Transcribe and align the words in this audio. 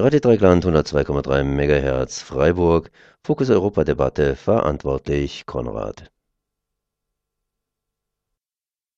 Radio 0.00 0.18
Dreigland 0.18 0.64
102,3 0.64 1.44
MHz 1.44 2.22
Freiburg, 2.22 2.90
Fokus 3.22 3.50
Europa 3.50 3.84
Debatte, 3.84 4.34
verantwortlich 4.34 5.44
Konrad. 5.44 6.10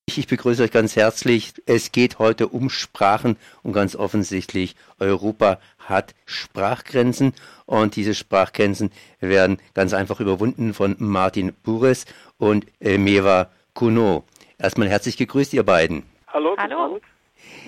Ich 0.06 0.28
begrüße 0.28 0.62
euch 0.62 0.70
ganz 0.70 0.94
herzlich. 0.94 1.54
Es 1.66 1.90
geht 1.90 2.20
heute 2.20 2.46
um 2.46 2.70
Sprachen 2.70 3.36
und 3.64 3.72
ganz 3.72 3.96
offensichtlich, 3.96 4.76
Europa 5.00 5.58
hat 5.80 6.14
Sprachgrenzen 6.24 7.34
und 7.66 7.96
diese 7.96 8.14
Sprachgrenzen 8.14 8.92
werden 9.18 9.58
ganz 9.74 9.94
einfach 9.94 10.20
überwunden 10.20 10.72
von 10.72 10.94
Martin 11.00 11.52
Bures 11.64 12.04
und 12.38 12.64
äh, 12.80 12.96
Meva 12.96 13.50
Kuno. 13.74 14.22
Erstmal 14.56 14.88
herzlich 14.88 15.16
gegrüßt, 15.16 15.52
ihr 15.52 15.64
beiden. 15.64 16.04
Hallo. 16.28 16.54
Hallo. 16.56 17.00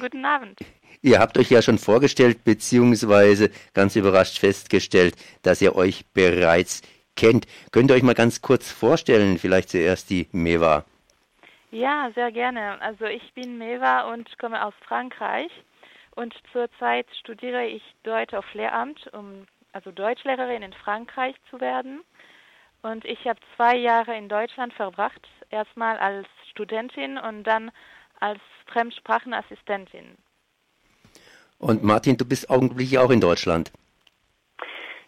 Guten 0.00 0.24
Abend. 0.24 0.60
Ihr 1.04 1.18
habt 1.18 1.36
euch 1.36 1.50
ja 1.50 1.60
schon 1.60 1.76
vorgestellt, 1.76 2.44
beziehungsweise 2.44 3.50
ganz 3.74 3.94
überrascht 3.94 4.38
festgestellt, 4.38 5.14
dass 5.42 5.60
ihr 5.60 5.76
euch 5.76 6.06
bereits 6.14 6.80
kennt. 7.14 7.46
Könnt 7.72 7.90
ihr 7.90 7.96
euch 7.96 8.02
mal 8.02 8.14
ganz 8.14 8.40
kurz 8.40 8.72
vorstellen, 8.72 9.36
vielleicht 9.36 9.68
zuerst 9.68 10.08
die 10.08 10.28
Meva? 10.32 10.86
Ja, 11.70 12.10
sehr 12.14 12.32
gerne. 12.32 12.80
Also 12.80 13.04
ich 13.04 13.34
bin 13.34 13.58
Meva 13.58 14.10
und 14.14 14.38
komme 14.38 14.64
aus 14.64 14.72
Frankreich 14.88 15.50
und 16.12 16.32
zurzeit 16.52 17.06
studiere 17.20 17.66
ich 17.66 17.82
Deutsch 18.04 18.32
auf 18.32 18.46
Lehramt, 18.54 19.12
um 19.12 19.46
also 19.74 19.90
Deutschlehrerin 19.90 20.62
in 20.62 20.72
Frankreich 20.72 21.36
zu 21.50 21.60
werden. 21.60 22.00
Und 22.80 23.04
ich 23.04 23.26
habe 23.26 23.40
zwei 23.56 23.76
Jahre 23.76 24.16
in 24.16 24.30
Deutschland 24.30 24.72
verbracht, 24.72 25.28
erstmal 25.50 25.98
als 25.98 26.26
Studentin 26.50 27.18
und 27.18 27.44
dann 27.44 27.72
als 28.20 28.40
Fremdsprachenassistentin. 28.68 30.16
Und 31.64 31.82
Martin, 31.82 32.18
du 32.18 32.26
bist 32.26 32.50
augenblicklich 32.50 32.98
auch 32.98 33.10
in 33.10 33.22
Deutschland. 33.22 33.72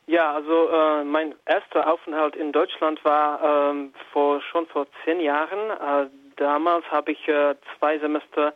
Ja, 0.07 0.33
also 0.33 0.71
äh, 0.71 1.05
mein 1.05 1.35
erster 1.45 1.93
Aufenthalt 1.93 2.35
in 2.35 2.51
Deutschland 2.51 3.05
war 3.05 3.71
ähm, 3.71 3.93
vor, 4.11 4.41
schon 4.41 4.67
vor 4.69 4.87
zehn 5.05 5.21
Jahren. 5.21 5.59
Äh, 5.71 6.09
damals 6.37 6.87
habe 6.91 7.13
ich 7.13 7.29
äh, 7.29 7.57
zwei 7.77 7.99
Semester 7.99 8.55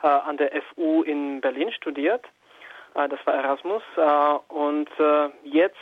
äh, 0.00 0.06
an 0.06 0.36
der 0.36 0.52
FU 0.62 1.02
in 1.02 1.40
Berlin 1.40 1.72
studiert. 1.72 2.24
Äh, 2.94 3.08
das 3.08 3.18
war 3.24 3.34
Erasmus. 3.34 3.82
Äh, 3.96 4.54
und 4.54 4.88
jetzt 5.42 5.76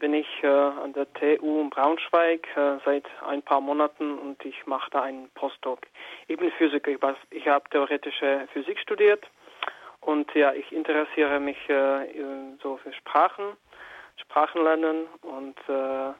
bin 0.00 0.14
ich 0.14 0.44
an 0.44 0.92
der 0.94 1.06
TU 1.14 1.60
in 1.60 1.70
Braunschweig 1.70 2.46
seit 2.84 3.04
ein 3.26 3.40
paar 3.40 3.60
Monaten 3.60 4.18
und 4.18 4.44
ich 4.44 4.66
mache 4.66 4.90
da 4.90 5.02
einen 5.02 5.30
Postdoc. 5.34 5.80
Ich 6.26 6.36
bin 6.36 6.50
Physiker. 6.52 6.90
Ich 7.30 7.48
habe 7.48 7.70
theoretische 7.70 8.46
Physik 8.52 8.78
studiert 8.78 9.24
und 10.04 10.32
ja, 10.34 10.52
ich 10.52 10.70
interessiere 10.72 11.40
mich 11.40 11.58
äh, 11.68 12.06
so 12.62 12.76
für 12.78 12.92
Sprachen, 12.92 13.56
Sprachenlernen 14.16 15.06
und 15.22 15.56
äh, 15.68 16.12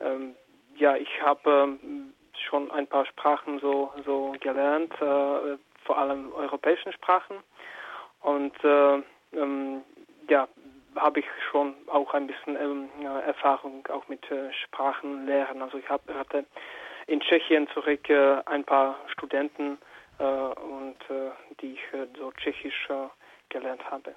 ähm, 0.00 0.34
ja, 0.76 0.96
ich 0.96 1.22
habe 1.22 1.50
ähm, 1.82 2.14
schon 2.48 2.70
ein 2.70 2.86
paar 2.86 3.06
Sprachen 3.06 3.58
so 3.60 3.92
so 4.04 4.34
gelernt, 4.40 4.92
äh, 5.00 5.56
vor 5.84 5.98
allem 5.98 6.32
europäischen 6.32 6.92
Sprachen 6.92 7.36
und 8.20 8.52
äh, 8.64 9.02
ähm, 9.32 9.82
ja, 10.28 10.48
habe 10.96 11.20
ich 11.20 11.26
schon 11.50 11.74
auch 11.86 12.12
ein 12.14 12.26
bisschen 12.26 12.56
ähm, 12.56 12.88
Erfahrung 13.26 13.86
auch 13.88 14.08
mit 14.08 14.30
äh, 14.30 14.52
Sprachenlehren. 14.52 15.62
Also 15.62 15.78
ich 15.78 15.88
hab, 15.88 16.02
hatte 16.12 16.44
in 17.06 17.20
Tschechien 17.20 17.68
zurück 17.68 18.08
äh, 18.10 18.42
ein 18.46 18.64
paar 18.64 18.96
Studenten 19.12 19.78
äh, 20.18 20.24
und 20.24 20.98
äh, 21.08 21.30
die 21.60 21.74
ich 21.74 21.92
äh, 21.92 22.06
so 22.18 22.32
tschechisch 22.32 22.88
äh, 22.90 23.08
gelernt 23.48 23.82
habe. 23.90 24.14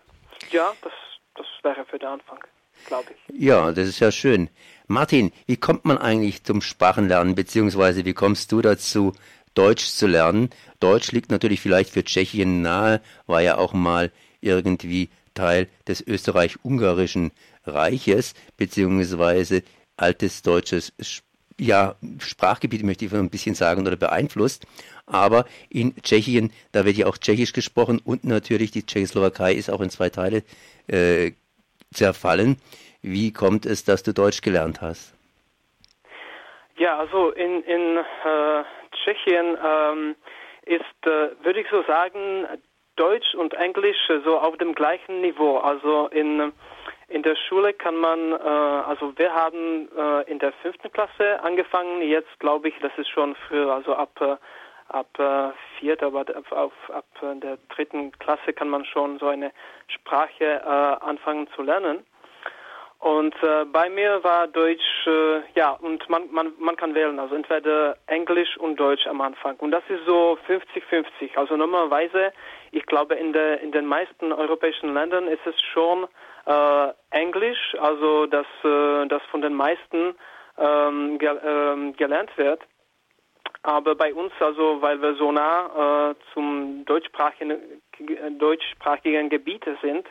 Ja, 0.51 0.73
das, 0.81 0.93
das 1.35 1.45
wäre 1.63 1.85
für 1.85 1.99
den 1.99 2.09
Anfang, 2.09 2.39
glaube 2.87 3.09
ich. 3.11 3.41
Ja, 3.41 3.71
das 3.71 3.87
ist 3.87 3.99
ja 3.99 4.11
schön. 4.11 4.49
Martin, 4.87 5.31
wie 5.47 5.57
kommt 5.57 5.85
man 5.85 5.97
eigentlich 5.97 6.43
zum 6.43 6.61
Sprachenlernen, 6.61 7.35
beziehungsweise 7.35 8.05
wie 8.05 8.13
kommst 8.13 8.51
du 8.51 8.61
dazu, 8.61 9.13
Deutsch 9.53 9.85
zu 9.85 10.07
lernen? 10.07 10.49
Deutsch 10.79 11.11
liegt 11.11 11.31
natürlich 11.31 11.61
vielleicht 11.61 11.91
für 11.91 12.03
Tschechien 12.03 12.61
nahe, 12.61 13.01
war 13.27 13.41
ja 13.41 13.57
auch 13.57 13.73
mal 13.73 14.11
irgendwie 14.39 15.09
Teil 15.33 15.69
des 15.87 16.01
österreich-ungarischen 16.05 17.31
Reiches, 17.65 18.33
beziehungsweise 18.57 19.63
altes 19.97 20.41
deutsches 20.41 20.93
ja, 21.61 21.95
Sprachgebiet, 22.19 22.83
möchte 22.83 23.05
ich 23.05 23.13
ein 23.13 23.29
bisschen 23.29 23.55
sagen, 23.55 23.85
oder 23.85 23.95
beeinflusst 23.95 24.65
aber 25.11 25.45
in 25.69 25.95
Tschechien, 26.01 26.51
da 26.71 26.85
wird 26.85 26.97
ja 26.97 27.07
auch 27.07 27.17
Tschechisch 27.17 27.53
gesprochen 27.53 28.01
und 28.03 28.23
natürlich 28.23 28.71
die 28.71 28.85
Tschechoslowakei 28.85 29.53
ist 29.53 29.69
auch 29.69 29.81
in 29.81 29.89
zwei 29.89 30.09
Teile 30.09 30.43
äh, 30.87 31.31
zerfallen. 31.91 32.57
Wie 33.01 33.33
kommt 33.33 33.65
es, 33.65 33.83
dass 33.83 34.03
du 34.03 34.13
Deutsch 34.13 34.41
gelernt 34.41 34.81
hast? 34.81 35.13
Ja, 36.77 36.97
also 36.97 37.31
in, 37.31 37.63
in 37.63 37.97
äh, 37.97 38.63
Tschechien 39.03 39.57
ähm, 39.63 40.15
ist, 40.65 41.05
äh, 41.05 41.29
würde 41.43 41.61
ich 41.61 41.67
so 41.69 41.83
sagen, 41.83 42.47
Deutsch 42.95 43.35
und 43.35 43.53
Englisch 43.53 43.97
so 44.25 44.37
auf 44.39 44.57
dem 44.57 44.73
gleichen 44.73 45.21
Niveau. 45.21 45.57
Also 45.57 46.07
in, 46.07 46.51
in 47.11 47.23
der 47.23 47.35
Schule 47.35 47.73
kann 47.73 47.95
man, 47.95 48.31
äh, 48.31 48.35
also 48.35 49.13
wir 49.17 49.33
haben 49.33 49.89
äh, 49.95 50.31
in 50.31 50.39
der 50.39 50.53
fünften 50.53 50.91
Klasse 50.91 51.41
angefangen, 51.43 52.01
jetzt 52.01 52.39
glaube 52.39 52.69
ich, 52.69 52.75
das 52.81 52.91
ist 52.97 53.09
schon 53.09 53.35
früher, 53.47 53.73
also 53.73 53.93
ab 53.93 54.19
äh, 54.21 54.37
ab 54.93 55.07
äh, 55.19 55.51
vierter, 55.79 56.07
aber 56.07 56.21
ab, 56.21 56.71
ab 56.89 57.05
äh, 57.21 57.39
der 57.39 57.57
dritten 57.69 58.11
Klasse 58.19 58.53
kann 58.53 58.69
man 58.69 58.85
schon 58.85 59.19
so 59.19 59.27
eine 59.27 59.51
Sprache 59.87 60.43
äh, 60.43 61.05
anfangen 61.05 61.47
zu 61.55 61.61
lernen. 61.61 62.05
Und 62.99 63.33
äh, 63.41 63.65
bei 63.65 63.89
mir 63.89 64.23
war 64.23 64.47
Deutsch, 64.47 65.07
äh, 65.07 65.41
ja, 65.55 65.71
und 65.71 66.07
man, 66.07 66.31
man, 66.31 66.53
man 66.59 66.75
kann 66.75 66.93
wählen, 66.93 67.17
also 67.19 67.33
entweder 67.33 67.97
Englisch 68.05 68.57
und 68.57 68.79
Deutsch 68.79 69.07
am 69.07 69.21
Anfang. 69.21 69.55
Und 69.55 69.71
das 69.71 69.83
ist 69.89 70.05
so 70.05 70.37
50-50. 70.47 71.35
Also 71.35 71.57
normalerweise, 71.57 72.31
ich 72.71 72.85
glaube, 72.85 73.15
in, 73.15 73.33
der, 73.33 73.59
in 73.61 73.71
den 73.71 73.87
meisten 73.87 74.31
europäischen 74.31 74.93
Ländern 74.93 75.27
ist 75.27 75.45
es 75.47 75.59
schon 75.73 76.07
Englisch, 77.11 77.75
also 77.79 78.25
das, 78.25 78.47
äh, 78.63 79.07
das 79.07 79.21
von 79.29 79.41
den 79.41 79.53
meisten 79.53 80.15
ähm, 80.57 81.19
ähm, 81.21 81.95
gelernt 81.95 82.35
wird. 82.37 82.61
Aber 83.63 83.95
bei 83.95 84.13
uns, 84.13 84.31
also 84.39 84.81
weil 84.81 85.01
wir 85.01 85.15
so 85.15 85.31
nah 85.31 86.11
äh, 86.11 86.15
zum 86.33 86.83
deutschsprachigen, 86.85 87.81
deutschsprachigen 88.39 89.29
Gebiet 89.29 89.65
sind, 89.81 90.07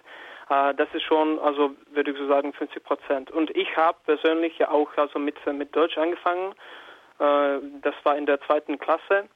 äh, 0.50 0.74
das 0.74 0.88
ist 0.92 1.02
schon, 1.02 1.38
also 1.40 1.74
würde 1.92 2.12
ich 2.12 2.18
so 2.18 2.28
sagen, 2.28 2.52
50 2.52 2.84
Prozent. 2.84 3.30
Und 3.30 3.50
ich 3.56 3.76
habe 3.76 3.98
persönlich 4.04 4.56
ja 4.58 4.70
auch 4.70 4.90
also 4.96 5.18
mit, 5.18 5.34
mit 5.46 5.74
Deutsch 5.74 5.98
angefangen. 5.98 6.52
Äh, 7.18 7.58
das 7.82 7.94
war 8.04 8.16
in 8.16 8.26
der 8.26 8.40
zweiten 8.42 8.78
Klasse. 8.78 9.28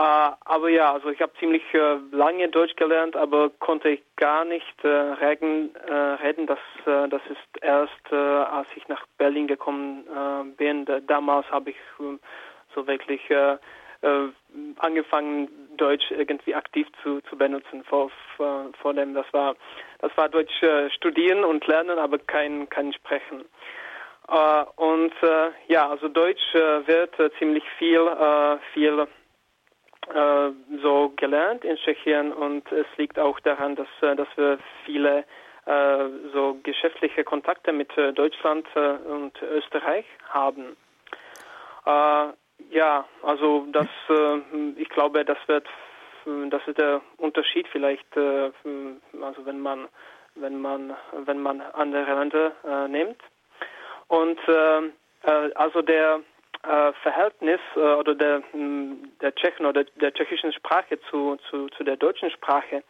Uh, 0.00 0.32
aber 0.46 0.70
ja, 0.70 0.94
also 0.94 1.10
ich 1.10 1.20
habe 1.20 1.32
ziemlich 1.38 1.62
uh, 1.74 1.98
lange 2.10 2.48
Deutsch 2.48 2.74
gelernt, 2.76 3.16
aber 3.16 3.50
konnte 3.50 3.90
ich 3.90 4.02
gar 4.16 4.46
nicht 4.46 4.82
uh, 4.82 5.12
reden, 5.20 5.76
reden. 6.22 6.46
Das, 6.46 6.58
das 6.86 7.20
ist 7.28 7.62
erst, 7.62 8.12
als 8.12 8.68
ich 8.76 8.88
nach 8.88 9.04
Berlin 9.18 9.46
gekommen 9.46 10.04
bin. 10.56 10.86
damals 11.06 11.50
habe 11.50 11.70
ich 11.70 11.76
so 12.74 12.86
wirklich 12.86 13.28
äh, 13.30 13.58
äh, 14.02 14.28
angefangen, 14.78 15.48
Deutsch 15.76 16.10
irgendwie 16.10 16.54
aktiv 16.54 16.86
zu, 17.02 17.20
zu 17.22 17.36
benutzen. 17.36 17.84
Vor, 17.84 18.10
vor, 18.36 18.70
vor 18.80 18.94
dem, 18.94 19.14
das 19.14 19.26
war, 19.32 19.56
das 20.00 20.10
war 20.16 20.28
Deutsch 20.28 20.62
äh, 20.62 20.90
studieren 20.90 21.44
und 21.44 21.66
lernen, 21.66 21.98
aber 21.98 22.18
kein, 22.18 22.68
kein 22.68 22.92
Sprechen. 22.92 23.44
Äh, 24.28 24.64
und 24.76 25.12
äh, 25.22 25.50
ja, 25.68 25.88
also 25.88 26.08
Deutsch 26.08 26.54
äh, 26.54 26.86
wird 26.86 27.18
äh, 27.18 27.30
ziemlich 27.38 27.64
viel, 27.78 28.00
äh, 28.00 28.58
viel 28.72 29.06
äh, 30.14 30.50
so 30.82 31.12
gelernt 31.16 31.64
in 31.64 31.76
Tschechien 31.76 32.32
und 32.32 32.70
es 32.72 32.86
liegt 32.96 33.18
auch 33.18 33.38
daran, 33.40 33.76
dass, 33.76 33.86
äh, 34.00 34.16
dass 34.16 34.28
wir 34.36 34.58
viele 34.84 35.24
äh, 35.66 36.08
so 36.32 36.58
geschäftliche 36.62 37.22
Kontakte 37.22 37.72
mit 37.72 37.90
Deutschland 37.96 38.66
und 38.74 39.40
Österreich 39.42 40.04
haben. 40.28 40.76
Ja, 42.70 43.04
also 43.22 43.66
das, 43.72 43.86
ich 44.76 44.88
glaube, 44.90 45.24
das 45.24 45.38
wird, 45.46 45.66
das 46.50 46.62
ist 46.66 46.78
der 46.78 47.00
Unterschied 47.16 47.66
vielleicht, 47.68 48.16
also 48.16 49.46
wenn 49.46 49.60
man, 49.60 49.88
wenn 50.34 50.60
man, 50.60 50.94
wenn 51.24 51.40
man 51.40 51.60
andere 51.60 52.14
Länder 52.14 52.88
nimmt. 52.88 53.20
Und 54.08 54.38
also 55.54 55.82
der 55.82 56.20
äh, 56.62 56.92
Verhältnis 57.02 57.60
äh, 57.74 57.80
oder 57.80 58.14
der, 58.14 58.42
der 58.52 59.34
Tschechen 59.34 59.66
oder 59.66 59.84
der 59.84 60.12
tschechischen 60.12 60.52
Sprache 60.52 60.98
zu, 61.10 61.36
zu, 61.48 61.68
zu 61.68 61.84
der 61.84 61.96
deutschen 61.96 62.30
Sprache, 62.30 62.82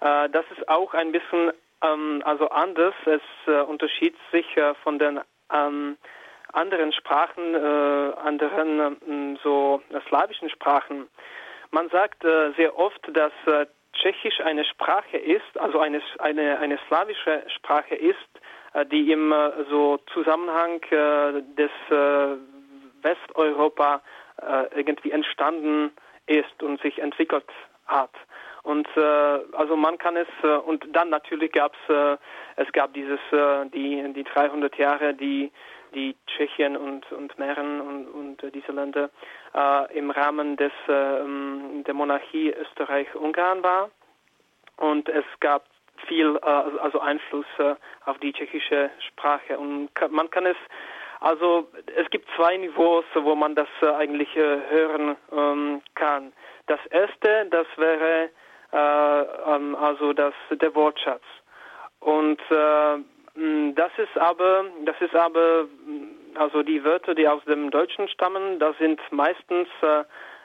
äh, 0.00 0.28
das 0.30 0.44
ist 0.56 0.68
auch 0.68 0.94
ein 0.94 1.12
bisschen 1.12 1.52
ähm, 1.84 2.22
also 2.24 2.48
anders. 2.48 2.94
Es 3.04 3.22
äh, 3.46 3.60
unterschied 3.62 4.14
sich 4.32 4.56
äh, 4.56 4.74
von 4.82 4.98
den 4.98 5.20
ähm, 5.52 5.96
anderen 6.52 6.92
Sprachen, 6.92 7.56
anderen 7.56 9.34
äh, 9.34 9.38
so 9.42 9.82
slawischen 10.08 10.48
Sprachen. 10.50 11.08
Man 11.72 11.88
sagt 11.88 12.22
sehr 12.22 12.78
oft, 12.78 13.00
dass 13.12 13.32
Tschechisch 13.92 14.40
eine 14.40 14.64
Sprache 14.64 15.16
ist, 15.16 15.58
also 15.58 15.80
eine, 15.80 16.00
eine, 16.20 16.60
eine 16.60 16.78
slawische 16.86 17.42
Sprache 17.56 17.96
ist, 17.96 18.16
die 18.92 19.10
im 19.10 19.34
so 19.68 19.98
Zusammenhang 20.12 20.80
des 21.58 21.72
Westeuropa 23.04 24.02
äh, 24.42 24.66
irgendwie 24.74 25.12
entstanden 25.12 25.92
ist 26.26 26.62
und 26.62 26.80
sich 26.80 26.98
entwickelt 26.98 27.44
hat. 27.86 28.10
Und 28.62 28.88
äh, 28.96 29.00
also 29.52 29.76
man 29.76 29.98
kann 29.98 30.16
es 30.16 30.28
äh, 30.42 30.56
und 30.56 30.86
dann 30.90 31.10
natürlich 31.10 31.52
gab 31.52 31.74
es 31.86 31.94
äh, 31.94 32.16
es 32.56 32.72
gab 32.72 32.94
dieses 32.94 33.20
äh, 33.30 33.66
die 33.66 34.10
die 34.14 34.24
300 34.24 34.76
Jahre 34.78 35.12
die 35.12 35.52
die 35.94 36.16
Tschechien 36.26 36.76
und 36.76 37.12
und 37.12 37.38
Mähren 37.38 37.80
und, 37.82 38.06
und 38.08 38.42
äh, 38.42 38.50
diese 38.50 38.72
Länder 38.72 39.10
äh, 39.54 39.98
im 39.98 40.10
Rahmen 40.10 40.56
des 40.56 40.72
äh, 40.88 41.82
der 41.82 41.92
Monarchie 41.94 42.54
Österreich-Ungarn 42.54 43.62
war 43.62 43.90
und 44.78 45.10
es 45.10 45.26
gab 45.40 45.66
viel 46.06 46.36
äh, 46.42 46.46
also 46.46 47.00
Einfluss 47.00 47.46
äh, 47.58 47.74
auf 48.06 48.18
die 48.18 48.32
tschechische 48.32 48.90
Sprache 49.08 49.58
und 49.58 49.90
man 50.10 50.30
kann 50.30 50.46
es 50.46 50.56
also 51.20 51.68
es 51.96 52.08
gibt 52.10 52.28
zwei 52.36 52.56
Niveaus, 52.56 53.04
wo 53.14 53.34
man 53.34 53.54
das 53.54 53.68
äh, 53.82 53.86
eigentlich 53.86 54.34
äh, 54.36 54.58
hören 54.68 55.16
ähm, 55.32 55.82
kann. 55.94 56.32
Das 56.66 56.80
erste, 56.90 57.46
das 57.50 57.66
wäre 57.76 58.30
äh, 58.72 59.54
ähm, 59.54 59.74
also 59.76 60.12
das 60.12 60.34
der 60.50 60.74
Wortschatz. 60.74 61.22
Und 62.00 62.40
äh, 62.50 63.72
das 63.74 63.90
ist 63.96 64.16
aber 64.18 64.64
das 64.84 64.96
ist 65.00 65.14
aber 65.14 65.66
also 66.34 66.62
die 66.62 66.84
Wörter, 66.84 67.14
die 67.14 67.28
aus 67.28 67.44
dem 67.44 67.70
Deutschen 67.70 68.08
stammen, 68.08 68.58
das 68.58 68.76
sind 68.78 69.00
meistens 69.10 69.68
äh, 69.82 70.00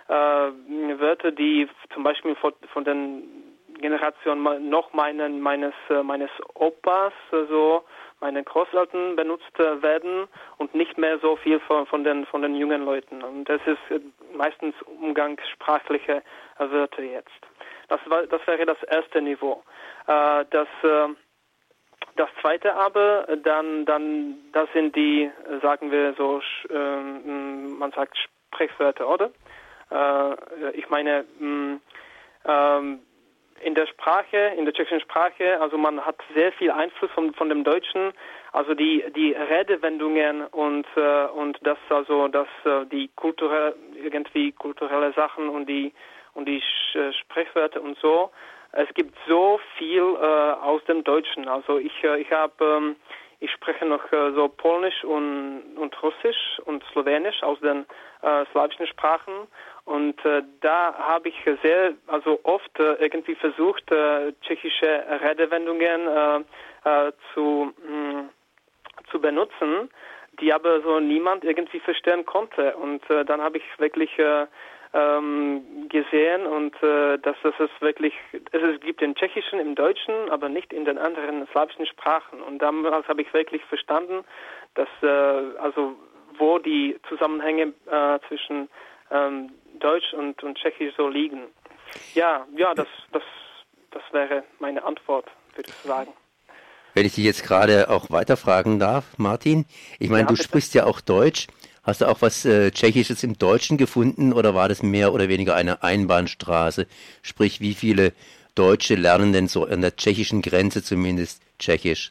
äh, 0.07 0.99
Wörter, 0.99 1.31
die 1.31 1.67
zum 1.93 2.03
Beispiel 2.03 2.35
von, 2.35 2.53
von 2.73 2.83
den 2.83 3.23
Generationen 3.79 4.69
noch 4.69 4.93
meinen, 4.93 5.39
meines 5.41 5.73
meines 6.03 6.31
Opas 6.55 7.13
so 7.31 7.83
meine 8.19 8.43
Großeltern 8.43 9.15
benutzt 9.15 9.57
werden 9.57 10.27
und 10.57 10.73
nicht 10.75 10.97
mehr 10.97 11.19
so 11.19 11.35
viel 11.37 11.59
von, 11.61 11.85
von, 11.85 12.03
den, 12.03 12.25
von 12.25 12.41
den 12.41 12.55
jungen 12.55 12.83
Leuten. 12.85 13.23
Und 13.23 13.47
das 13.47 13.61
ist 13.65 13.91
äh, 13.91 13.99
meistens 14.35 14.75
umgangssprachliche 14.83 16.21
Wörter 16.57 17.03
jetzt. 17.03 17.29
Das, 17.87 17.99
war, 18.07 18.23
das 18.27 18.45
wäre 18.45 18.65
das 18.65 18.81
erste 18.83 19.21
Niveau. 19.21 19.63
Äh, 20.07 20.45
das, 20.49 20.67
äh, 20.83 21.07
das 22.15 22.29
zweite 22.41 22.73
aber, 22.75 23.27
dann, 23.43 23.85
dann, 23.85 24.37
das 24.51 24.69
sind 24.73 24.95
die, 24.95 25.31
sagen 25.61 25.91
wir 25.91 26.13
so, 26.15 26.41
ähm, 26.69 27.77
man 27.77 27.91
sagt 27.91 28.17
Sprechwörter, 28.51 29.07
oder? 29.07 29.31
ich 30.73 30.87
meine, 30.91 31.23
mm, 31.39 31.81
ähm, 32.45 32.99
in 33.63 33.75
der 33.75 33.87
Sprache, 33.87 34.53
in 34.57 34.65
der 34.65 34.73
tschechischen 34.73 35.01
Sprache, 35.01 35.59
also 35.61 35.77
man 35.77 36.05
hat 36.05 36.17
sehr 36.33 36.51
viel 36.53 36.71
Einfluss 36.71 37.11
von, 37.11 37.33
von 37.33 37.49
dem 37.49 37.63
Deutschen, 37.63 38.13
also 38.51 38.73
die 38.73 39.03
die 39.15 39.33
Redewendungen 39.33 40.45
und 40.47 40.87
äh, 40.95 41.25
und 41.27 41.57
das 41.61 41.77
also 41.89 42.27
das 42.27 42.47
äh, 42.65 42.85
die 42.91 43.09
kulturelle 43.15 43.75
irgendwie 43.95 44.51
kulturelle 44.53 45.13
Sachen 45.13 45.49
und 45.49 45.67
die 45.67 45.93
und 46.33 46.47
die 46.47 46.61
äh, 46.93 47.13
Sprechwörter 47.13 47.81
und 47.81 47.97
so. 47.99 48.31
Es 48.71 48.87
gibt 48.93 49.17
so 49.27 49.59
viel 49.77 50.03
äh, 50.21 50.25
aus 50.61 50.83
dem 50.85 51.03
Deutschen. 51.03 51.47
Also 51.47 51.77
ich 51.77 52.03
äh, 52.03 52.21
ich 52.21 52.31
habe 52.31 52.53
ähm, 52.63 52.95
ich 53.41 53.51
spreche 53.51 53.85
noch 53.85 54.11
äh, 54.11 54.31
so 54.33 54.49
Polnisch 54.49 55.03
und, 55.03 55.77
und 55.77 56.03
Russisch 56.03 56.59
und 56.65 56.83
Slowenisch 56.91 57.41
aus 57.41 57.59
den 57.61 57.85
äh, 58.21 58.45
slawischen 58.51 58.87
Sprachen 58.87 59.47
und 59.85 60.23
äh, 60.25 60.43
da 60.61 60.93
habe 60.93 61.29
ich 61.29 61.35
sehr, 61.63 61.93
also 62.07 62.39
oft 62.43 62.79
äh, 62.79 62.93
irgendwie 62.95 63.35
versucht, 63.35 63.91
äh, 63.91 64.33
tschechische 64.41 65.03
Redewendungen 65.21 66.07
äh, 66.07 67.07
äh, 67.07 67.11
zu, 67.33 67.73
mh, 67.87 68.21
mm, 68.21 68.29
zu 69.09 69.19
benutzen, 69.19 69.89
die 70.39 70.53
aber 70.53 70.81
so 70.81 70.99
niemand 70.99 71.43
irgendwie 71.43 71.79
verstehen 71.79 72.25
konnte. 72.25 72.75
Und 72.75 73.09
äh, 73.09 73.25
dann 73.25 73.41
habe 73.41 73.57
ich 73.57 73.63
wirklich 73.79 74.17
äh, 74.19 74.45
ähm, 74.93 75.87
gesehen 75.89 76.47
und 76.47 76.75
dass 76.81 77.35
es 77.43 77.69
wirklich, 77.79 78.13
es 78.31 78.79
gibt 78.81 79.01
den 79.01 79.13
Tschechischen, 79.13 79.59
im 79.59 79.75
Deutschen, 79.75 80.31
aber 80.31 80.49
nicht 80.49 80.73
in 80.73 80.83
den 80.83 80.97
anderen 80.97 81.47
slawischen 81.51 81.85
Sprachen. 81.85 82.41
Und 82.41 82.59
damals 82.59 83.07
habe 83.07 83.21
ich 83.21 83.31
wirklich 83.31 83.63
verstanden, 83.65 84.23
dass 84.73 84.87
also 85.01 85.95
wo 86.39 86.57
die 86.57 86.97
Zusammenhänge 87.07 87.73
zwischen 88.27 88.67
ähm, 89.11 89.51
Deutsch 89.79 90.13
und, 90.13 90.41
und 90.43 90.57
Tschechisch 90.57 90.93
so 90.97 91.07
liegen. 91.07 91.47
Ja, 92.13 92.45
ja, 92.55 92.73
das, 92.73 92.87
das, 93.11 93.23
das 93.91 94.03
wäre 94.11 94.43
meine 94.59 94.83
Antwort, 94.83 95.25
würde 95.55 95.69
ich 95.69 95.75
sagen. 95.75 96.13
Wenn 96.93 97.05
ich 97.05 97.15
dich 97.15 97.25
jetzt 97.25 97.43
gerade 97.43 97.89
auch 97.89 98.09
weiterfragen 98.09 98.79
darf, 98.79 99.17
Martin, 99.17 99.65
ich 99.99 100.09
meine, 100.09 100.23
ja, 100.23 100.27
du 100.27 100.33
bitte. 100.33 100.43
sprichst 100.43 100.73
ja 100.73 100.85
auch 100.85 101.01
Deutsch. 101.01 101.47
Hast 101.83 102.01
du 102.01 102.05
auch 102.05 102.21
was 102.21 102.45
äh, 102.45 102.71
Tschechisches 102.71 103.23
im 103.23 103.37
Deutschen 103.37 103.77
gefunden 103.77 104.33
oder 104.33 104.53
war 104.53 104.69
das 104.69 104.83
mehr 104.83 105.13
oder 105.13 105.29
weniger 105.29 105.55
eine 105.55 105.81
Einbahnstraße? 105.81 106.87
Sprich, 107.21 107.61
wie 107.61 107.73
viele 107.73 108.13
Deutsche 108.53 108.95
lernen 108.95 109.31
denn 109.33 109.47
so 109.47 109.65
an 109.65 109.81
der 109.81 109.95
tschechischen 109.95 110.41
Grenze 110.41 110.83
zumindest 110.83 111.41
Tschechisch? 111.57 112.09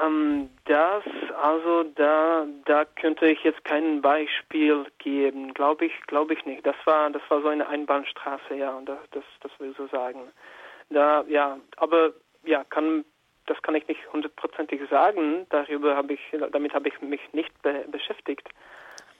Ähm, 0.00 0.50
das, 0.66 1.04
also 1.40 1.84
da, 1.94 2.46
da 2.64 2.84
könnte 2.84 3.26
ich 3.26 3.42
jetzt 3.44 3.64
kein 3.64 4.00
Beispiel 4.00 4.86
geben. 4.98 5.54
Glaube 5.54 5.86
ich, 5.86 5.92
glaube 6.06 6.34
ich 6.34 6.44
nicht. 6.44 6.66
Das 6.66 6.76
war, 6.84 7.10
das 7.10 7.22
war 7.28 7.42
so 7.42 7.48
eine 7.48 7.68
Einbahnstraße, 7.68 8.54
ja, 8.56 8.72
und 8.72 8.86
das, 8.86 8.98
das, 9.12 9.24
das 9.40 9.52
will 9.58 9.74
so 9.76 9.86
sagen. 9.88 10.20
Da, 10.90 11.24
ja, 11.28 11.58
aber 11.76 12.12
ja, 12.44 12.64
kann 12.64 13.04
das 13.46 13.60
kann 13.62 13.74
ich 13.74 13.86
nicht 13.88 14.00
hundertprozentig 14.12 14.80
sagen. 14.90 15.46
Darüber 15.50 15.96
habe 15.96 16.14
ich, 16.14 16.20
damit 16.52 16.74
habe 16.74 16.88
ich 16.88 17.00
mich 17.00 17.20
nicht 17.32 17.50
be 17.62 17.84
beschäftigt. 17.90 18.48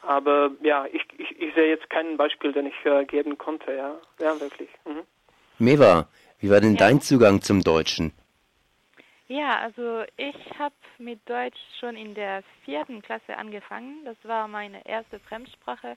Aber 0.02 0.50
ja, 0.62 0.86
ich, 0.92 1.02
ich, 1.18 1.40
ich, 1.40 1.54
sehe 1.54 1.68
jetzt 1.68 1.88
kein 1.90 2.16
Beispiel, 2.16 2.52
den 2.52 2.66
ich 2.66 2.84
äh, 2.84 3.04
geben 3.04 3.38
konnte. 3.38 3.72
Ja, 3.72 3.96
ja 4.20 4.40
wirklich. 4.40 4.68
Mhm. 4.84 5.02
Meva, 5.58 6.08
wie 6.40 6.50
war 6.50 6.60
denn 6.60 6.74
ja. 6.74 6.86
dein 6.86 7.00
Zugang 7.00 7.40
zum 7.40 7.62
Deutschen? 7.62 8.12
Ja, 9.28 9.58
also 9.58 10.04
ich 10.16 10.36
habe 10.56 10.74
mit 10.98 11.28
Deutsch 11.28 11.58
schon 11.80 11.96
in 11.96 12.14
der 12.14 12.44
vierten 12.64 13.02
Klasse 13.02 13.36
angefangen. 13.36 14.04
Das 14.04 14.16
war 14.22 14.46
meine 14.46 14.86
erste 14.86 15.18
Fremdsprache 15.18 15.96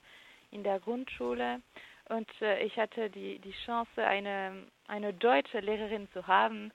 in 0.49 0.63
der 0.63 0.79
Grundschule. 0.79 1.61
Und 2.09 2.27
äh, 2.41 2.63
ich 2.63 2.75
hatte 2.77 3.11
die, 3.11 3.37
die 3.37 3.53
Chance, 3.65 4.03
eine, 4.03 4.65
eine 4.87 5.13
deutsche 5.13 5.59
Lehrerin 5.59 6.07
zu 6.11 6.25
haben, 6.25 6.71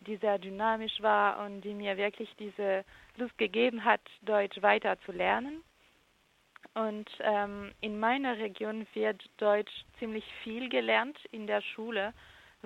die 0.00 0.16
sehr 0.16 0.38
dynamisch 0.38 1.00
war 1.00 1.42
und 1.46 1.62
die 1.62 1.72
mir 1.72 1.96
wirklich 1.96 2.28
diese 2.38 2.84
Lust 3.16 3.38
gegeben 3.38 3.82
hat, 3.82 4.02
Deutsch 4.20 4.60
weiter 4.60 4.98
zu 5.06 5.12
lernen. 5.12 5.64
Und 6.74 7.08
ähm, 7.20 7.72
in 7.80 7.98
meiner 7.98 8.36
Region 8.36 8.86
wird 8.92 9.22
Deutsch 9.38 9.72
ziemlich 9.98 10.24
viel 10.42 10.68
gelernt 10.68 11.18
in 11.30 11.46
der 11.46 11.62
Schule, 11.62 12.12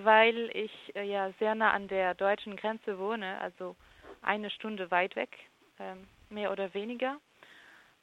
weil 0.05 0.50
ich 0.55 0.73
äh, 0.95 1.02
ja 1.02 1.33
sehr 1.38 1.55
nah 1.55 1.73
an 1.73 1.88
der 1.88 2.14
deutschen 2.14 2.57
Grenze 2.57 2.99
wohne, 2.99 3.40
also 3.40 3.76
eine 4.23 4.50
Stunde 4.50 4.90
weit 4.90 5.17
weg, 5.17 5.37
ähm, 5.78 6.07
mehr 6.31 6.52
oder 6.52 6.73
weniger. 6.73 7.19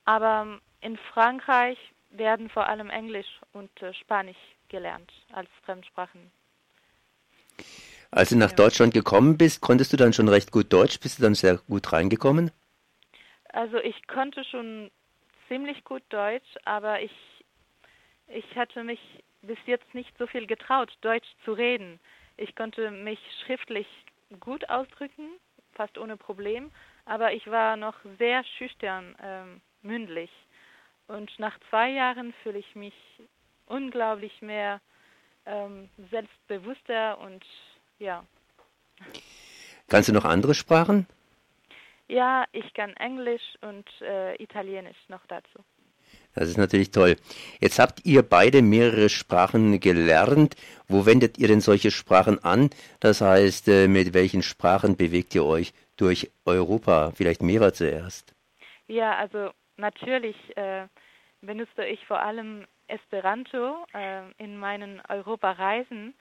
Aber 0.04 0.42
ähm, 0.42 0.62
in 0.82 0.98
Frankreich 0.98 1.78
werden 2.10 2.50
vor 2.50 2.68
allem 2.68 2.90
Englisch 2.90 3.40
und 3.54 3.70
äh, 3.82 3.94
Spanisch 3.94 4.38
gelernt 4.70 5.12
als 5.32 5.50
Fremdsprachen. 5.64 6.32
Als 8.12 8.30
du 8.30 8.38
nach 8.38 8.52
ja. 8.52 8.56
Deutschland 8.56 8.94
gekommen 8.94 9.38
bist, 9.38 9.62
konntest 9.62 9.94
du 9.94 9.98
dann 9.98 10.14
schon 10.14 10.30
recht 10.30 10.52
gut 10.52 10.72
Deutsch? 10.72 11.00
Bist 11.00 11.20
du 11.20 11.24
dann 11.24 11.36
sehr 11.36 11.58
gut 11.68 11.92
reingekommen? 11.92 12.52
Also 13.50 13.78
ich 13.78 14.08
konnte 14.08 14.44
schon 14.44 14.92
ziemlich 15.48 15.84
gut 15.86 16.04
Deutsch, 16.10 16.56
aber 16.66 17.02
ich, 17.02 17.12
ich 18.28 18.56
hatte 18.56 18.84
mich 18.84 19.00
bis 19.46 19.58
jetzt 19.66 19.94
nicht 19.94 20.18
so 20.18 20.28
viel 20.28 20.48
getraut, 20.48 20.92
Deutsch 21.02 21.28
zu 21.44 21.54
reden. 21.54 22.00
Ich 22.38 22.56
konnte 22.56 22.92
mich 22.92 23.20
schriftlich 23.46 23.88
gut 24.40 24.70
ausdrücken, 24.70 25.30
fast 25.74 25.98
ohne 25.98 26.18
Problem, 26.18 26.72
aber 27.06 27.34
ich 27.34 27.48
war 27.48 27.78
noch 27.78 27.96
sehr 28.18 28.44
schüchtern 28.58 29.16
ähm, 29.22 29.62
mündlich. 29.82 30.32
Und 31.08 31.38
nach 31.40 31.58
zwei 31.70 31.92
Jahren 31.92 32.34
fühle 32.42 32.60
ich 32.60 32.76
mich 32.76 32.96
unglaublich 33.68 34.42
mehr 34.42 34.82
ähm, 35.46 35.90
selbstbewusster 36.10 37.20
und 37.20 37.46
ja. 38.00 38.26
Kannst 39.88 40.10
du 40.10 40.14
noch 40.14 40.26
andere 40.26 40.56
Sprachen? 40.56 41.08
Ja, 42.08 42.46
ich 42.52 42.74
kann 42.74 42.96
Englisch 42.98 43.44
und 43.62 43.88
äh, 44.02 44.36
Italienisch 44.42 44.98
noch 45.08 45.26
dazu. 45.28 45.64
Das 46.36 46.50
ist 46.50 46.58
natürlich 46.58 46.92
toll. 46.92 47.16
Jetzt 47.60 47.80
habt 47.80 48.06
ihr 48.06 48.22
beide 48.22 48.62
mehrere 48.62 49.10
Sprachen 49.10 49.80
gelernt. 49.80 50.56
Wo 50.88 51.06
wendet 51.06 51.38
ihr 51.38 51.48
denn 51.48 51.62
solche 51.62 51.92
Sprachen 51.92 52.44
an? 52.44 52.70
Das 53.00 53.22
heißt, 53.22 53.70
äh, 53.70 53.88
mit 53.88 54.14
welchen 54.14 54.44
Sprachen 54.44 54.98
bewegt 54.98 55.34
ihr 55.34 55.46
euch 55.46 55.74
durch 55.98 56.32
Europa? 56.46 57.12
Vielleicht 57.16 57.42
Mera 57.42 57.74
zuerst. 57.74 58.36
Ja, 58.88 59.16
also 59.16 59.52
natürlich 59.78 60.36
äh, 60.58 60.88
benutze 61.42 61.86
ich 61.86 62.06
vor 62.06 62.22
allem 62.22 62.66
Esperanto 62.88 63.86
äh, 63.94 64.22
in 64.38 64.58
meinen 64.58 65.02
Europareisen. 65.08 66.14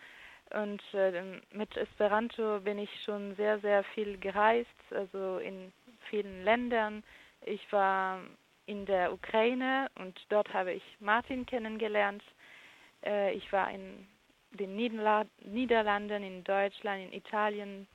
Und 0.50 0.82
äh, 0.92 1.40
mit 1.52 1.76
Esperanto 1.76 2.60
bin 2.60 2.78
ich 2.78 2.90
schon 3.04 3.34
sehr, 3.34 3.58
sehr 3.58 3.82
viel 3.82 4.18
gereist, 4.18 4.68
also 4.90 5.38
in 5.38 5.72
vielen 6.08 6.44
Ländern. 6.44 7.02
Ich 7.44 7.60
war 7.72 8.20
in 8.66 8.86
der 8.86 9.12
Ukraine 9.12 9.90
und 9.98 10.18
dort 10.28 10.52
habe 10.52 10.72
ich 10.72 10.82
Martin 11.00 11.46
kennengelernt. 11.46 12.22
Äh, 13.04 13.34
ich 13.34 13.52
war 13.52 13.70
in 13.70 14.06
den 14.50 14.76
Niederlanden, 14.76 16.22
in 16.22 16.44
Deutschland, 16.44 17.04
in 17.04 17.12
Italien, 17.12 17.86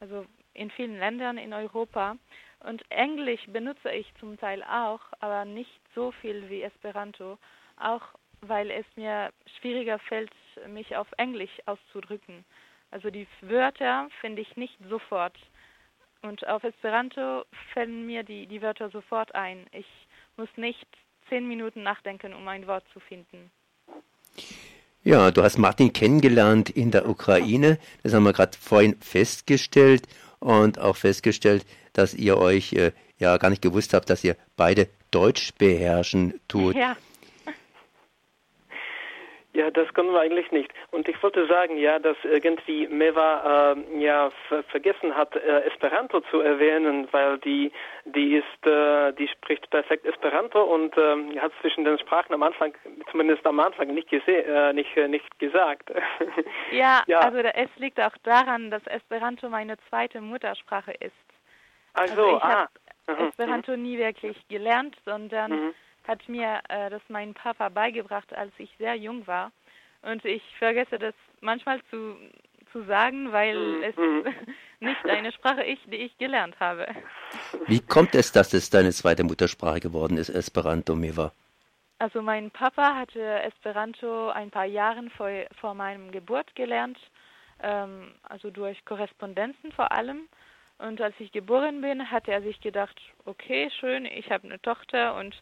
also 0.00 0.24
in 0.54 0.70
vielen 0.70 0.98
Ländern 0.98 1.38
in 1.38 1.52
Europa. 1.52 2.16
Und 2.60 2.82
Englisch 2.90 3.44
benutze 3.46 3.90
ich 3.90 4.12
zum 4.18 4.38
Teil 4.38 4.62
auch, 4.64 5.00
aber 5.20 5.44
nicht 5.44 5.80
so 5.94 6.10
viel 6.10 6.48
wie 6.48 6.62
Esperanto, 6.62 7.38
auch 7.78 8.02
weil 8.40 8.70
es 8.70 8.86
mir 8.96 9.32
schwieriger 9.58 9.98
fällt, 9.98 10.32
mich 10.66 10.96
auf 10.96 11.08
Englisch 11.16 11.50
auszudrücken. 11.66 12.44
Also 12.90 13.10
die 13.10 13.26
Wörter 13.42 14.08
finde 14.20 14.42
ich 14.42 14.56
nicht 14.56 14.76
sofort. 14.88 15.36
Und 16.22 16.46
auf 16.48 16.64
Esperanto 16.64 17.44
fällen 17.72 18.06
mir 18.06 18.24
die, 18.24 18.46
die 18.46 18.62
Wörter 18.62 18.90
sofort 18.90 19.34
ein. 19.34 19.66
Ich 19.72 19.86
muss 20.38 20.48
nicht 20.56 20.86
zehn 21.28 21.46
Minuten 21.46 21.82
nachdenken, 21.82 22.32
um 22.32 22.46
ein 22.48 22.66
Wort 22.66 22.84
zu 22.92 23.00
finden. 23.00 23.50
Ja, 25.04 25.30
du 25.30 25.42
hast 25.42 25.58
Martin 25.58 25.92
kennengelernt 25.92 26.70
in 26.70 26.90
der 26.90 27.08
Ukraine. 27.08 27.78
Das 28.02 28.14
haben 28.14 28.24
wir 28.24 28.32
gerade 28.32 28.56
vorhin 28.58 28.96
festgestellt 29.00 30.06
und 30.38 30.78
auch 30.78 30.96
festgestellt, 30.96 31.66
dass 31.92 32.14
ihr 32.14 32.38
euch 32.38 32.72
äh, 32.72 32.92
ja 33.18 33.36
gar 33.36 33.50
nicht 33.50 33.62
gewusst 33.62 33.94
habt, 33.94 34.10
dass 34.10 34.24
ihr 34.24 34.36
beide 34.56 34.88
Deutsch 35.10 35.54
beherrschen 35.58 36.40
tut. 36.48 36.76
Ja. 36.76 36.96
Ja, 39.58 39.72
das 39.72 39.92
können 39.92 40.12
wir 40.12 40.20
eigentlich 40.20 40.52
nicht. 40.52 40.72
Und 40.92 41.08
ich 41.08 41.20
wollte 41.20 41.44
sagen, 41.48 41.78
ja, 41.78 41.98
dass 41.98 42.16
irgendwie 42.22 42.86
Meva 42.86 43.72
äh, 43.72 44.00
ja 44.00 44.30
vergessen 44.68 45.16
hat, 45.16 45.34
äh, 45.34 45.66
Esperanto 45.66 46.20
zu 46.30 46.38
erwähnen, 46.38 47.08
weil 47.10 47.38
die 47.38 47.72
die 48.04 48.36
ist 48.36 48.66
äh, 48.66 49.12
die 49.14 49.26
spricht 49.26 49.68
perfekt 49.70 50.06
Esperanto 50.06 50.62
und 50.62 50.96
äh, 50.96 51.40
hat 51.40 51.50
zwischen 51.60 51.84
den 51.84 51.98
Sprachen 51.98 52.34
am 52.34 52.44
Anfang 52.44 52.72
zumindest 53.10 53.44
am 53.48 53.58
Anfang 53.58 53.92
nicht 53.92 54.08
gesehen 54.10 54.48
äh, 54.48 54.72
nicht 54.72 54.96
äh, 54.96 55.08
nicht 55.08 55.40
gesagt. 55.40 55.90
ja, 56.70 57.02
ja, 57.08 57.18
also 57.18 57.38
es 57.38 57.70
liegt 57.78 58.00
auch 58.00 58.16
daran, 58.22 58.70
dass 58.70 58.86
Esperanto 58.86 59.48
meine 59.48 59.76
zweite 59.88 60.20
Muttersprache 60.20 60.92
ist. 60.92 61.12
Also, 61.94 62.12
also 62.12 62.36
ich 62.36 62.42
ah. 62.44 62.68
habe 63.08 63.22
mhm, 63.22 63.28
Esperanto 63.30 63.72
mhm. 63.72 63.82
nie 63.82 63.98
wirklich 63.98 64.36
gelernt, 64.46 64.94
sondern 65.04 65.50
mhm 65.50 65.74
hat 66.08 66.28
mir 66.28 66.60
äh, 66.68 66.90
das 66.90 67.02
mein 67.08 67.34
Papa 67.34 67.68
beigebracht, 67.68 68.34
als 68.34 68.52
ich 68.58 68.70
sehr 68.78 68.96
jung 68.96 69.26
war. 69.26 69.52
Und 70.02 70.24
ich 70.24 70.42
vergesse 70.58 70.98
das 70.98 71.14
manchmal 71.40 71.80
zu, 71.90 72.16
zu 72.72 72.82
sagen, 72.84 73.30
weil 73.30 73.56
mhm. 73.56 73.82
es 73.82 73.94
nicht 74.80 75.04
eine 75.06 75.32
Sprache 75.32 75.62
ist, 75.62 75.82
die 75.86 75.96
ich 75.96 76.16
gelernt 76.18 76.58
habe. 76.58 76.86
Wie 77.66 77.80
kommt 77.80 78.14
es, 78.14 78.32
dass 78.32 78.54
es 78.54 78.70
deine 78.70 78.90
zweite 78.90 79.22
Muttersprache 79.22 79.80
geworden 79.80 80.16
ist, 80.16 80.30
Esperanto, 80.30 80.96
Meva? 80.96 81.32
Also 81.98 82.22
mein 82.22 82.50
Papa 82.50 82.94
hatte 82.94 83.42
Esperanto 83.42 84.30
ein 84.30 84.50
paar 84.50 84.64
Jahre 84.64 85.02
vor, 85.16 85.30
vor 85.60 85.74
meinem 85.74 86.12
Geburt 86.12 86.54
gelernt, 86.54 86.98
ähm, 87.60 88.14
also 88.22 88.50
durch 88.50 88.84
Korrespondenzen 88.84 89.72
vor 89.72 89.92
allem. 89.92 90.28
Und 90.78 91.00
als 91.00 91.16
ich 91.18 91.32
geboren 91.32 91.80
bin, 91.80 92.08
hat 92.08 92.28
er 92.28 92.40
sich 92.40 92.60
gedacht, 92.60 92.96
okay, 93.24 93.68
schön, 93.80 94.06
ich 94.06 94.30
habe 94.30 94.46
eine 94.46 94.62
Tochter 94.62 95.16
und 95.16 95.34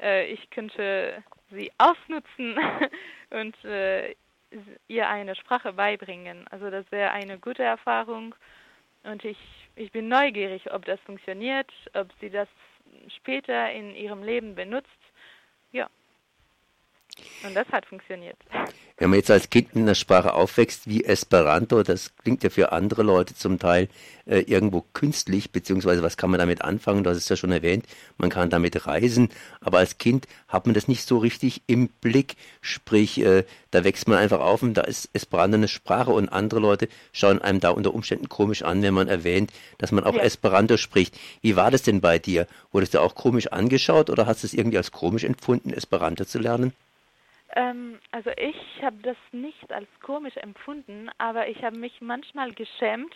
äh, 0.00 0.26
ich 0.26 0.50
könnte 0.50 1.22
sie 1.50 1.70
ausnutzen 1.78 2.56
und 3.30 3.64
äh, 3.64 4.14
ihr 4.88 5.08
eine 5.08 5.34
Sprache 5.34 5.72
beibringen. 5.72 6.46
Also 6.48 6.70
das 6.70 6.90
wäre 6.90 7.10
eine 7.10 7.38
gute 7.38 7.62
Erfahrung 7.62 8.34
und 9.04 9.24
ich, 9.24 9.38
ich 9.76 9.92
bin 9.92 10.08
neugierig, 10.08 10.72
ob 10.72 10.84
das 10.84 11.00
funktioniert, 11.00 11.70
ob 11.94 12.08
sie 12.20 12.30
das 12.30 12.48
später 13.16 13.70
in 13.70 13.94
ihrem 13.94 14.22
Leben 14.22 14.54
benutzt. 14.54 14.88
Ja. 15.72 15.88
Und 17.46 17.54
das 17.54 17.68
hat 17.68 17.86
funktioniert. 17.86 18.36
Wenn 18.96 19.10
man 19.10 19.18
jetzt 19.18 19.30
als 19.30 19.48
Kind 19.48 19.68
in 19.74 19.82
einer 19.82 19.94
Sprache 19.94 20.34
aufwächst 20.34 20.88
wie 20.88 21.04
Esperanto, 21.04 21.84
das 21.84 22.16
klingt 22.16 22.42
ja 22.42 22.50
für 22.50 22.72
andere 22.72 23.04
Leute 23.04 23.34
zum 23.34 23.60
Teil 23.60 23.88
äh, 24.26 24.40
irgendwo 24.40 24.84
künstlich, 24.92 25.52
beziehungsweise 25.52 26.02
was 26.02 26.16
kann 26.16 26.30
man 26.30 26.40
damit 26.40 26.62
anfangen? 26.62 27.04
Du 27.04 27.10
hast 27.10 27.16
es 27.16 27.28
ja 27.28 27.36
schon 27.36 27.52
erwähnt, 27.52 27.86
man 28.16 28.28
kann 28.28 28.50
damit 28.50 28.86
reisen, 28.86 29.28
aber 29.60 29.78
als 29.78 29.98
Kind 29.98 30.26
hat 30.48 30.66
man 30.66 30.74
das 30.74 30.88
nicht 30.88 31.06
so 31.06 31.18
richtig 31.18 31.62
im 31.68 31.88
Blick, 31.88 32.34
sprich, 32.60 33.20
äh, 33.20 33.44
da 33.70 33.84
wächst 33.84 34.08
man 34.08 34.18
einfach 34.18 34.40
auf 34.40 34.62
und 34.62 34.74
da 34.74 34.82
ist 34.82 35.08
Esperanto 35.12 35.56
eine 35.56 35.68
Sprache 35.68 36.10
und 36.10 36.28
andere 36.28 36.58
Leute 36.58 36.88
schauen 37.12 37.40
einem 37.40 37.60
da 37.60 37.70
unter 37.70 37.94
Umständen 37.94 38.28
komisch 38.28 38.62
an, 38.62 38.82
wenn 38.82 38.94
man 38.94 39.06
erwähnt, 39.06 39.52
dass 39.78 39.92
man 39.92 40.02
auch 40.02 40.14
ja. 40.14 40.22
Esperanto 40.22 40.76
spricht. 40.76 41.16
Wie 41.40 41.54
war 41.54 41.70
das 41.70 41.82
denn 41.82 42.00
bei 42.00 42.18
dir? 42.18 42.48
Wurdest 42.72 42.94
du 42.94 43.00
auch 43.00 43.14
komisch 43.14 43.46
angeschaut 43.46 44.10
oder 44.10 44.26
hast 44.26 44.42
du 44.42 44.48
es 44.48 44.54
irgendwie 44.54 44.78
als 44.78 44.90
komisch 44.90 45.22
empfunden, 45.22 45.72
Esperanto 45.72 46.24
zu 46.24 46.40
lernen? 46.40 46.72
Ähm, 47.54 47.98
also 48.10 48.30
ich 48.36 48.82
habe 48.82 48.96
das 49.02 49.16
nicht 49.32 49.72
als 49.72 49.88
komisch 50.02 50.36
empfunden, 50.36 51.10
aber 51.18 51.48
ich 51.48 51.62
habe 51.62 51.78
mich 51.78 52.00
manchmal 52.00 52.52
geschämt, 52.52 53.14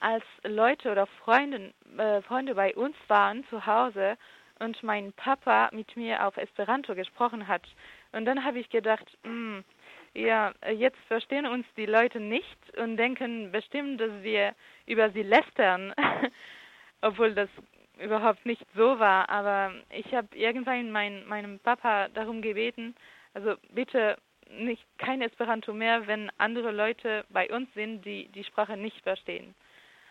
als 0.00 0.24
Leute 0.42 0.90
oder 0.90 1.06
Freunde, 1.06 1.72
äh, 1.96 2.22
Freunde 2.22 2.54
bei 2.54 2.74
uns 2.74 2.96
waren 3.08 3.44
zu 3.48 3.64
Hause 3.66 4.18
und 4.58 4.82
mein 4.82 5.12
Papa 5.12 5.70
mit 5.72 5.96
mir 5.96 6.26
auf 6.26 6.36
Esperanto 6.36 6.94
gesprochen 6.94 7.46
hat. 7.46 7.62
Und 8.12 8.24
dann 8.24 8.44
habe 8.44 8.58
ich 8.58 8.68
gedacht, 8.68 9.06
mh, 9.22 9.30
hm, 9.30 9.64
ja, 10.14 10.52
jetzt 10.74 10.98
verstehen 11.08 11.46
uns 11.46 11.66
die 11.76 11.86
Leute 11.86 12.20
nicht 12.20 12.58
und 12.76 12.96
denken 12.96 13.50
bestimmt, 13.50 14.00
dass 14.00 14.22
wir 14.22 14.54
über 14.86 15.10
sie 15.10 15.22
lästern, 15.22 15.94
obwohl 17.00 17.34
das 17.34 17.48
überhaupt 17.98 18.44
nicht 18.44 18.66
so 18.74 18.98
war. 18.98 19.30
Aber 19.30 19.72
ich 19.90 20.14
habe 20.14 20.28
irgendwann 20.36 20.90
mein, 20.90 21.26
meinem 21.26 21.58
Papa 21.60 22.08
darum 22.08 22.42
gebeten, 22.42 22.94
also 23.34 23.54
bitte 23.70 24.16
nicht 24.50 24.84
kein 24.98 25.22
Esperanto 25.22 25.72
mehr, 25.72 26.06
wenn 26.06 26.30
andere 26.38 26.72
Leute 26.72 27.24
bei 27.30 27.50
uns 27.50 27.72
sind, 27.74 28.04
die 28.04 28.28
die 28.28 28.44
Sprache 28.44 28.76
nicht 28.76 29.00
verstehen. 29.02 29.54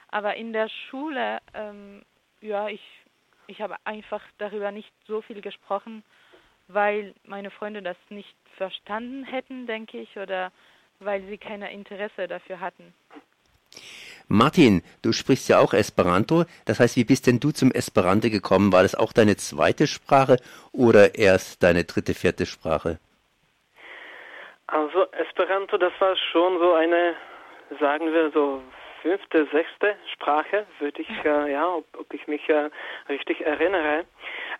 Aber 0.09 0.35
in 0.35 0.51
der 0.51 0.69
Schule, 0.69 1.39
ähm, 1.53 2.01
ja, 2.41 2.67
ich, 2.67 2.81
ich 3.47 3.61
habe 3.61 3.75
einfach 3.85 4.21
darüber 4.37 4.71
nicht 4.71 4.91
so 5.07 5.21
viel 5.21 5.41
gesprochen, 5.41 6.03
weil 6.67 7.13
meine 7.25 7.51
Freunde 7.51 7.81
das 7.81 7.97
nicht 8.09 8.35
verstanden 8.57 9.23
hätten, 9.23 9.67
denke 9.67 9.99
ich, 9.99 10.17
oder 10.17 10.51
weil 10.99 11.25
sie 11.27 11.37
kein 11.37 11.61
Interesse 11.61 12.27
dafür 12.27 12.59
hatten. 12.59 12.93
Martin, 14.27 14.81
du 15.01 15.11
sprichst 15.13 15.49
ja 15.49 15.59
auch 15.59 15.73
Esperanto. 15.73 16.45
Das 16.65 16.79
heißt, 16.79 16.95
wie 16.95 17.03
bist 17.03 17.27
denn 17.27 17.39
du 17.39 17.51
zum 17.51 17.71
Esperanto 17.71 18.29
gekommen? 18.29 18.71
War 18.71 18.83
das 18.83 18.95
auch 18.95 19.13
deine 19.13 19.35
zweite 19.35 19.87
Sprache 19.87 20.37
oder 20.71 21.15
erst 21.15 21.63
deine 21.63 21.83
dritte, 21.83 22.13
vierte 22.13 22.45
Sprache? 22.45 22.99
Also 24.71 25.05
Esperanto, 25.11 25.77
das 25.77 25.91
war 25.99 26.15
schon 26.15 26.57
so 26.57 26.73
eine, 26.73 27.15
sagen 27.81 28.13
wir 28.13 28.31
so 28.31 28.63
fünfte, 29.01 29.45
sechste 29.51 29.97
Sprache, 30.13 30.65
würde 30.79 31.01
ich, 31.01 31.09
äh, 31.25 31.51
ja, 31.51 31.67
ob, 31.67 31.85
ob, 31.99 32.13
ich 32.13 32.25
mich 32.27 32.47
äh, 32.47 32.69
richtig 33.09 33.41
erinnere. 33.41 34.05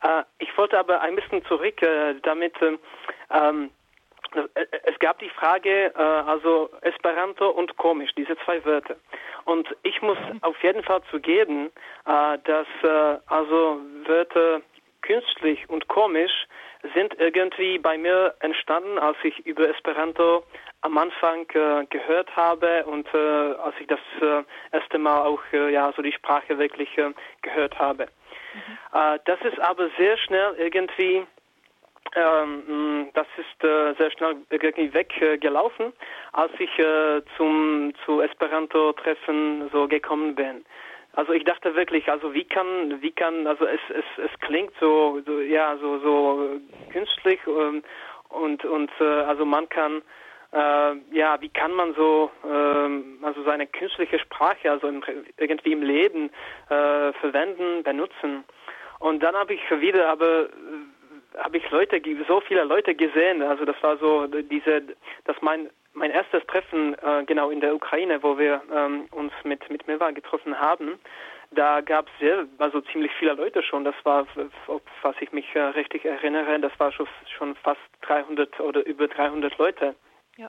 Äh, 0.04 0.24
ich 0.40 0.56
wollte 0.58 0.78
aber 0.78 1.00
ein 1.00 1.16
bisschen 1.16 1.46
zurück, 1.46 1.82
äh, 1.82 2.16
damit 2.24 2.62
äh, 2.62 2.78
ähm, 3.30 3.72
äh, 4.36 4.66
es 4.84 5.00
gab 5.00 5.20
die 5.20 5.30
Frage, 5.30 5.94
also 5.96 6.70
Esperanto 6.82 7.50
und 7.50 7.78
komisch, 7.78 8.12
diese 8.18 8.38
zwei 8.44 8.64
Wörter. 8.66 8.98
Und 9.46 9.74
ich 9.84 10.02
muss 10.02 10.18
auf 10.42 10.62
jeden 10.62 10.84
Fall 10.84 11.02
zugeben, 11.10 11.70
dass 12.06 12.68
also 13.28 13.82
Wörter 14.06 14.62
künstlich 15.02 15.70
und 15.70 15.88
komisch 15.90 16.48
sind 16.96 17.20
irgendwie 17.20 17.78
bei 17.78 17.98
mir 17.98 18.34
entstanden, 18.40 18.98
als 18.98 19.18
ich 19.24 19.46
über 19.46 19.70
Esperanto 19.70 20.44
am 20.82 20.98
Anfang 20.98 21.46
äh, 21.54 21.86
gehört 21.90 22.36
habe 22.36 22.86
und 22.86 23.08
äh, 23.14 23.18
als 23.18 23.76
ich 23.80 23.88
das 23.88 24.00
äh, 24.22 24.44
erste 24.72 24.98
Mal 24.98 25.22
auch 25.26 25.42
äh, 25.54 25.72
ja 25.72 25.94
so 25.96 26.02
die 26.02 26.12
Sprache 26.12 26.58
wirklich 26.58 26.98
äh, 26.98 27.12
gehört 27.44 27.78
habe. 27.78 28.08
Mhm. 28.54 29.00
Äh, 29.00 29.20
das 29.26 29.40
ist 29.42 29.60
aber 29.60 29.90
sehr 29.98 30.18
schnell 30.18 30.56
irgendwie 30.58 31.26
ähm, 32.16 33.10
das 33.14 33.28
ist 33.38 33.64
äh, 33.64 33.94
sehr 33.94 34.12
schnell 34.12 34.36
irgendwie 34.50 34.94
weggelaufen, 34.94 35.94
als 36.34 36.52
ich 36.60 36.78
äh, 36.80 37.22
zum 37.38 37.94
zu 38.06 38.22
Esperanto-Treffen 38.22 39.70
so 39.72 39.88
gekommen 39.88 40.36
bin. 40.36 40.66
Also 41.14 41.34
ich 41.34 41.44
dachte 41.44 41.76
wirklich, 41.76 42.10
also 42.10 42.34
wie 42.34 42.46
kann, 42.46 43.02
wie 43.02 43.12
kann, 43.12 43.46
also 43.46 43.66
es, 43.66 43.82
es, 43.90 44.06
es 44.26 44.40
klingt 44.40 44.72
so, 44.80 45.22
so 45.26 45.42
ja, 45.42 45.78
so, 45.78 46.00
so 46.00 46.50
künstlich 46.92 47.40
ähm, 47.48 47.84
und, 48.30 48.64
und 48.64 48.90
äh, 49.02 49.04
also 49.04 49.46
man 49.46 49.68
kann, 49.68 50.02
äh, 50.54 50.96
ja, 51.12 51.40
wie 51.42 51.50
kann 51.50 51.74
man 51.74 51.94
so, 51.96 52.32
äh, 52.46 53.26
also 53.26 53.44
seine 53.44 53.68
künstliche 53.68 54.20
Sprache, 54.20 54.72
also 54.72 54.88
im, 54.88 55.04
irgendwie 55.38 55.74
im 55.74 55.84
Leben 55.84 56.30
äh, 56.70 57.12
verwenden, 57.14 57.84
benutzen. 57.84 58.46
Und 59.00 59.22
dann 59.22 59.36
habe 59.36 59.54
ich 59.54 59.62
wieder, 59.82 60.08
aber 60.08 60.44
äh, 60.44 61.38
habe 61.40 61.58
ich 61.58 61.70
Leute, 61.72 62.02
so 62.28 62.40
viele 62.42 62.64
Leute 62.64 62.96
gesehen, 62.96 63.42
also 63.42 63.66
das 63.66 63.82
war 63.82 63.98
so 63.98 64.28
diese, 64.28 64.84
dass 65.26 65.36
mein 65.42 65.70
mein 65.94 66.12
erstes 66.12 66.46
Treffen 66.48 66.96
äh, 66.96 67.24
genau 67.26 67.50
in 67.50 67.62
der 67.62 67.76
Ukraine, 67.76 68.24
wo 68.24 68.38
wir 68.38 68.62
ähm, 68.74 69.08
uns 69.12 69.34
mit 69.44 69.70
mit 69.70 69.88
Milva 69.88 70.12
getroffen 70.12 70.60
haben, 70.60 71.00
da 71.52 71.82
gab 71.82 72.08
es 72.08 72.14
sehr, 72.20 72.48
also 72.60 72.80
ziemlich 72.80 73.12
viele 73.20 73.34
Leute 73.34 73.62
schon. 73.62 73.84
Das 73.84 73.96
war, 74.04 74.26
was 75.02 75.16
ich 75.20 75.32
mich 75.34 75.54
äh, 75.54 75.60
richtig 75.60 76.06
erinnere, 76.06 76.60
das 76.60 76.72
war 76.80 76.92
schon, 76.94 77.08
schon 77.38 77.56
fast 77.56 77.82
300 78.04 78.60
oder 78.62 78.86
über 78.86 79.08
300 79.08 79.58
Leute. 79.58 79.96
Ja. 80.38 80.48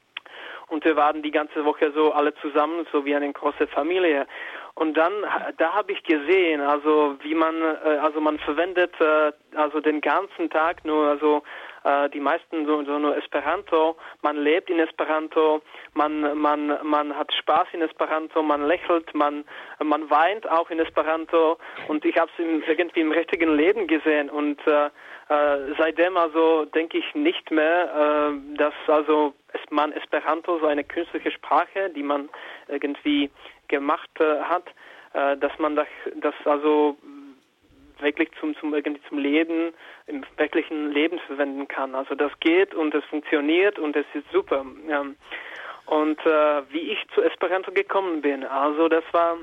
Und 0.69 0.85
wir 0.85 0.95
waren 0.95 1.23
die 1.23 1.33
ganze 1.33 1.65
Woche 1.65 1.93
so 1.93 2.13
alle 2.13 2.35
zusammen, 2.37 2.87
so 2.93 3.05
wie 3.05 3.17
eine 3.17 3.33
große 3.33 3.67
Familie. 3.67 4.27
Und 4.75 4.97
dann, 4.97 5.13
da 5.59 5.75
habe 5.75 5.93
ich 5.93 6.03
gesehen, 6.05 6.61
also 6.61 7.17
wie 7.21 7.35
man, 7.35 7.61
äh, 7.61 7.99
also 8.01 8.21
man 8.21 8.39
verwendet 8.39 8.95
äh, 9.01 9.33
also 9.57 9.81
den 9.81 10.01
ganzen 10.01 10.51
Tag 10.51 10.85
nur, 10.85 11.09
also 11.09 11.43
äh, 11.85 12.09
die 12.11 12.21
meisten 12.21 12.67
so, 12.67 12.85
so 12.85 12.99
nur 12.99 13.17
Esperanto. 13.17 13.97
Man 14.23 14.37
lebt 14.37 14.71
in 14.71 14.79
Esperanto, 14.79 15.63
man, 15.95 16.39
man, 16.39 16.79
man 16.83 17.17
hat 17.17 17.33
Spaß 17.33 17.69
in 17.73 17.83
Esperanto, 17.83 18.43
man 18.43 18.67
lächelt, 18.67 19.15
man, 19.15 19.45
man 19.83 20.09
weint 20.11 20.49
auch 20.49 20.71
in 20.71 20.79
Esperanto. 20.79 21.59
Und 21.89 22.05
ich 22.05 22.17
habe 22.17 22.31
es 22.37 22.69
irgendwie 22.69 23.01
im 23.01 23.13
richtigen 23.13 23.57
Leben 23.57 23.87
gesehen. 23.87 24.31
Und 24.31 24.65
äh, 24.67 24.87
äh, 25.29 25.75
seitdem 25.79 26.17
also 26.17 26.65
denke 26.67 26.99
ich 26.99 27.15
nicht 27.15 27.51
mehr, 27.51 28.31
äh, 28.35 28.57
dass 28.57 28.75
also 28.87 29.35
man 29.71 29.93
Esperanto 29.93 30.59
so 30.59 30.67
eine 30.67 30.85
künstliche 30.85 31.31
Sprache, 31.31 31.91
die 31.91 32.03
man 32.03 32.29
irgendwie 32.69 33.31
gemacht 33.69 34.11
äh, 34.21 34.41
hat, 34.43 34.67
äh, 35.15 35.37
dass 35.39 35.59
man 35.59 35.77
das, 35.77 35.89
das 36.17 36.35
also 36.45 36.97
wirklich 38.03 38.31
zum, 38.41 38.57
zum, 38.57 38.75
irgendwie 38.75 39.03
zum 39.09 39.19
Leben, 39.19 39.73
im 40.07 40.25
wirklichen 40.37 40.93
Leben 40.93 41.19
verwenden 41.21 41.69
kann. 41.69 41.95
Also 41.95 42.15
das 42.15 42.33
geht 42.41 42.75
und 42.75 42.95
es 42.95 43.05
funktioniert 43.07 43.79
und 43.79 43.97
es 43.97 44.07
ist 44.15 44.31
super. 44.33 44.65
Ja. 44.89 45.05
Und 45.87 46.19
äh, 46.27 46.63
wie 46.71 46.93
ich 46.93 47.05
zu 47.15 47.23
Esperanto 47.23 47.73
gekommen 47.73 48.23
bin, 48.23 48.45
also 48.45 48.89
das 48.89 49.05
war 49.13 49.37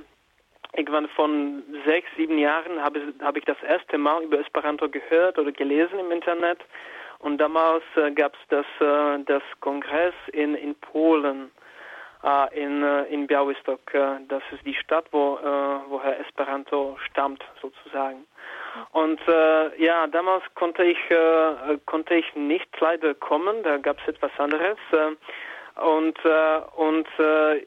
irgendwann 0.74 1.08
von 1.10 1.64
sechs, 1.86 2.08
sieben 2.16 2.38
Jahren 2.38 2.82
habe 2.82 3.14
hab 3.22 3.36
ich 3.38 3.46
das 3.46 3.62
erste 3.64 3.98
Mal 3.98 4.24
über 4.24 4.40
Esperanto 4.40 4.88
gehört 4.90 5.38
oder 5.38 5.52
gelesen 5.52 6.00
im 6.00 6.12
Internet. 6.12 6.60
Und 7.20 7.38
damals 7.38 7.84
äh, 7.96 8.12
gab 8.12 8.34
es 8.34 8.40
das, 8.50 8.66
äh, 8.80 9.24
das 9.26 9.44
Kongress 9.60 10.14
in, 10.32 10.56
in 10.56 10.76
Polen 10.76 11.52
in, 12.52 12.84
äh, 12.84 13.04
in 13.06 13.28
Białystok. 13.28 13.94
Äh, 13.94 14.20
das 14.28 14.44
ist 14.52 14.66
die 14.66 14.74
Stadt, 14.76 15.06
wo, 15.12 15.38
äh, 15.38 15.90
woher 15.90 16.20
Esperanto 16.20 16.98
stammt, 17.10 17.44
sozusagen. 17.62 18.26
Und 18.92 19.20
äh, 19.28 19.84
ja, 19.84 20.06
damals 20.08 20.44
konnte 20.56 20.84
ich 20.84 21.00
äh, 21.10 21.78
konnte 21.86 22.16
ich 22.16 22.36
nicht 22.36 22.70
leider 22.80 23.14
kommen. 23.14 23.64
Da 23.64 23.78
gab 23.78 23.98
es 24.02 24.08
etwas 24.08 24.32
anderes. 24.38 24.78
Äh, 24.92 25.16
und 25.82 26.20
und 26.76 27.08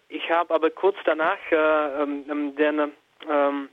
ich 0.08 0.30
habe 0.30 0.52
aber 0.52 0.68
kurz 0.68 0.96
danach 1.06 1.38
äh, 1.50 2.02
ähm, 2.02 2.54
den 2.56 2.92
ähm, 3.26 3.70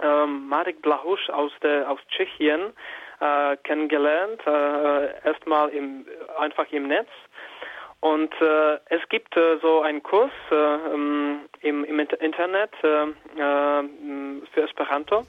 äh, 0.00 0.26
Marek 0.26 0.80
Blahusch 0.80 1.28
aus 1.28 1.52
der 1.62 1.90
aus 1.90 2.00
Tschechien 2.08 2.72
kennengelernt. 3.64 4.40
Erstmal 5.24 5.70
im 5.70 6.06
einfach 6.38 6.70
im 6.70 6.86
Netz. 6.86 7.08
Und 8.00 8.32
äh, 8.40 8.78
es 8.90 9.08
gibt 9.08 9.36
äh, 9.36 9.58
so 9.60 9.80
einen 9.80 10.02
Kurs 10.02 10.30
äh, 10.50 10.54
ähm, 10.54 11.40
im, 11.62 11.84
im 11.84 11.98
Internet 11.98 12.70
äh, 12.82 13.04
äh, 13.04 13.84
für 14.52 14.62
Esperanto. 14.62 15.26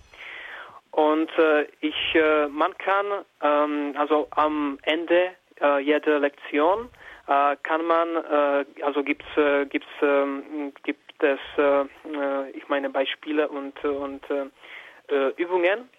Und 0.91 1.29
äh, 1.37 1.65
ich, 1.81 2.15
äh, 2.15 2.47
man 2.47 2.77
kann, 2.77 3.05
ähm, 3.41 3.95
also 3.97 4.27
am 4.31 4.77
Ende 4.83 5.31
äh, 5.61 5.79
jeder 5.79 6.19
Lektion 6.19 6.89
äh, 7.27 7.55
kann 7.63 7.85
man, 7.85 8.15
äh, 8.15 8.65
also 8.83 9.03
gibt's, 9.03 9.25
äh, 9.35 9.65
gibt's, 9.65 9.87
äh, 10.01 10.71
gibt 10.83 11.23
es, 11.23 11.39
äh, 11.57 11.81
äh, 11.81 12.49
ich 12.53 12.67
meine 12.69 12.89
Beispiele 12.89 13.47
und 13.47 13.83
und 13.83 14.23
äh, 14.29 15.29
Übungen, 15.37 15.89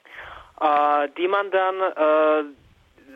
äh, 0.60 1.08
die 1.16 1.28
man 1.28 1.50
dann 1.50 1.80
äh, 1.80 2.44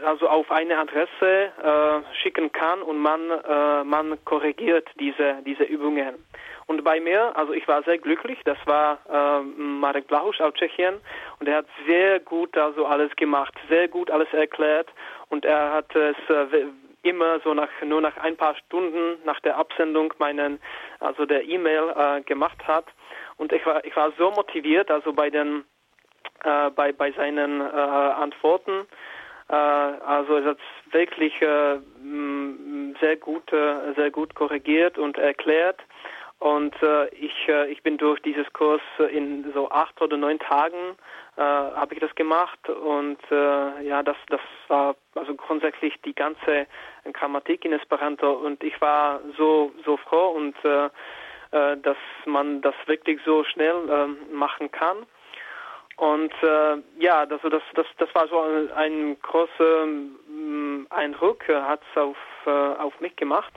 also 0.05 0.29
auf 0.29 0.51
eine 0.51 0.79
Adresse 0.79 1.53
äh, 1.63 2.15
schicken 2.23 2.53
kann 2.53 2.83
und 2.83 2.99
man 2.99 3.31
äh, 3.31 3.85
man 3.85 4.23
korrigiert 4.25 4.89
diese 4.99 5.43
diese 5.45 5.65
Übungen. 5.65 6.15
Und 6.67 6.83
bei 6.83 6.99
mir, 6.99 7.37
also 7.37 7.53
ich 7.53 7.69
war 7.69 7.83
sehr 7.83 7.99
glücklich, 7.99 8.39
das 8.45 8.57
war 8.65 8.99
äh, 9.11 9.43
Marek 9.43 10.07
Blahusch 10.07 10.41
aus 10.41 10.55
Tschechien 10.55 10.95
und 11.39 11.47
er 11.47 11.59
hat 11.59 11.67
sehr 11.87 12.21
gut 12.21 12.57
also 12.57 12.87
alles 12.87 13.15
gemacht, 13.17 13.53
sehr 13.69 13.89
gut 13.89 14.11
alles 14.11 14.33
erklärt 14.33 14.89
und 15.29 15.45
er 15.45 15.73
hat 15.73 15.95
es 15.95 16.17
äh, 16.29 16.67
immer 17.03 17.39
so 17.41 17.53
nach 17.53 17.69
nur 17.85 18.01
nach 18.01 18.17
ein 18.17 18.37
paar 18.37 18.57
Stunden 18.57 19.19
nach 19.25 19.41
der 19.41 19.57
Absendung 19.59 20.15
meinen 20.19 20.59
also 21.01 21.27
der 21.27 21.45
E-Mail 21.45 21.93
äh, 21.97 22.23
gemacht 22.23 22.67
hat 22.67 22.87
und 23.37 23.53
ich 23.53 23.65
war 23.67 23.85
ich 23.85 23.95
war 23.95 24.13
so 24.19 24.31
motiviert 24.31 24.91
also 24.91 25.13
bei 25.13 25.29
den 25.29 25.65
äh, 26.45 26.71
bei 26.71 26.93
bei 26.93 27.13
seinen 27.13 27.61
äh, 27.61 27.65
Antworten 27.65 28.87
also 29.49 30.37
er 30.37 30.45
hat 30.45 30.59
wirklich 30.91 31.41
äh, 31.43 31.79
sehr 33.01 33.17
gut 33.17 33.53
äh, 33.53 33.93
sehr 33.95 34.11
gut 34.11 34.35
korrigiert 34.35 34.99
und 34.99 35.19
erklärt. 35.19 35.81
Und 36.45 36.75
äh, 36.83 37.09
ich, 37.15 37.49
äh, 37.49 37.71
ich 37.71 37.83
bin 37.83 37.97
durch 37.97 38.21
dieses 38.21 38.53
Kurs 38.53 38.83
in 39.11 39.51
so 39.55 39.71
acht 39.71 40.01
oder 40.03 40.17
neun 40.17 40.39
Tagen 40.39 40.97
äh, 41.37 41.41
habe 41.41 41.95
ich 41.95 42.01
das 42.01 42.15
gemacht. 42.17 42.69
Und 42.69 43.19
äh, 43.31 43.87
ja, 43.87 44.03
das, 44.03 44.17
das 44.29 44.41
war 44.69 44.95
also 45.15 45.35
grundsätzlich 45.35 45.95
die 46.05 46.15
ganze 46.15 46.67
Grammatik 47.13 47.65
in 47.65 47.73
Esperanto. 47.73 48.31
Und 48.33 48.63
ich 48.63 48.79
war 48.81 49.21
so, 49.39 49.73
so 49.87 49.97
froh 49.97 50.33
und 50.37 50.55
äh, 50.65 50.91
äh, 51.53 51.77
dass 51.79 51.97
man 52.27 52.61
das 52.61 52.75
wirklich 52.87 53.21
so 53.25 53.45
schnell 53.45 53.89
äh, 53.89 54.35
machen 54.35 54.71
kann. 54.71 55.07
Und 55.97 56.33
äh, 56.43 56.77
ja, 56.99 57.21
also 57.21 57.49
das, 57.49 57.63
das, 57.75 57.87
das 57.99 58.13
war 58.15 58.27
so 58.29 58.41
ein, 58.75 59.17
großer 59.21 59.87
äh, 59.87 60.91
Eindruck, 60.91 61.47
hat 61.49 61.81
es 61.91 62.01
auf, 62.01 62.17
äh, 62.47 62.51
auf 62.51 62.99
mich 63.01 63.15
gemacht. 63.17 63.53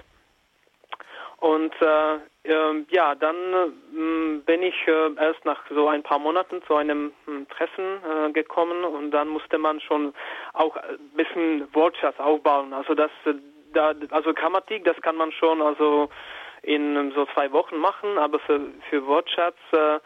Und 1.39 1.73
äh, 1.81 2.15
äh, 2.43 2.85
ja, 2.89 3.13
dann 3.13 3.35
äh, 3.35 4.37
bin 4.45 4.63
ich 4.63 4.75
äh, 4.87 5.13
erst 5.19 5.45
nach 5.45 5.61
so 5.69 5.87
ein 5.87 6.01
paar 6.01 6.17
Monaten 6.17 6.63
zu 6.65 6.75
einem 6.75 7.11
hm, 7.25 7.47
Treffen 7.49 7.99
äh, 8.03 8.31
gekommen 8.31 8.83
und 8.83 9.11
dann 9.11 9.27
musste 9.27 9.59
man 9.59 9.79
schon 9.79 10.13
auch 10.53 10.75
ein 10.77 10.97
bisschen 11.15 11.67
Wortschatz 11.73 12.19
aufbauen. 12.19 12.73
Also 12.73 12.95
das, 12.95 13.11
äh, 13.25 13.35
da, 13.73 13.93
also 14.09 14.33
Grammatik, 14.33 14.83
das 14.85 14.99
kann 15.01 15.15
man 15.15 15.31
schon 15.31 15.61
also 15.61 16.09
in 16.63 17.11
so 17.13 17.27
zwei 17.33 17.51
Wochen 17.51 17.77
machen, 17.77 18.17
aber 18.17 18.39
für, 18.39 18.59
für 18.89 19.05
Wortschatz 19.05 19.57
äh, 19.73 19.99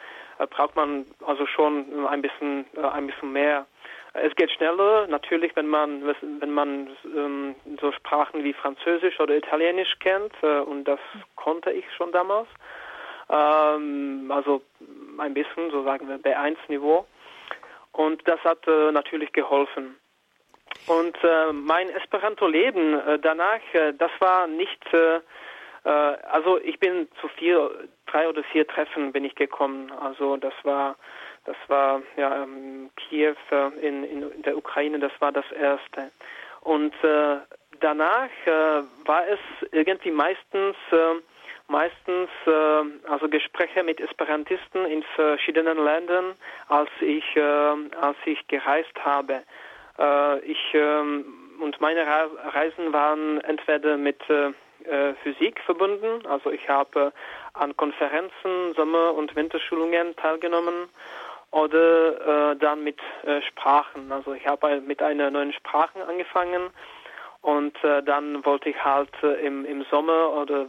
braucht 0.46 0.76
man 0.76 1.06
also 1.26 1.46
schon 1.46 2.08
ein 2.08 2.22
bisschen, 2.22 2.66
äh, 2.76 2.88
ein 2.88 3.08
bisschen 3.08 3.32
mehr. 3.32 3.66
Es 4.14 4.36
geht 4.36 4.52
schneller, 4.52 5.08
natürlich, 5.08 5.56
wenn 5.56 5.68
man, 5.68 6.04
wenn 6.06 6.52
man 6.52 6.90
ähm, 7.16 7.56
so 7.80 7.92
Sprachen 7.94 8.44
wie 8.44 8.54
Französisch 8.54 9.20
oder 9.22 9.36
Italienisch 9.36 9.98
kennt, 10.00 10.34
äh, 10.42 10.60
und 10.60 10.84
das 10.86 11.00
konnte 11.36 11.72
ich 11.72 11.86
schon 11.96 12.12
damals. 12.12 12.48
Ähm, 13.30 14.30
also 14.34 14.62
ein 15.18 15.34
bisschen, 15.34 15.72
so 15.72 15.84
sagen 15.84 16.10
wir, 16.10 16.18
B1-Niveau. 16.20 17.06
Und 17.94 18.28
das 18.28 18.40
hat 18.44 18.68
äh, 18.68 18.92
natürlich 18.92 19.32
geholfen. 19.32 19.96
Und 20.88 21.18
äh, 21.24 21.54
mein 21.54 21.90
Esperanto-Leben 21.90 23.00
äh, 23.00 23.20
danach, 23.20 23.62
äh, 23.74 23.94
das 23.94 24.12
war 24.20 24.48
nicht, 24.48 24.94
äh, 24.94 25.20
also 25.84 26.60
ich 26.60 26.80
bin 26.80 27.08
zu 27.20 27.28
vier, 27.28 27.88
drei 28.06 28.28
oder 28.30 28.44
vier 28.44 28.68
Treffen 28.68 29.12
bin 29.12 29.26
ich 29.26 29.36
gekommen. 29.36 29.92
Also 29.92 30.38
das 30.38 30.54
war 30.64 30.96
das 31.46 31.56
war 31.68 32.02
ja 32.18 32.44
ähm, 32.44 32.92
Kiew 32.96 33.36
äh, 33.52 33.88
in, 33.88 34.04
in 34.04 34.42
der 34.44 34.58
Ukraine, 34.58 35.00
das 35.00 35.12
war 35.20 35.32
das 35.32 35.50
erste. 35.52 36.12
Und 36.62 36.94
äh, 37.04 37.38
danach 37.80 38.30
äh, 38.46 38.84
war 39.06 39.28
es 39.28 39.40
irgendwie 39.72 40.12
meistens 40.12 40.76
äh, 40.92 41.16
meistens 41.68 42.30
äh, 42.46 43.10
also 43.10 43.28
Gespräche 43.30 43.84
mit 43.84 44.00
Esperantisten 44.00 44.86
in 44.86 45.04
verschiedenen 45.16 45.84
Ländern, 45.84 46.36
als 46.68 46.90
ich 47.00 47.36
äh, 47.36 47.42
als 47.42 48.18
ich 48.26 48.48
gereist 48.48 48.94
habe. 49.04 49.42
Äh, 49.98 50.40
ich 50.42 50.74
äh, 50.74 51.24
und 51.60 51.80
meine 51.80 52.06
Reisen 52.54 52.92
waren 52.92 53.40
entweder 53.42 53.96
mit 53.96 54.20
äh, 54.86 55.14
Physik 55.24 55.60
verbunden, 55.62 56.26
also 56.28 56.52
ich 56.52 56.68
habe 56.70 57.12
an 57.54 57.76
Konferenzen, 57.78 58.74
Sommer- 58.76 59.14
und 59.14 59.36
Winterschulungen 59.36 60.16
teilgenommen 60.16 60.90
oder 61.52 62.52
äh, 62.52 62.56
dann 62.58 62.84
mit 62.84 63.00
äh, 63.24 63.42
Sprachen. 63.42 64.12
Also 64.12 64.34
ich 64.34 64.48
habe 64.48 64.82
mit 64.82 65.02
einer 65.02 65.30
neuen 65.30 65.54
Sprache 65.54 66.06
angefangen 66.08 66.72
und 67.42 67.82
äh, 67.84 68.02
dann 68.04 68.46
wollte 68.46 68.70
ich 68.70 68.84
halt 68.84 69.12
äh, 69.22 69.46
im, 69.46 69.66
im 69.66 69.86
Sommer 69.92 70.34
oder 70.34 70.68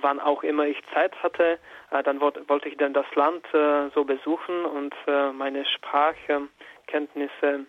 wann 0.00 0.18
auch 0.18 0.42
immer 0.42 0.66
ich 0.66 0.82
Zeit 0.92 1.14
hatte, 1.22 1.56
dann 2.02 2.20
wollte, 2.20 2.48
wollte 2.48 2.68
ich 2.68 2.76
dann 2.78 2.94
das 2.94 3.06
Land 3.14 3.46
so 3.94 4.04
besuchen 4.04 4.64
und 4.64 4.92
meine 5.34 5.64
Sprachkenntnisse 5.64 7.66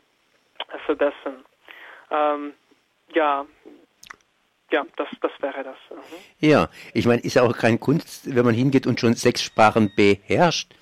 verbessern. 0.87 1.45
Ähm, 2.09 2.55
ja, 3.13 3.45
ja, 4.73 4.83
das, 4.97 5.07
das 5.21 5.31
wäre 5.39 5.63
das. 5.63 5.77
Mhm. 5.91 6.47
Ja, 6.47 6.69
ich 6.93 7.05
meine, 7.05 7.21
ist 7.21 7.35
ja 7.35 7.43
auch 7.43 7.55
kein 7.55 7.79
Kunst, 7.79 8.35
wenn 8.35 8.43
man 8.43 8.55
hingeht 8.55 8.87
und 8.87 8.99
schon 8.99 9.13
sechs 9.13 9.43
Sprachen 9.43 9.91
beherrscht. 9.95 10.73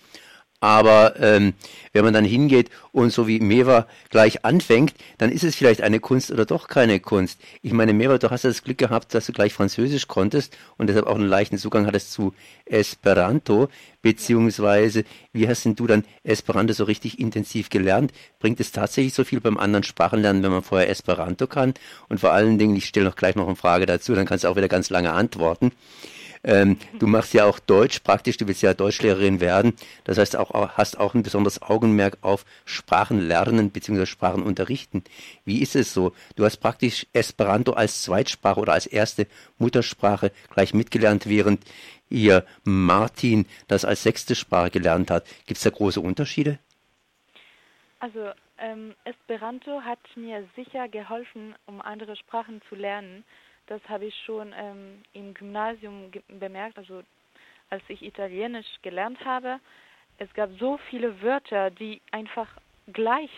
Aber 0.61 1.19
ähm, 1.19 1.53
wenn 1.91 2.05
man 2.05 2.13
dann 2.13 2.23
hingeht 2.23 2.69
und 2.91 3.11
so 3.11 3.27
wie 3.27 3.39
Meva 3.39 3.87
gleich 4.11 4.45
anfängt, 4.45 4.93
dann 5.17 5.31
ist 5.31 5.43
es 5.43 5.55
vielleicht 5.55 5.81
eine 5.81 5.99
Kunst 5.99 6.29
oder 6.29 6.45
doch 6.45 6.67
keine 6.67 6.99
Kunst. 6.99 7.41
Ich 7.63 7.73
meine, 7.73 7.93
Meva, 7.93 8.19
du 8.19 8.29
hast 8.29 8.45
das 8.45 8.63
Glück 8.63 8.77
gehabt, 8.77 9.15
dass 9.15 9.25
du 9.25 9.33
gleich 9.33 9.53
Französisch 9.53 10.07
konntest 10.07 10.55
und 10.77 10.85
deshalb 10.85 11.07
auch 11.07 11.15
einen 11.15 11.27
leichten 11.27 11.57
Zugang 11.57 11.87
hattest 11.87 12.11
zu 12.11 12.35
Esperanto, 12.65 13.69
beziehungsweise 14.03 15.03
wie 15.33 15.47
hast 15.47 15.65
denn 15.65 15.75
du 15.75 15.87
dann 15.87 16.05
Esperanto 16.23 16.73
so 16.73 16.83
richtig 16.83 17.19
intensiv 17.19 17.71
gelernt? 17.71 18.13
Bringt 18.39 18.59
es 18.59 18.71
tatsächlich 18.71 19.15
so 19.15 19.23
viel 19.23 19.41
beim 19.41 19.57
anderen 19.57 19.83
Sprachenlernen, 19.83 20.43
wenn 20.43 20.51
man 20.51 20.61
vorher 20.61 20.89
Esperanto 20.89 21.47
kann? 21.47 21.73
Und 22.07 22.19
vor 22.19 22.33
allen 22.33 22.59
Dingen, 22.59 22.75
ich 22.75 22.85
stelle 22.85 23.07
noch 23.07 23.15
gleich 23.15 23.35
noch 23.35 23.47
eine 23.47 23.55
Frage 23.55 23.87
dazu, 23.87 24.13
dann 24.13 24.27
kannst 24.27 24.43
du 24.43 24.47
auch 24.47 24.55
wieder 24.55 24.69
ganz 24.69 24.91
lange 24.91 25.11
antworten. 25.11 25.71
Ähm, 26.43 26.77
du 26.99 27.07
machst 27.07 27.33
ja 27.33 27.45
auch 27.45 27.59
Deutsch 27.59 27.99
praktisch, 27.99 28.37
du 28.37 28.47
willst 28.47 28.61
ja 28.61 28.73
Deutschlehrerin 28.73 29.39
werden. 29.39 29.73
Das 30.03 30.17
heißt, 30.17 30.35
auch 30.35 30.77
hast 30.77 30.99
auch 30.99 31.13
ein 31.13 31.23
besonderes 31.23 31.61
Augenmerk 31.61 32.17
auf 32.21 32.45
Sprachenlernen 32.65 33.69
bzw. 33.69 34.05
Sprachenunterrichten. 34.05 35.03
Wie 35.45 35.61
ist 35.61 35.75
es 35.75 35.93
so? 35.93 36.13
Du 36.35 36.45
hast 36.45 36.57
praktisch 36.57 37.05
Esperanto 37.13 37.73
als 37.73 38.03
Zweitsprache 38.03 38.59
oder 38.59 38.73
als 38.73 38.87
erste 38.87 39.27
Muttersprache 39.59 40.31
gleich 40.49 40.73
mitgelernt, 40.73 41.27
während 41.27 41.63
ihr 42.09 42.45
Martin 42.63 43.45
das 43.67 43.85
als 43.85 44.03
sechste 44.03 44.35
Sprache 44.35 44.71
gelernt 44.71 45.11
hat. 45.11 45.25
Gibt 45.45 45.57
es 45.57 45.63
da 45.63 45.69
große 45.69 46.01
Unterschiede? 46.01 46.59
Also 47.99 48.31
ähm, 48.57 48.95
Esperanto 49.05 49.81
hat 49.81 49.99
mir 50.15 50.47
sicher 50.55 50.89
geholfen, 50.89 51.55
um 51.67 51.81
andere 51.81 52.15
Sprachen 52.15 52.61
zu 52.67 52.75
lernen. 52.75 53.23
Das 53.67 53.81
habe 53.87 54.05
ich 54.05 54.15
schon 54.25 54.53
ähm, 54.57 55.03
im 55.13 55.33
Gymnasium 55.33 56.11
bemerkt, 56.27 56.77
also 56.77 57.03
als 57.69 57.83
ich 57.87 58.01
Italienisch 58.01 58.67
gelernt 58.81 59.23
habe. 59.23 59.59
Es 60.17 60.31
gab 60.33 60.49
so 60.59 60.77
viele 60.89 61.21
Wörter, 61.21 61.71
die 61.71 62.01
einfach 62.11 62.49
gleich 62.87 63.31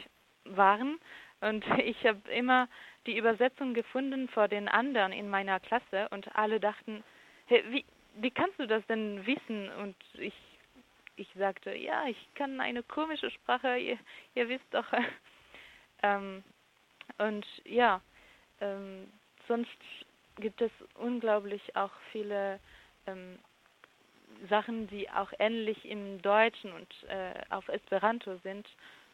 waren 0.46 1.00
und 1.44 1.66
ich 1.84 2.06
habe 2.06 2.20
immer 2.32 2.68
die 3.06 3.18
Übersetzung 3.18 3.74
gefunden 3.74 4.30
vor 4.30 4.48
den 4.48 4.68
anderen 4.68 5.12
in 5.12 5.30
meiner 5.30 5.60
Klasse 5.60 6.08
und 6.12 6.36
alle 6.36 6.60
dachten, 6.60 7.04
hey, 7.48 7.64
wie, 7.70 7.86
wie 8.16 8.32
kannst 8.32 8.60
du 8.60 8.66
das 8.66 8.86
denn 8.88 9.26
wissen? 9.26 9.70
Und 9.82 9.96
ich, 10.14 10.34
ich 11.18 11.28
sagte, 11.38 11.76
ja, 11.76 12.06
ich 12.08 12.18
kann 12.36 12.62
eine 12.62 12.82
komische 12.82 13.30
Sprache, 13.30 13.78
ihr, 13.78 13.98
ihr 14.36 14.48
wisst 14.48 14.66
doch. 14.72 14.88
ähm, 16.04 16.44
und 17.18 17.46
ja, 17.66 18.02
ähm, 18.62 19.12
sonst 19.48 19.78
gibt 20.38 20.62
es 20.62 20.72
unglaublich 20.96 21.76
auch 21.76 21.92
viele 22.12 22.60
ähm, 23.08 23.40
Sachen, 24.50 24.88
die 24.88 25.10
auch 25.10 25.32
ähnlich 25.40 25.86
im 25.86 26.22
Deutschen 26.22 26.72
und 26.74 26.88
äh, 27.10 27.34
auf 27.50 27.68
Esperanto 27.70 28.38
sind. 28.38 28.68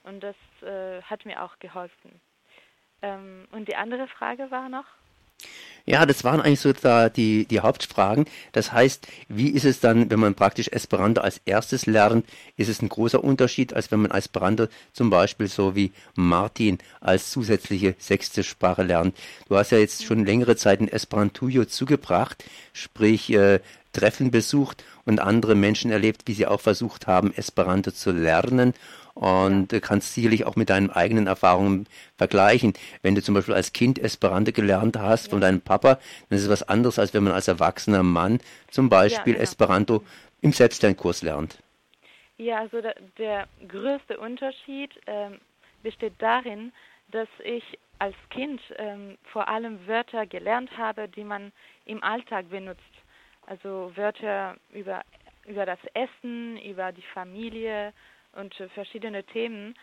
Und 0.03 0.21
das 0.21 0.35
äh, 0.61 1.01
hat 1.03 1.25
mir 1.25 1.43
auch 1.43 1.59
geholfen. 1.59 2.21
Ähm, 3.01 3.47
und 3.51 3.67
die 3.67 3.75
andere 3.75 4.07
Frage 4.07 4.49
war 4.51 4.69
noch? 4.69 4.85
Ja, 5.85 6.05
das 6.05 6.23
waren 6.23 6.41
eigentlich 6.41 6.59
so 6.59 6.71
da 6.73 7.09
die, 7.09 7.45
die 7.45 7.59
Hauptfragen. 7.61 8.25
Das 8.51 8.71
heißt, 8.71 9.07
wie 9.27 9.49
ist 9.49 9.65
es 9.65 9.79
dann, 9.79 10.09
wenn 10.09 10.19
man 10.19 10.35
praktisch 10.35 10.67
Esperanto 10.67 11.21
als 11.21 11.41
erstes 11.45 11.85
lernt? 11.85 12.25
Ist 12.57 12.69
es 12.69 12.81
ein 12.81 12.89
großer 12.89 13.23
Unterschied, 13.23 13.73
als 13.73 13.91
wenn 13.91 14.01
man 14.01 14.11
Esperanto 14.11 14.67
zum 14.93 15.09
Beispiel 15.09 15.47
so 15.47 15.75
wie 15.75 15.91
Martin 16.15 16.77
als 17.01 17.31
zusätzliche 17.31 17.95
sechste 17.97 18.43
Sprache 18.43 18.83
lernt? 18.83 19.15
Du 19.47 19.57
hast 19.57 19.71
ja 19.71 19.77
jetzt 19.77 20.05
schon 20.05 20.25
längere 20.25 20.55
Zeit 20.55 20.79
ein 20.81 20.87
Esperantujo 20.87 21.65
zugebracht, 21.65 22.43
sprich 22.73 23.31
äh, 23.31 23.59
Treffen 23.93 24.31
besucht 24.31 24.83
und 25.05 25.19
andere 25.19 25.55
Menschen 25.55 25.91
erlebt, 25.91 26.23
wie 26.25 26.33
sie 26.33 26.45
auch 26.45 26.61
versucht 26.61 27.07
haben, 27.07 27.33
Esperanto 27.33 27.91
zu 27.91 28.11
lernen 28.11 28.73
und 29.13 29.71
ja. 29.71 29.79
kannst 29.79 30.13
sicherlich 30.13 30.45
auch 30.45 30.55
mit 30.55 30.69
deinen 30.69 30.89
eigenen 30.89 31.27
Erfahrungen 31.27 31.87
vergleichen. 32.17 32.73
Wenn 33.01 33.15
du 33.15 33.21
zum 33.21 33.35
Beispiel 33.35 33.53
als 33.53 33.73
Kind 33.73 33.99
Esperanto 33.99 34.51
gelernt 34.51 34.97
hast 34.97 35.27
ja. 35.27 35.31
von 35.31 35.41
deinem 35.41 35.61
Papa, 35.61 35.99
dann 36.29 36.37
ist 36.37 36.43
es 36.43 36.49
was 36.49 36.67
anderes, 36.67 36.99
als 36.99 37.13
wenn 37.13 37.23
man 37.23 37.33
als 37.33 37.47
erwachsener 37.47 38.03
Mann 38.03 38.39
zum 38.69 38.89
Beispiel 38.89 39.35
ja. 39.35 39.41
Esperanto 39.41 40.03
im 40.41 40.53
Selbstlernkurs 40.53 41.21
lernt. 41.21 41.61
Ja, 42.37 42.59
also 42.59 42.81
der, 42.81 42.95
der 43.17 43.47
größte 43.67 44.17
Unterschied 44.17 44.91
ähm, 45.07 45.39
besteht 45.83 46.13
darin, 46.19 46.71
dass 47.11 47.27
ich 47.43 47.63
als 47.99 48.15
Kind 48.29 48.61
ähm, 48.77 49.17
vor 49.23 49.49
allem 49.49 49.85
Wörter 49.87 50.25
gelernt 50.25 50.69
habe, 50.77 51.09
die 51.09 51.23
man 51.23 51.51
im 51.85 52.01
Alltag 52.01 52.49
benutzt. 52.49 52.79
Also 53.45 53.91
Wörter 53.95 54.55
über, 54.71 55.01
über 55.45 55.65
das 55.65 55.79
Essen, 55.93 56.57
über 56.61 56.91
die 56.91 57.03
Familie 57.13 57.93
und 58.33 58.53
verschiedene 58.73 59.23
Themen. 59.23 59.75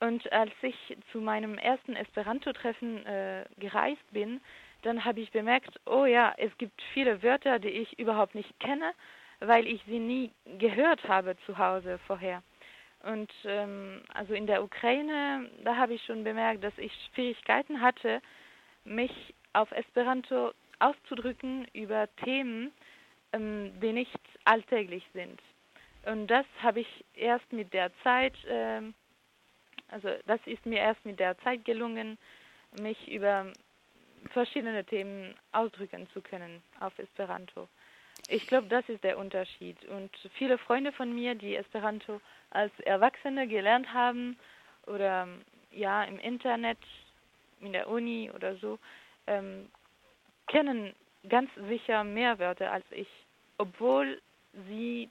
Und 0.00 0.30
als 0.32 0.52
ich 0.62 0.96
zu 1.12 1.20
meinem 1.20 1.56
ersten 1.56 1.96
Esperanto-Treffen 1.96 3.06
äh, 3.06 3.44
gereist 3.58 4.12
bin, 4.12 4.40
dann 4.82 5.04
habe 5.04 5.20
ich 5.20 5.30
bemerkt, 5.30 5.80
oh 5.86 6.04
ja, 6.04 6.34
es 6.36 6.56
gibt 6.58 6.80
viele 6.92 7.22
Wörter, 7.22 7.58
die 7.58 7.68
ich 7.68 7.98
überhaupt 7.98 8.34
nicht 8.34 8.58
kenne, 8.60 8.92
weil 9.40 9.66
ich 9.66 9.82
sie 9.86 9.98
nie 9.98 10.30
gehört 10.58 11.06
habe 11.08 11.36
zu 11.46 11.56
Hause 11.56 11.98
vorher. 12.06 12.42
Und 13.02 13.32
ähm, 13.44 14.02
also 14.12 14.34
in 14.34 14.46
der 14.46 14.62
Ukraine, 14.62 15.50
da 15.62 15.76
habe 15.76 15.94
ich 15.94 16.02
schon 16.04 16.24
bemerkt, 16.24 16.64
dass 16.64 16.76
ich 16.78 16.92
Schwierigkeiten 17.12 17.80
hatte, 17.80 18.20
mich 18.84 19.34
auf 19.52 19.70
Esperanto 19.72 20.52
auszudrücken 20.78 21.66
über 21.72 22.08
Themen, 22.24 22.72
ähm, 23.32 23.72
die 23.80 23.92
nicht 23.92 24.20
alltäglich 24.44 25.04
sind. 25.12 25.40
Und 26.06 26.26
das 26.26 26.46
habe 26.62 26.80
ich 26.80 27.04
erst 27.14 27.50
mit 27.52 27.72
der 27.72 27.90
Zeit, 28.02 28.34
äh, 28.44 28.82
also 29.88 30.08
das 30.26 30.40
ist 30.46 30.64
mir 30.66 30.80
erst 30.80 31.04
mit 31.04 31.18
der 31.18 31.38
Zeit 31.38 31.64
gelungen, 31.64 32.18
mich 32.80 33.08
über 33.08 33.52
verschiedene 34.32 34.84
Themen 34.84 35.34
ausdrücken 35.52 36.08
zu 36.12 36.20
können 36.20 36.62
auf 36.80 36.98
Esperanto. 36.98 37.68
Ich 38.28 38.46
glaube, 38.46 38.68
das 38.68 38.88
ist 38.88 39.04
der 39.04 39.18
Unterschied. 39.18 39.82
Und 39.86 40.10
viele 40.38 40.58
Freunde 40.58 40.92
von 40.92 41.14
mir, 41.14 41.34
die 41.34 41.56
Esperanto 41.56 42.20
als 42.50 42.72
Erwachsene 42.80 43.46
gelernt 43.46 43.92
haben 43.92 44.38
oder 44.86 45.28
ja 45.72 46.04
im 46.04 46.18
Internet, 46.18 46.78
in 47.60 47.72
der 47.72 47.88
Uni 47.88 48.30
oder 48.34 48.56
so, 48.56 48.78
ähm, 49.26 49.68
kennen 50.46 50.94
ganz 51.28 51.50
sicher 51.68 52.04
mehr 52.04 52.38
Wörter 52.38 52.70
als 52.70 52.84
ich, 52.90 53.08
obwohl 53.58 54.20
sie 54.68 55.10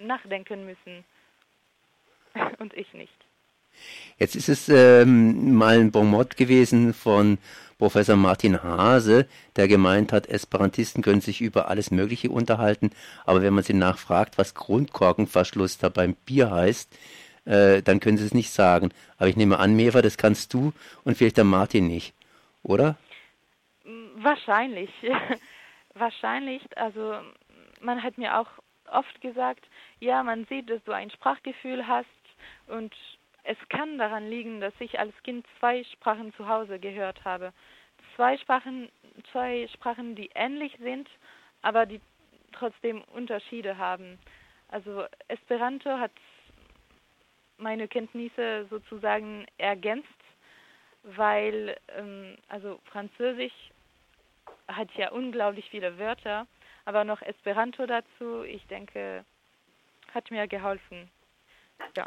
nachdenken 0.00 0.66
müssen. 0.66 1.04
Und 2.58 2.74
ich 2.74 2.92
nicht. 2.94 3.12
Jetzt 4.18 4.36
ist 4.36 4.48
es 4.48 4.68
ähm, 4.68 5.54
mal 5.54 5.78
ein 5.78 5.90
Bonmot 5.90 6.36
gewesen 6.36 6.92
von 6.92 7.38
Professor 7.78 8.16
Martin 8.16 8.62
Hase, 8.62 9.26
der 9.56 9.66
gemeint 9.66 10.12
hat, 10.12 10.26
Esperantisten 10.26 11.02
können 11.02 11.22
sich 11.22 11.40
über 11.40 11.68
alles 11.68 11.90
Mögliche 11.90 12.30
unterhalten, 12.30 12.90
aber 13.24 13.40
wenn 13.40 13.54
man 13.54 13.64
sie 13.64 13.72
nachfragt, 13.72 14.36
was 14.36 14.54
Grundkorkenverschluss 14.54 15.78
da 15.78 15.88
beim 15.88 16.14
Bier 16.26 16.50
heißt, 16.50 16.94
äh, 17.46 17.80
dann 17.80 18.00
können 18.00 18.18
sie 18.18 18.26
es 18.26 18.34
nicht 18.34 18.50
sagen. 18.50 18.90
Aber 19.16 19.28
ich 19.28 19.36
nehme 19.36 19.58
an, 19.58 19.76
Meva, 19.76 20.02
das 20.02 20.18
kannst 20.18 20.52
du 20.52 20.74
und 21.04 21.16
vielleicht 21.16 21.38
der 21.38 21.44
Martin 21.44 21.86
nicht, 21.86 22.12
oder? 22.62 22.96
Wahrscheinlich. 24.16 24.90
Wahrscheinlich. 25.94 26.62
Also 26.76 27.14
man 27.80 28.02
hat 28.02 28.18
mir 28.18 28.38
auch 28.38 28.48
oft 28.90 29.20
gesagt, 29.20 29.66
ja, 30.00 30.22
man 30.22 30.44
sieht, 30.46 30.70
dass 30.70 30.82
du 30.84 30.92
ein 30.92 31.10
Sprachgefühl 31.10 31.86
hast 31.86 32.06
und 32.66 32.94
es 33.44 33.56
kann 33.68 33.98
daran 33.98 34.28
liegen, 34.28 34.60
dass 34.60 34.74
ich 34.78 34.98
als 34.98 35.14
Kind 35.22 35.46
zwei 35.58 35.82
Sprachen 35.84 36.32
zu 36.34 36.48
Hause 36.48 36.78
gehört 36.78 37.24
habe. 37.24 37.52
Zwei 38.16 38.36
Sprachen, 38.38 38.90
zwei 39.32 39.68
Sprachen, 39.74 40.14
die 40.14 40.30
ähnlich 40.34 40.76
sind, 40.78 41.08
aber 41.62 41.86
die 41.86 42.00
trotzdem 42.52 43.02
Unterschiede 43.14 43.78
haben. 43.78 44.18
Also 44.68 45.04
Esperanto 45.28 45.90
hat 45.90 46.12
meine 47.58 47.88
Kenntnisse 47.88 48.66
sozusagen 48.70 49.46
ergänzt, 49.58 50.08
weil 51.02 51.76
ähm, 51.96 52.36
also 52.48 52.78
Französisch 52.84 53.52
hat 54.68 54.88
ja 54.96 55.10
unglaublich 55.10 55.68
viele 55.70 55.98
Wörter 55.98 56.46
aber 56.84 57.04
noch 57.04 57.22
Esperanto 57.22 57.86
dazu, 57.86 58.42
ich 58.44 58.66
denke, 58.66 59.24
hat 60.14 60.30
mir 60.30 60.46
geholfen. 60.46 61.10
Ja. 61.96 62.06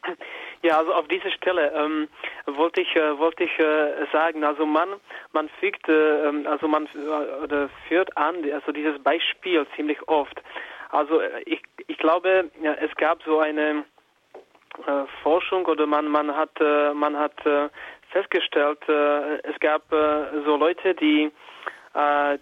ja, 0.62 0.78
also 0.78 0.94
auf 0.94 1.08
dieser 1.08 1.32
Stelle 1.32 1.72
ähm, 1.74 2.08
wollte 2.46 2.82
ich 2.82 2.96
äh, 2.96 3.18
wollte 3.18 3.44
ich 3.44 3.60
äh, 3.60 4.06
sagen, 4.12 4.44
also 4.44 4.66
man 4.66 5.00
man 5.32 5.50
fügt 5.60 5.88
äh, 5.90 6.28
ähm, 6.28 6.48
also 6.48 6.68
man 6.68 6.86
äh, 6.86 7.68
führt 7.88 8.16
an 8.16 8.36
also 8.52 8.72
dieses 8.72 9.02
Beispiel 9.02 9.66
ziemlich 9.76 10.08
oft. 10.08 10.42
Also 10.90 11.20
äh, 11.20 11.42
ich 11.46 11.62
ich 11.88 11.98
glaube, 11.98 12.52
ja, 12.62 12.74
es 12.76 12.96
gab 12.96 13.24
so 13.24 13.40
eine 13.40 13.84
äh, 14.86 15.06
Forschung 15.24 15.66
oder 15.66 15.86
man 15.86 16.08
man 16.08 16.36
hat 16.36 16.60
man 16.60 17.18
hat 17.18 17.36
festgestellt, 18.12 18.88
es 18.88 19.60
gab 19.60 19.82
so 19.90 20.56
Leute, 20.56 20.94
die 20.94 21.32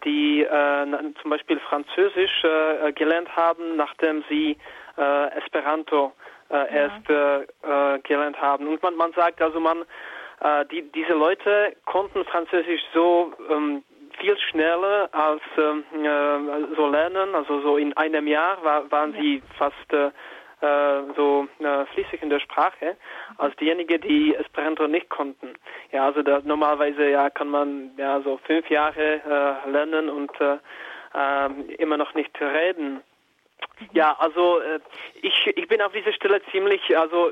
die 0.06 0.44
äh, 0.44 1.14
zum 1.22 1.30
Beispiel 1.30 1.60
Französisch 1.60 2.44
äh, 2.44 2.94
gelernt 2.94 3.36
haben, 3.36 3.76
nachdem 3.76 4.24
sie 4.30 4.58
Esperanto 4.96 6.14
äh, 6.52 6.76
erst 6.76 7.10
äh, 7.10 7.44
äh, 7.44 8.00
gelernt 8.00 8.40
haben. 8.40 8.68
Und 8.68 8.84
man, 8.84 8.96
man 8.96 9.14
sagt 9.14 9.42
also, 9.42 9.60
man, 9.60 9.84
äh, 10.42 10.66
die, 10.66 10.84
diese 10.92 11.14
Leute 11.14 11.76
konnten 11.86 12.26
Französisch 12.26 12.82
so 12.94 13.34
ähm, 13.50 13.84
viel 14.20 14.38
schneller 14.50 15.10
als 15.14 15.42
ähm, 15.58 15.84
äh, 15.94 16.76
so 16.76 16.88
lernen. 16.88 17.36
Also 17.36 17.62
so 17.62 17.78
in 17.78 17.94
einem 17.94 18.28
Jahr 18.28 18.64
war, 18.64 18.92
waren 18.92 19.14
sie 19.14 19.42
fast 19.58 19.94
äh, 19.94 20.12
äh, 20.62 21.14
so 21.16 21.48
äh, 21.60 21.86
fließig 21.94 22.22
in 22.22 22.30
der 22.30 22.40
Sprache 22.40 22.96
als 23.38 23.56
diejenigen, 23.58 24.02
die 24.02 24.36
Esperanto 24.36 24.88
nicht 24.88 25.10
konnten. 25.10 25.54
Ja, 25.92 26.06
also 26.06 26.22
da, 26.22 26.42
normalerweise 26.44 27.10
ja 27.10 27.30
kann 27.30 27.50
man 27.50 27.92
ja 27.98 28.22
so 28.22 28.40
fünf 28.46 28.70
Jahre 28.70 29.22
äh, 29.66 29.70
lernen 29.70 30.10
und 30.10 30.32
äh, 30.40 30.58
äh, 31.14 31.74
immer 31.76 31.98
noch 31.98 32.14
nicht 32.14 32.40
reden. 32.40 33.02
Ja, 33.94 34.16
also 34.20 34.60
äh, 34.60 34.80
ich, 35.22 35.48
ich 35.56 35.68
bin 35.68 35.82
auf 35.82 35.92
dieser 35.92 36.14
Stelle 36.14 36.42
ziemlich, 36.52 36.98
also 36.98 37.32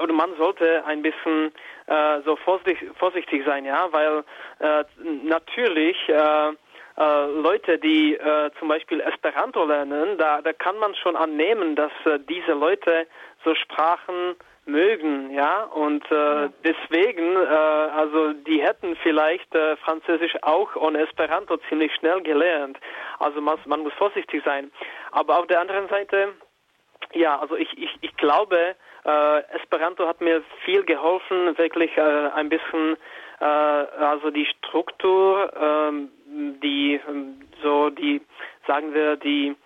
oder 0.00 0.12
man 0.12 0.36
sollte 0.36 0.84
ein 0.86 1.02
bisschen 1.02 1.52
äh, 1.86 2.20
so 2.24 2.36
vorsichtig, 2.36 2.90
vorsichtig 2.98 3.44
sein, 3.44 3.64
ja, 3.64 3.88
weil 3.90 4.24
äh, 4.60 4.84
natürlich 5.24 5.96
äh, 6.08 6.52
äh, 6.98 7.26
Leute, 7.26 7.78
die 7.78 8.14
äh, 8.14 8.50
zum 8.58 8.68
Beispiel 8.68 9.00
Esperanto 9.00 9.64
lernen, 9.64 10.18
da, 10.18 10.42
da 10.42 10.52
kann 10.52 10.78
man 10.78 10.94
schon 10.96 11.16
annehmen, 11.16 11.76
dass 11.76 11.92
äh, 12.04 12.18
diese 12.28 12.52
Leute 12.52 13.06
so 13.44 13.54
Sprachen 13.54 14.34
mögen, 14.68 15.30
ja, 15.30 15.62
und 15.64 16.04
äh, 16.10 16.50
deswegen, 16.62 17.36
äh, 17.36 17.48
also 17.48 18.32
die 18.34 18.62
hätten 18.62 18.96
vielleicht 19.02 19.54
äh, 19.54 19.76
Französisch 19.76 20.36
auch 20.42 20.76
ohne 20.76 21.00
Esperanto 21.00 21.56
ziemlich 21.68 21.94
schnell 21.94 22.20
gelernt. 22.22 22.78
Also 23.18 23.40
man, 23.40 23.58
man 23.64 23.80
muss 23.80 23.94
vorsichtig 23.94 24.42
sein. 24.44 24.70
Aber 25.10 25.38
auf 25.38 25.46
der 25.46 25.60
anderen 25.60 25.88
Seite, 25.88 26.34
ja, 27.14 27.38
also 27.38 27.56
ich, 27.56 27.76
ich, 27.78 27.90
ich 28.02 28.16
glaube, 28.16 28.76
äh, 29.04 29.38
Esperanto 29.56 30.06
hat 30.06 30.20
mir 30.20 30.42
viel 30.64 30.84
geholfen, 30.84 31.56
wirklich 31.56 31.96
äh, 31.96 32.28
ein 32.34 32.48
bisschen, 32.48 32.96
äh, 33.40 33.44
also 33.44 34.30
die 34.30 34.46
Struktur, 34.46 35.50
äh, 35.54 36.17
die, 36.62 37.00
ähm, 37.08 37.40
so 37.62 37.90
die, 37.90 38.20
sagen 38.66 38.94
wir, 38.94 39.16
die 39.16 39.56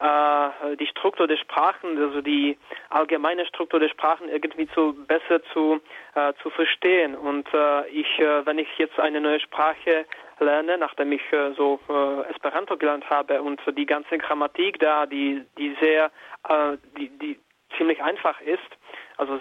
äh, 0.00 0.76
die 0.76 0.86
Struktur 0.86 1.28
der 1.28 1.36
Sprachen, 1.36 1.96
also 1.98 2.20
die 2.20 2.58
allgemeine 2.90 3.46
Struktur 3.46 3.78
der 3.78 3.88
Sprachen 3.88 4.28
irgendwie 4.28 4.68
zu 4.68 4.94
besser 5.06 5.42
zu 5.52 5.80
äh, 6.14 6.32
zu 6.42 6.50
verstehen. 6.50 7.14
Und 7.14 7.46
äh, 7.54 7.86
ich, 7.88 8.18
äh, 8.18 8.44
wenn 8.44 8.58
ich 8.58 8.68
jetzt 8.76 8.98
eine 8.98 9.20
neue 9.20 9.40
Sprache 9.40 10.04
lerne, 10.40 10.78
nachdem 10.78 11.12
ich 11.12 11.22
äh, 11.32 11.52
so 11.56 11.78
äh, 11.88 12.30
Esperanto 12.32 12.76
gelernt 12.76 13.08
habe 13.08 13.40
und 13.40 13.60
die 13.76 13.86
ganze 13.86 14.18
Grammatik 14.18 14.80
da, 14.80 15.06
die 15.06 15.44
die 15.58 15.76
sehr 15.80 16.10
die 16.98 17.08
die 17.08 17.38
ziemlich 17.76 18.02
einfach 18.02 18.40
ist, 18.40 18.60
also 19.16 19.38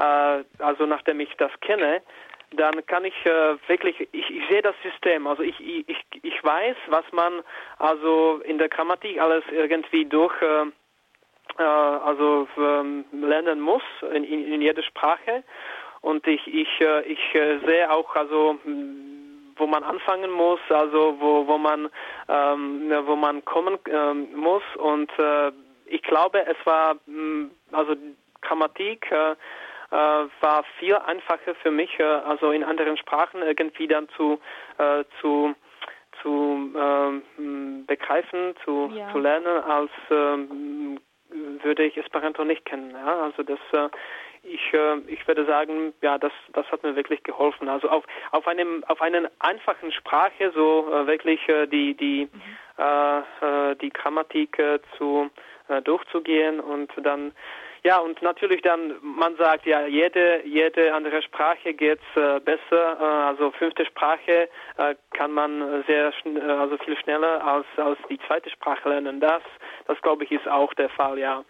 äh, 0.00 0.44
also 0.58 0.86
nachdem 0.86 1.20
ich 1.20 1.34
das 1.36 1.52
kenne, 1.60 2.02
dann 2.52 2.84
kann 2.86 3.04
ich 3.04 3.14
äh, 3.24 3.56
wirklich, 3.68 4.00
ich, 4.12 4.30
ich 4.30 4.48
sehe 4.48 4.62
das 4.62 4.74
System, 4.82 5.26
also 5.26 5.42
ich, 5.42 5.58
ich, 5.60 5.96
ich 6.22 6.44
weiß, 6.44 6.76
was 6.88 7.04
man 7.12 7.42
also 7.78 8.40
in 8.44 8.58
der 8.58 8.68
Grammatik 8.68 9.20
alles 9.20 9.44
irgendwie 9.50 10.04
durch 10.04 10.34
äh, 10.42 10.66
äh, 11.58 11.62
also 11.62 12.48
ähm, 12.56 13.04
lernen 13.12 13.60
muss 13.60 13.82
in, 14.14 14.24
in, 14.24 14.52
in 14.52 14.62
jeder 14.62 14.82
Sprache. 14.82 15.42
Und 16.00 16.26
ich, 16.26 16.46
ich, 16.46 16.80
äh, 16.80 17.02
ich 17.02 17.34
äh, 17.34 17.58
sehe 17.66 17.90
auch 17.90 18.14
also 18.14 18.58
wo 19.56 19.66
man 19.66 19.84
anfangen 19.84 20.30
muss, 20.30 20.60
also 20.70 21.16
wo, 21.20 21.46
wo 21.46 21.58
man 21.58 21.90
ähm, 22.28 22.90
wo 23.04 23.14
man 23.14 23.44
kommen 23.44 23.78
ähm, 23.90 24.28
muss. 24.34 24.62
Und 24.76 25.10
äh, 25.18 25.52
ich 25.84 26.02
glaube 26.02 26.46
es 26.46 26.56
war 26.64 26.96
also 27.72 27.94
Grammatik 28.40 29.10
äh, 29.12 29.36
äh, 29.90 29.94
war 29.94 30.64
viel 30.78 30.96
einfacher 30.96 31.54
für 31.56 31.70
mich, 31.70 31.98
äh, 31.98 32.02
also 32.02 32.52
in 32.52 32.64
anderen 32.64 32.96
Sprachen 32.96 33.42
irgendwie 33.42 33.86
dann 33.86 34.08
zu, 34.10 34.40
äh, 34.78 35.04
zu 35.20 35.54
zu 36.22 36.74
ähm, 36.76 37.86
begreifen, 37.86 38.54
zu, 38.64 38.90
ja. 38.94 39.10
zu 39.10 39.18
lernen, 39.18 39.46
als 39.46 39.90
ähm, 40.10 41.00
würde 41.62 41.84
ich 41.84 41.96
Esperanto 41.96 42.44
nicht 42.44 42.64
kennen. 42.64 42.90
Ja? 42.90 43.22
Also 43.22 43.42
das, 43.42 43.58
äh, 43.72 43.88
ich, 44.42 44.72
äh, 44.72 44.98
ich 45.06 45.26
würde 45.26 45.44
sagen, 45.44 45.92
ja, 46.02 46.18
das, 46.18 46.32
das 46.52 46.70
hat 46.70 46.82
mir 46.82 46.96
wirklich 46.96 47.22
geholfen. 47.22 47.68
Also 47.68 47.88
auf, 47.88 48.04
auf 48.32 48.46
einem, 48.46 48.84
auf 48.84 49.00
einer 49.00 49.30
einfachen 49.38 49.92
Sprache 49.92 50.52
so 50.54 50.88
äh, 50.92 51.06
wirklich 51.06 51.46
äh, 51.48 51.66
die, 51.66 51.94
die, 51.94 52.28
mhm. 52.32 52.84
äh, 52.84 53.76
die 53.76 53.90
Grammatik 53.90 54.58
äh, 54.58 54.80
zu 54.96 55.30
äh, 55.68 55.82
durchzugehen 55.82 56.60
und 56.60 56.90
dann 57.02 57.32
ja, 57.82 57.98
und 57.98 58.20
natürlich 58.20 58.60
dann, 58.62 58.94
man 59.02 59.36
sagt 59.36 59.64
ja, 59.64 59.86
jede, 59.86 60.42
jede 60.44 60.92
andere 60.92 61.22
Sprache 61.22 61.72
geht 61.72 62.00
äh, 62.14 62.40
besser. 62.40 62.98
Äh, 63.00 63.04
also 63.04 63.50
fünfte 63.52 63.86
Sprache 63.86 64.48
äh, 64.76 64.94
kann 65.12 65.32
man 65.32 65.82
sehr, 65.86 66.12
äh, 66.24 66.40
also 66.40 66.76
viel 66.78 66.96
schneller 66.98 67.42
als, 67.42 67.66
als 67.76 67.98
die 68.10 68.18
zweite 68.26 68.50
Sprache 68.50 68.88
lernen. 68.88 69.20
Das, 69.20 69.42
das 69.86 70.00
glaube 70.02 70.24
ich, 70.24 70.32
ist 70.32 70.46
auch 70.46 70.74
der 70.74 70.90
Fall, 70.90 71.18
ja. 71.18 71.42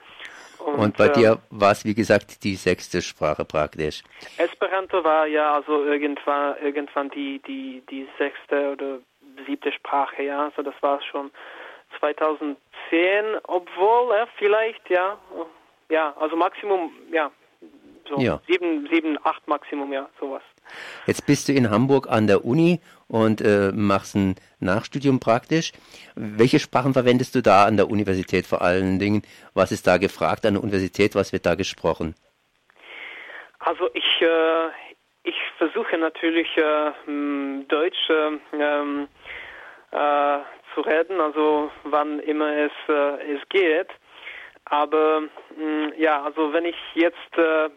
Und, 0.65 0.79
und 0.79 0.97
bei 0.97 1.09
dir 1.09 1.39
war 1.51 1.73
es, 1.73 1.85
wie 1.85 1.95
gesagt, 1.95 2.45
die 2.45 2.55
sechste 2.55 3.01
Sprache 3.03 3.45
praktisch. 3.45 4.03
Esperanto 4.37 5.03
war 5.03 5.27
ja 5.27 5.55
also 5.55 5.85
irgendwann, 5.85 6.57
irgendwann 6.63 7.11
die, 7.11 7.41
die, 7.47 7.83
die 7.91 8.07
sechste 8.19 8.73
oder 8.73 8.99
siebte 9.47 9.73
Sprache, 9.73 10.23
ja. 10.23 10.45
Also 10.45 10.63
das 10.63 10.75
war 10.81 11.01
schon 11.03 11.31
2010, 11.99 12.57
obwohl, 13.45 14.15
ja, 14.15 14.27
vielleicht, 14.37 14.89
ja, 14.91 15.19
ja, 15.91 16.15
also 16.19 16.37
Maximum, 16.37 16.93
ja, 17.13 17.31
so 18.09 18.19
ja. 18.19 18.41
sieben, 18.49 18.89
sieben, 18.91 19.19
acht 19.25 19.47
Maximum, 19.47 19.93
ja, 19.93 20.09
sowas. 20.19 20.43
Jetzt 21.07 21.27
bist 21.27 21.49
du 21.49 21.53
in 21.53 21.71
Hamburg 21.71 22.09
an 22.09 22.27
der 22.27 22.45
Uni 22.45 22.81
und 23.09 23.41
äh, 23.41 23.73
machst 23.73 24.15
ein 24.15 24.37
Nachstudium 24.61 25.21
praktisch. 25.21 25.73
Welche 26.15 26.59
Sprachen 26.59 26.93
verwendest 26.93 27.35
du 27.35 27.43
da 27.43 27.65
an 27.65 27.77
der 27.77 27.91
Universität 27.91 28.47
vor 28.47 28.63
allen 28.63 28.99
Dingen? 28.99 29.23
Was 29.55 29.73
ist 29.73 29.87
da 29.87 29.99
gefragt 29.99 30.47
an 30.47 30.55
der 30.55 30.63
Universität? 30.63 31.15
Was 31.15 31.33
wird 31.33 31.47
da 31.47 31.55
gesprochen? 31.55 32.15
Also 33.59 33.91
ich, 33.95 34.23
äh, 34.23 34.69
ich 35.25 35.37
versuche 35.59 35.99
natürlich 35.99 36.49
äh, 36.57 36.93
Deutsch 37.69 38.11
ähm, 38.11 39.09
äh, 39.91 40.39
zu 40.75 40.81
reden, 40.83 41.21
also 41.21 41.71
wann 41.85 42.21
immer 42.21 42.57
es, 42.57 42.73
äh, 42.89 43.35
es 43.35 43.49
geht. 43.49 43.89
Aber 44.71 45.23
mh, 45.57 45.65
mm, 45.65 45.93
ja, 45.97 46.23
also 46.23 46.53
wenn 46.53 46.65
ich 46.65 46.77
jetzt, 46.95 47.37
äh, 47.37 47.69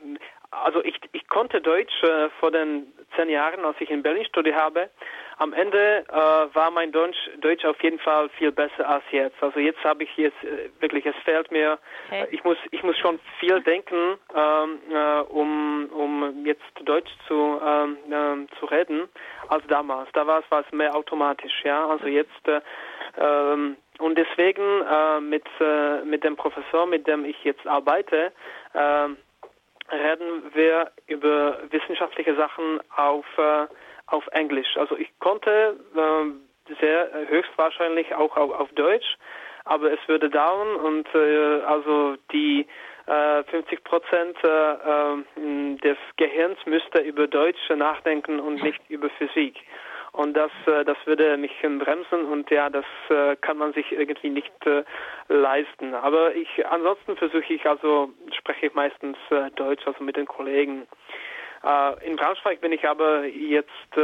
also 0.52 0.84
ich, 0.84 0.96
ich 1.12 1.28
konnte 1.28 1.60
Deutsch 1.60 2.04
äh, 2.04 2.30
vor 2.40 2.52
den 2.52 2.94
zehn 3.16 3.30
Jahren, 3.30 3.66
als 3.66 3.76
ich 3.80 3.90
in 3.90 4.04
Berlin 4.04 4.26
studiert 4.26 4.56
habe. 4.56 4.90
Am 5.38 5.54
Ende 5.54 6.06
äh, 6.08 6.14
war 6.14 6.72
mein 6.72 6.92
Deutsch, 6.92 7.18
Deutsch 7.40 7.66
auf 7.66 7.82
jeden 7.82 8.00
Fall 8.00 8.30
viel 8.38 8.52
besser 8.52 8.88
als 8.88 9.04
jetzt. 9.12 9.42
Also 9.42 9.60
jetzt 9.60 9.84
habe 9.84 10.04
ich 10.04 10.16
jetzt 10.16 10.42
äh, 10.44 10.70
wirklich, 10.80 11.06
es 11.06 11.16
fehlt 11.26 11.52
mir, 11.52 11.80
okay. 12.08 12.28
ich 12.32 12.44
muss, 12.44 12.58
ich 12.72 12.84
muss 12.84 12.98
schon 12.98 13.20
viel 13.40 13.60
denken, 13.62 14.18
ähm, 14.36 14.80
äh, 14.92 15.22
um, 15.22 15.90
um 15.92 16.46
jetzt 16.46 16.62
Deutsch 16.86 17.12
zu, 17.28 17.60
ähm, 17.66 17.98
äh, 18.10 18.60
zu 18.60 18.66
reden, 18.68 19.10
als 19.48 19.66
damals. 19.68 20.10
Da 20.14 20.28
war 20.28 20.40
es, 20.40 20.52
war 20.52 20.64
es 20.66 20.72
mehr 20.72 20.96
automatisch, 20.96 21.64
ja. 21.64 21.88
Also 21.88 22.08
jetzt 22.08 22.48
äh, 22.48 22.62
ähm, 23.18 23.78
und 24.00 24.18
deswegen 24.18 24.82
äh, 24.82 25.20
mit, 25.20 25.46
äh, 25.60 26.02
mit 26.04 26.24
dem 26.24 26.36
Professor, 26.36 26.86
mit 26.86 27.08
dem 27.08 27.26
ich 27.26 27.44
jetzt 27.44 27.66
arbeite, 27.68 28.32
äh, 28.74 29.08
reden 29.92 30.44
wir 30.54 30.92
über 31.08 31.60
wissenschaftliche 31.70 32.36
Sachen 32.36 32.80
auf, 32.96 33.26
äh, 33.38 33.68
auf 34.08 34.26
Englisch. 34.32 34.78
Also 34.78 34.98
ich 34.98 35.10
konnte 35.20 35.78
äh, 35.96 36.74
sehr 36.82 37.10
höchstwahrscheinlich 37.28 38.16
auch 38.16 38.36
auf, 38.36 38.52
auf 38.52 38.70
Deutsch, 38.74 39.18
aber 39.66 39.92
es 39.92 40.00
würde 40.08 40.30
dauern 40.30 40.76
und 40.76 41.08
äh, 41.14 41.62
also 41.66 42.16
die 42.32 42.68
50 43.06 43.84
Prozent 43.84 44.38
des 44.42 45.98
Gehirns 46.16 46.58
müsste 46.66 47.02
über 47.02 47.28
Deutsch 47.28 47.70
nachdenken 47.76 48.40
und 48.40 48.64
nicht 48.64 48.80
über 48.88 49.10
Physik. 49.10 49.58
Und 50.14 50.36
das, 50.38 50.52
äh, 50.68 50.86
das 50.86 50.98
würde 51.06 51.38
mich 51.38 51.52
bremsen 51.62 52.26
und 52.26 52.50
ja, 52.52 52.70
das 52.70 52.86
äh, 53.10 53.36
kann 53.38 53.58
man 53.58 53.74
sich 53.74 53.92
irgendwie 53.92 54.30
nicht 54.30 54.54
äh, 54.68 54.84
leisten. 55.28 55.96
Aber 55.96 56.36
ich, 56.36 56.66
ansonsten 56.68 57.18
versuche 57.18 57.52
ich 57.52 57.66
also, 57.66 58.12
spreche 58.38 58.68
ich 58.68 58.74
meistens 58.76 59.18
Deutsch, 59.56 59.86
also 59.88 60.04
mit 60.04 60.16
den 60.16 60.28
Kollegen. 60.28 60.88
in 62.06 62.16
Braunschweig 62.16 62.62
bin 62.62 62.72
ich 62.74 62.88
aber 62.88 63.26
jetzt 63.26 63.98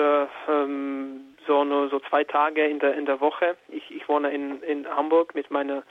ähm, 0.47 1.35
so 1.45 1.63
nur 1.63 1.89
so 1.89 1.99
zwei 2.09 2.23
Tage 2.23 2.65
in 2.65 2.79
der 2.79 2.95
in 2.95 3.05
der 3.05 3.19
Woche. 3.19 3.55
Ich, 3.67 3.91
ich 3.91 4.07
wohne 4.09 4.31
in 4.31 4.63
in 4.63 4.87
Hamburg 4.87 5.35
mit 5.35 5.51
meiner 5.51 5.83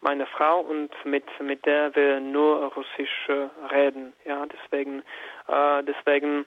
meiner 0.00 0.26
Frau 0.26 0.60
und 0.60 0.90
mit 1.04 1.24
mit 1.40 1.64
der 1.64 1.94
wir 1.94 2.20
nur 2.20 2.72
Russisch 2.74 3.28
reden. 3.70 4.12
Ja, 4.26 4.44
deswegen 4.46 5.02
deswegen 5.48 6.44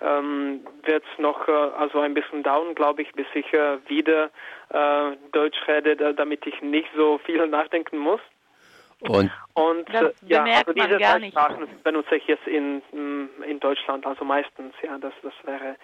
ähm, 0.00 0.60
wird 0.84 1.04
es 1.12 1.18
noch 1.18 1.48
äh, 1.48 1.52
also 1.52 2.00
ein 2.00 2.14
bisschen 2.14 2.42
dauern, 2.42 2.74
glaube 2.74 3.02
ich, 3.02 3.12
bis 3.12 3.26
ich 3.34 3.52
äh, 3.52 3.78
wieder 3.88 4.30
äh, 4.70 5.16
Deutsch 5.32 5.58
rede, 5.66 6.14
damit 6.14 6.46
ich 6.46 6.60
nicht 6.62 6.88
so 6.96 7.18
viel 7.18 7.46
nachdenken 7.48 7.98
muss. 7.98 8.20
Und, 9.00 9.30
und 9.54 9.88
äh, 9.94 10.10
ja, 10.26 10.42
also 10.42 10.72
diese 10.72 10.98
drei 10.98 11.30
Sprachen 11.30 11.68
benutze 11.84 12.16
ich 12.16 12.26
jetzt 12.26 12.46
in, 12.48 12.82
mm, 12.90 13.42
in 13.46 13.60
Deutschland, 13.60 14.04
also 14.04 14.24
meistens, 14.24 14.74
ja, 14.82 14.98
das, 14.98 15.12
das 15.22 15.32
wäre 15.44 15.76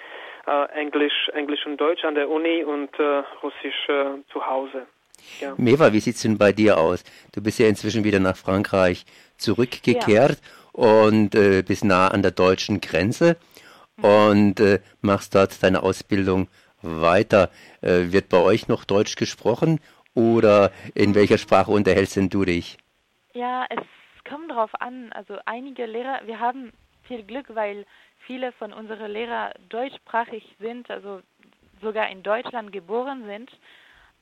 äh, 0.46 0.81
Englisch, 0.81 1.29
Englisch 1.33 1.64
und 1.64 1.77
Deutsch 1.77 2.05
an 2.05 2.16
der 2.16 2.29
Uni 2.29 2.64
und 2.64 2.90
äh, 2.98 3.22
Russisch 3.40 3.88
äh, 3.88 4.20
zu 4.33 4.44
Hause. 4.44 4.87
Ja. 5.40 5.55
Meva, 5.57 5.92
wie 5.92 6.00
sieht 6.00 6.16
es 6.16 6.22
denn 6.22 6.38
bei 6.38 6.53
dir 6.53 6.77
aus? 6.77 7.05
Du 7.33 7.40
bist 7.40 7.61
ja 7.61 7.68
inzwischen 7.68 8.03
wieder 8.03 8.18
nach 8.18 8.37
Frankreich 8.37 9.05
zurückgekehrt 9.37 10.38
ja. 10.77 10.85
und 10.85 11.37
äh, 11.37 11.62
bist 11.62 11.85
nah 11.85 12.09
an 12.09 12.22
der 12.22 12.33
deutschen 12.33 12.81
Grenze. 12.81 13.37
Und 14.02 14.61
äh, 14.61 14.80
machst 15.00 15.35
dort 15.35 15.62
deine 15.62 15.83
Ausbildung 15.83 16.48
weiter. 16.83 17.50
Äh, 17.80 18.12
wird 18.12 18.28
bei 18.28 18.38
euch 18.38 18.68
noch 18.68 18.85
Deutsch 18.85 19.16
gesprochen 19.16 19.80
oder 20.14 20.72
in 20.94 21.14
welcher 21.14 21.38
Sprache 21.38 21.70
unterhältst 21.70 22.16
denn 22.16 22.28
du 22.28 22.44
dich? 22.44 22.78
Ja, 23.33 23.66
es 23.68 23.85
kommt 24.28 24.50
darauf 24.50 24.70
an. 24.80 25.12
Also 25.12 25.38
einige 25.44 25.87
Lehrer, 25.87 26.20
wir 26.24 26.38
haben 26.38 26.72
viel 27.02 27.22
Glück, 27.22 27.54
weil 27.54 27.85
viele 28.26 28.52
von 28.52 28.72
unseren 28.72 29.11
Lehrern 29.11 29.52
deutschsprachig 29.68 30.44
sind, 30.59 30.90
also 30.90 31.20
sogar 31.83 32.09
in 32.09 32.22
Deutschland 32.22 32.72
geboren 32.72 33.24
sind. 33.26 33.50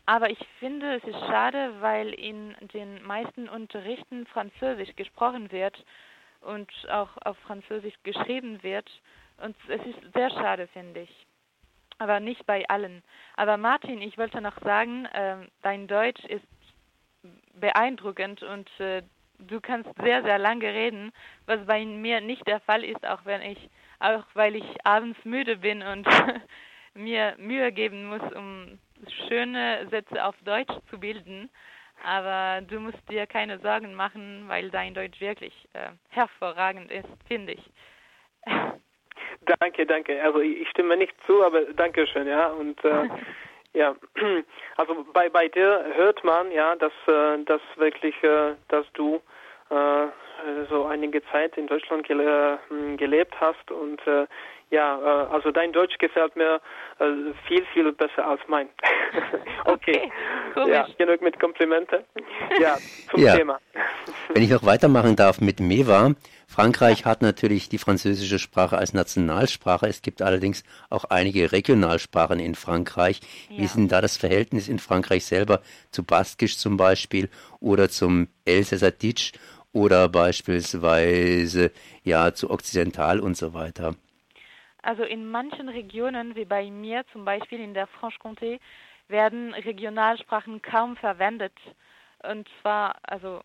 Aber 0.05 0.31
ich 0.31 0.39
finde, 0.59 0.97
es 0.97 1.05
ist 1.05 1.19
schade, 1.21 1.75
weil 1.81 2.09
in 2.09 2.55
den 2.75 3.03
meisten 3.05 3.49
Unterrichten 3.49 4.27
Französisch 4.27 4.97
gesprochen 4.97 5.53
wird 5.53 5.85
und 6.41 6.69
auch 6.91 7.11
auf 7.25 7.37
Französisch 7.47 7.95
geschrieben 8.03 8.63
wird. 8.63 8.91
Und 9.43 9.57
es 9.69 9.85
ist 9.85 10.15
sehr 10.15 10.31
schade, 10.31 10.69
finde 10.69 11.01
ich. 11.01 11.27
Aber 11.99 12.21
nicht 12.21 12.47
bei 12.47 12.69
allen. 12.69 13.03
Aber 13.37 13.57
Martin, 13.57 14.01
ich 14.01 14.17
wollte 14.19 14.41
noch 14.41 14.59
sagen, 14.63 15.07
äh, 15.07 15.37
dein 15.63 15.87
Deutsch 15.89 16.25
ist 16.25 16.47
beeindruckend 17.55 18.43
und 18.43 18.69
äh, 18.81 19.03
du 19.39 19.61
kannst 19.61 19.91
sehr, 20.03 20.23
sehr 20.23 20.39
lange 20.39 20.67
reden, 20.67 21.13
was 21.47 21.65
bei 21.67 21.85
mir 21.85 22.21
nicht 22.21 22.47
der 22.47 22.61
Fall 22.61 22.85
ist, 22.85 23.07
auch 23.07 23.25
wenn 23.25 23.43
ich, 23.43 23.71
auch 24.01 24.25
weil 24.35 24.57
ich 24.57 24.87
abends 24.87 25.19
müde 25.25 25.59
bin 25.59 25.83
und 25.83 26.07
mir 26.95 27.35
Mühe 27.39 27.73
geben 27.73 28.07
muss, 28.07 28.33
um 28.35 28.79
schöne 29.29 29.89
Sätze 29.91 30.25
auf 30.25 30.37
Deutsch 30.45 30.75
zu 30.91 30.99
bilden. 30.99 31.51
Aber 32.05 32.63
du 32.63 32.81
musst 32.81 33.09
dir 33.09 33.27
keine 33.27 33.59
Sorgen 33.61 33.95
machen, 33.95 34.45
weil 34.49 34.71
dein 34.71 34.95
Deutsch 34.95 35.21
wirklich 35.21 35.55
äh, 35.73 35.91
hervorragend 36.09 36.91
ist, 36.91 37.09
finde 37.29 37.53
ich. 37.53 37.71
Danke, 39.61 39.87
danke. 39.87 40.23
Also 40.23 40.41
ich 40.41 40.69
stimme 40.71 40.97
nicht 40.97 41.15
zu, 41.27 41.43
aber 41.45 41.63
danke 41.75 42.07
schön, 42.07 42.27
ja. 42.27 42.49
Und 42.49 42.85
äh, 42.85 43.09
Ja, 43.75 43.95
also 44.77 45.07
bei, 45.13 45.29
bei 45.29 45.49
dir 45.49 45.85
hört 45.95 46.23
man 46.25 46.53
ja, 46.53 46.77
dass, 46.77 46.93
äh, 47.07 47.43
dass 47.45 47.61
wirklich, 47.77 48.15
äh, 48.23 48.55
dass 48.69 48.85
du 48.95 49.21
äh, 49.71 50.07
so 50.69 50.85
einige 50.85 51.23
Zeit 51.31 51.57
in 51.57 51.67
Deutschland 51.67 52.07
gele 52.07 52.59
hm, 52.69 52.97
gelebt 52.97 53.35
hast 53.41 53.71
und 53.71 54.07
äh, 54.07 54.27
ja, 54.71 54.99
äh, 54.99 55.33
also 55.33 55.51
dein 55.51 55.73
Deutsch 55.73 55.97
gefällt 55.99 56.35
mir 56.37 56.61
äh, 56.99 57.33
viel, 57.47 57.65
viel 57.73 57.93
besser 57.93 58.27
als 58.27 58.41
mein. 58.47 58.69
okay, 59.65 60.11
okay 60.55 60.71
ja, 60.71 60.87
genug 60.99 61.23
mit 61.23 61.39
Komplimente. 61.39 62.05
Ja, 62.59 62.77
zum 63.11 63.21
ja. 63.21 63.37
Thema. 63.37 63.59
Wenn 64.35 64.43
ich 64.43 64.51
noch 64.51 64.65
weitermachen 64.65 65.17
darf 65.17 65.41
mit 65.41 65.61
Meva, 65.61 66.13
Frankreich 66.53 67.07
hat 67.07 67.23
natürlich 67.23 67.71
die 67.71 67.79
französische 67.79 68.39
Sprache 68.39 68.77
als 68.77 68.93
Nationalsprache. 68.93 69.87
Es 69.87 70.03
gibt 70.03 70.21
allerdings 70.21 70.65
auch 70.91 71.05
einige 71.05 71.51
Regionalsprachen 71.51 72.39
in 72.41 72.55
Frankreich. 72.55 73.21
Ja. 73.49 73.57
Wie 73.57 73.65
ist 73.65 73.77
denn 73.77 73.89
da 73.89 74.03
das 74.03 74.19
Verhältnis 74.19 74.69
in 74.69 74.79
Frankreich 74.79 75.25
selber 75.25 75.63
zu 75.91 76.05
Baskisch 76.05 76.59
zum 76.59 76.77
Beispiel 76.77 77.31
oder 77.61 77.89
zum 77.89 78.29
Elsässer-Ditsch 78.45 79.33
oder 79.73 80.11
beispielsweise 80.11 81.73
ja 82.05 82.35
zu 82.35 82.51
Okzidental 82.51 83.21
und 83.21 83.35
so 83.35 83.55
weiter? 83.55 83.95
Also 84.83 85.05
in 85.05 85.31
manchen 85.31 85.71
Regionen, 85.71 86.37
wie 86.37 86.45
bei 86.45 86.71
mir 86.71 87.05
zum 87.13 87.25
Beispiel 87.25 87.61
in 87.61 87.73
der 87.73 87.87
Franche-Comté, 87.87 88.61
werden 89.09 89.55
Regionalsprachen 89.55 90.61
kaum 90.61 90.97
verwendet. 90.97 91.55
Und 92.23 92.47
zwar, 92.61 92.97
also 93.05 93.41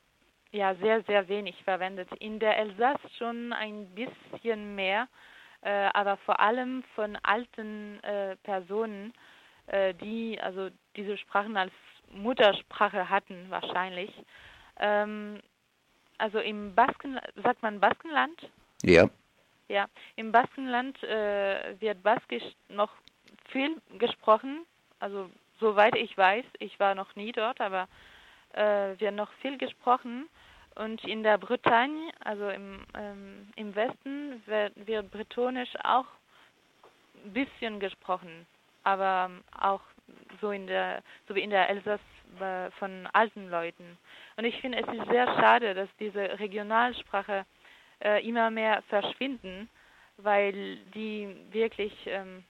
ja 0.52 0.76
sehr, 0.76 1.04
sehr 1.04 1.28
wenig 1.28 1.56
verwendet. 1.64 2.10
In 2.20 2.40
der 2.40 2.58
Elsass 2.58 3.00
schon 3.18 3.54
ein 3.54 3.88
bisschen 3.96 4.76
mehr, 4.76 5.08
äh, 5.62 5.90
aber 5.94 6.18
vor 6.18 6.40
allem 6.40 6.84
von 6.96 7.18
alten 7.24 8.02
äh, 8.04 8.36
Personen, 8.38 9.14
äh, 9.68 9.94
die 9.96 10.40
also 10.42 10.70
diese 10.96 11.18
Sprachen 11.18 11.58
als 11.58 11.74
Muttersprache 12.12 13.10
hatten 13.10 13.48
wahrscheinlich. 13.50 14.12
Ähm, 14.80 15.40
also 16.18 16.40
im 16.40 16.74
Basken, 16.74 17.20
sagt 17.44 17.62
man 17.62 17.80
Baskenland? 17.80 18.40
Ja. 18.84 19.10
Ja, 19.70 19.88
im 20.16 20.32
Baskenland 20.32 21.02
äh, 21.04 21.80
wird 21.82 22.02
Baskisch 22.02 22.56
noch 22.70 22.92
viel 23.50 23.82
gesprochen. 23.98 24.66
Also 25.00 25.30
soweit 25.60 25.96
ich 25.96 26.18
weiß, 26.18 26.46
ich 26.60 26.80
war 26.80 26.96
noch 26.96 27.16
nie 27.16 27.34
dort, 27.34 27.60
aber 27.60 27.88
äh, 28.54 29.00
wird 29.00 29.16
noch 29.16 29.32
viel 29.42 29.58
gesprochen. 29.58 30.28
Und 30.76 31.04
in 31.06 31.24
der 31.24 31.38
Bretagne, 31.38 32.12
also 32.24 32.50
im, 32.50 32.86
ähm, 32.96 33.52
im 33.56 33.76
Westen, 33.76 34.44
wird, 34.46 34.74
wird 34.88 35.10
Bretonisch 35.10 35.74
auch 35.84 36.06
ein 37.26 37.34
bisschen 37.34 37.80
gesprochen, 37.80 38.46
aber 38.84 39.32
auch 39.60 39.82
so 40.40 40.52
in 40.52 40.68
der, 40.68 41.02
so 41.28 41.36
wie 41.36 41.42
in 41.42 41.50
der 41.50 41.70
Elsass 41.70 42.00
äh, 42.40 42.70
von 42.72 43.08
alten 43.14 43.50
Leuten. 43.50 43.98
Und 44.36 44.46
ich 44.46 44.60
finde, 44.62 44.80
es 44.80 44.88
ist 44.94 45.10
sehr 45.10 45.26
schade, 45.40 45.74
dass 45.74 45.90
diese 46.00 46.40
Regionalsprache 46.40 47.46
äh, 48.04 48.28
immer 48.28 48.52
mehr 48.52 48.84
verschwinden, 48.84 49.70
weil 50.18 50.78
die 50.94 51.36
wirklich 51.52 51.94
ähm, 52.06 52.44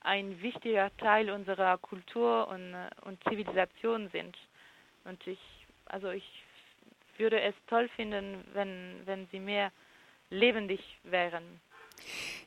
ein 0.00 0.40
wichtiger 0.42 0.94
Teil 0.98 1.30
unserer 1.30 1.78
Kultur 1.78 2.48
und, 2.48 2.74
äh, 2.74 2.90
und 3.06 3.22
Zivilisation 3.24 4.08
sind. 4.10 4.36
Und 5.04 5.26
ich, 5.26 5.38
also 5.86 6.10
ich 6.10 6.24
würde 7.18 7.40
es 7.40 7.54
toll 7.68 7.88
finden, 7.96 8.44
wenn, 8.52 9.00
wenn 9.04 9.26
sie 9.30 9.38
mehr 9.38 9.70
lebendig 10.30 10.80
wären. 11.04 11.42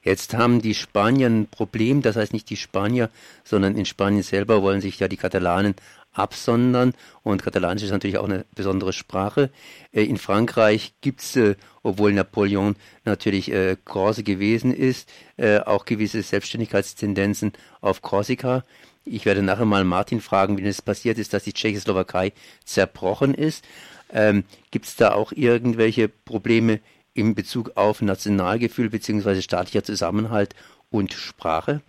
Jetzt 0.04 0.34
haben 0.34 0.62
die 0.62 0.76
Spanier 0.76 1.28
ein 1.28 1.48
Problem, 1.48 2.02
das 2.02 2.15
heißt 2.15 2.34
nicht 2.34 2.50
die 2.50 2.58
Spanier, 2.58 3.10
sondern 3.43 3.76
in 3.76 3.86
Spanien 3.86 4.24
selber 4.24 4.62
wollen 4.62 4.82
sich 4.82 5.00
ja 5.00 5.08
die 5.08 5.17
Katalanen 5.17 5.76
absondern 6.17 6.93
und 7.24 7.43
Katalanisch 7.43 7.84
ist 7.84 7.91
natürlich 7.91 8.17
auch 8.17 8.26
eine 8.26 8.46
besondere 8.56 8.93
Sprache. 8.93 9.52
Äh, 9.91 10.04
in 10.04 10.17
Frankreich 10.17 10.93
gibt 11.02 11.22
es, 11.22 11.36
äh, 11.36 11.56
obwohl 11.84 12.13
Napoleon 12.13 12.76
natürlich 13.06 13.52
äh, 13.52 13.78
Korse 13.84 14.24
gewesen 14.24 14.74
ist, 14.74 15.10
auch 15.65 15.86
gewisse 15.86 16.24
Selbstständigkeitstendenzen 16.24 17.54
auf 17.80 18.02
Korsika. 18.02 18.63
Ich 19.10 19.26
werde 19.26 19.41
nachher 19.41 19.65
mal 19.65 19.84
Martin 19.84 20.22
fragen, 20.22 20.58
wie 20.58 20.65
es 20.65 20.82
passiert 20.82 21.17
ist, 21.17 21.34
dass 21.34 21.43
die 21.43 21.54
Tschechoslowakei 21.54 22.34
zerbrochen 22.65 23.34
ist. 23.34 23.67
Ähm, 24.12 24.43
Gibt 24.72 24.86
es 24.86 24.96
da 24.96 25.13
auch 25.13 25.32
irgendwelche 25.32 26.10
Probleme 26.10 26.80
in 27.13 27.34
Bezug 27.34 27.72
auf 27.76 28.02
Nationalgefühl 28.02 28.89
bzw. 28.89 29.41
staatlicher 29.41 29.84
Zusammenhalt 29.84 30.56
und 30.91 31.13
Sprache? 31.13 31.82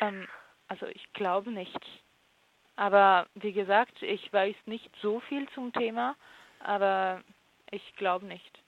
Ähm, 0.00 0.26
also 0.68 0.86
ich 0.86 1.12
glaube 1.12 1.50
nicht. 1.50 1.78
Aber 2.76 3.26
wie 3.34 3.52
gesagt, 3.52 4.02
ich 4.02 4.32
weiß 4.32 4.54
nicht 4.66 4.90
so 5.02 5.20
viel 5.28 5.46
zum 5.54 5.72
Thema, 5.72 6.16
aber 6.60 7.20
ich 7.70 7.82
glaube 7.96 8.26
nicht. 8.26 8.61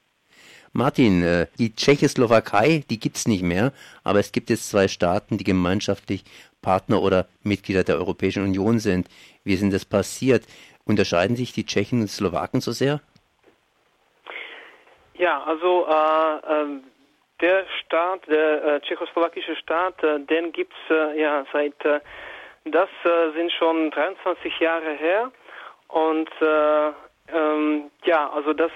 Martin, 0.72 1.22
äh, 1.22 1.46
die 1.58 1.74
Tschechoslowakei, 1.74 2.82
die 2.90 2.98
gibt 2.98 3.16
es 3.16 3.28
nicht 3.28 3.42
mehr, 3.42 3.72
aber 4.02 4.18
es 4.18 4.32
gibt 4.32 4.50
jetzt 4.50 4.68
zwei 4.68 4.88
Staaten, 4.88 5.38
die 5.38 5.44
gemeinschaftlich 5.44 6.24
Partner 6.62 7.00
oder 7.00 7.26
Mitglieder 7.42 7.84
der 7.84 7.96
Europäischen 7.96 8.42
Union 8.42 8.80
sind. 8.80 9.08
Wie 9.44 9.52
ist 9.54 9.62
denn 9.62 9.70
das 9.70 9.84
passiert? 9.84 10.44
Unterscheiden 10.84 11.36
sich 11.36 11.52
die 11.52 11.64
Tschechen 11.64 12.00
und 12.00 12.08
Slowaken 12.08 12.60
so 12.60 12.72
sehr? 12.72 13.00
Ja, 15.16 15.44
also 15.44 15.86
äh, 15.86 16.62
äh, 16.62 16.80
der 17.40 17.66
Staat, 17.84 18.26
der 18.26 18.64
äh, 18.64 18.80
tschechoslowakische 18.80 19.54
Staat, 19.56 20.02
äh, 20.02 20.18
den 20.20 20.50
gibt 20.52 20.72
es 20.72 20.96
äh, 20.96 21.20
ja 21.20 21.44
seit, 21.52 21.84
äh, 21.84 22.00
das 22.64 22.88
sind 23.36 23.52
schon 23.52 23.90
23 23.90 24.58
Jahre 24.58 24.92
her. 24.94 25.30
Und 25.88 26.30
ähm, 26.40 27.90
ja, 28.04 28.30
also 28.30 28.54
das, 28.54 28.72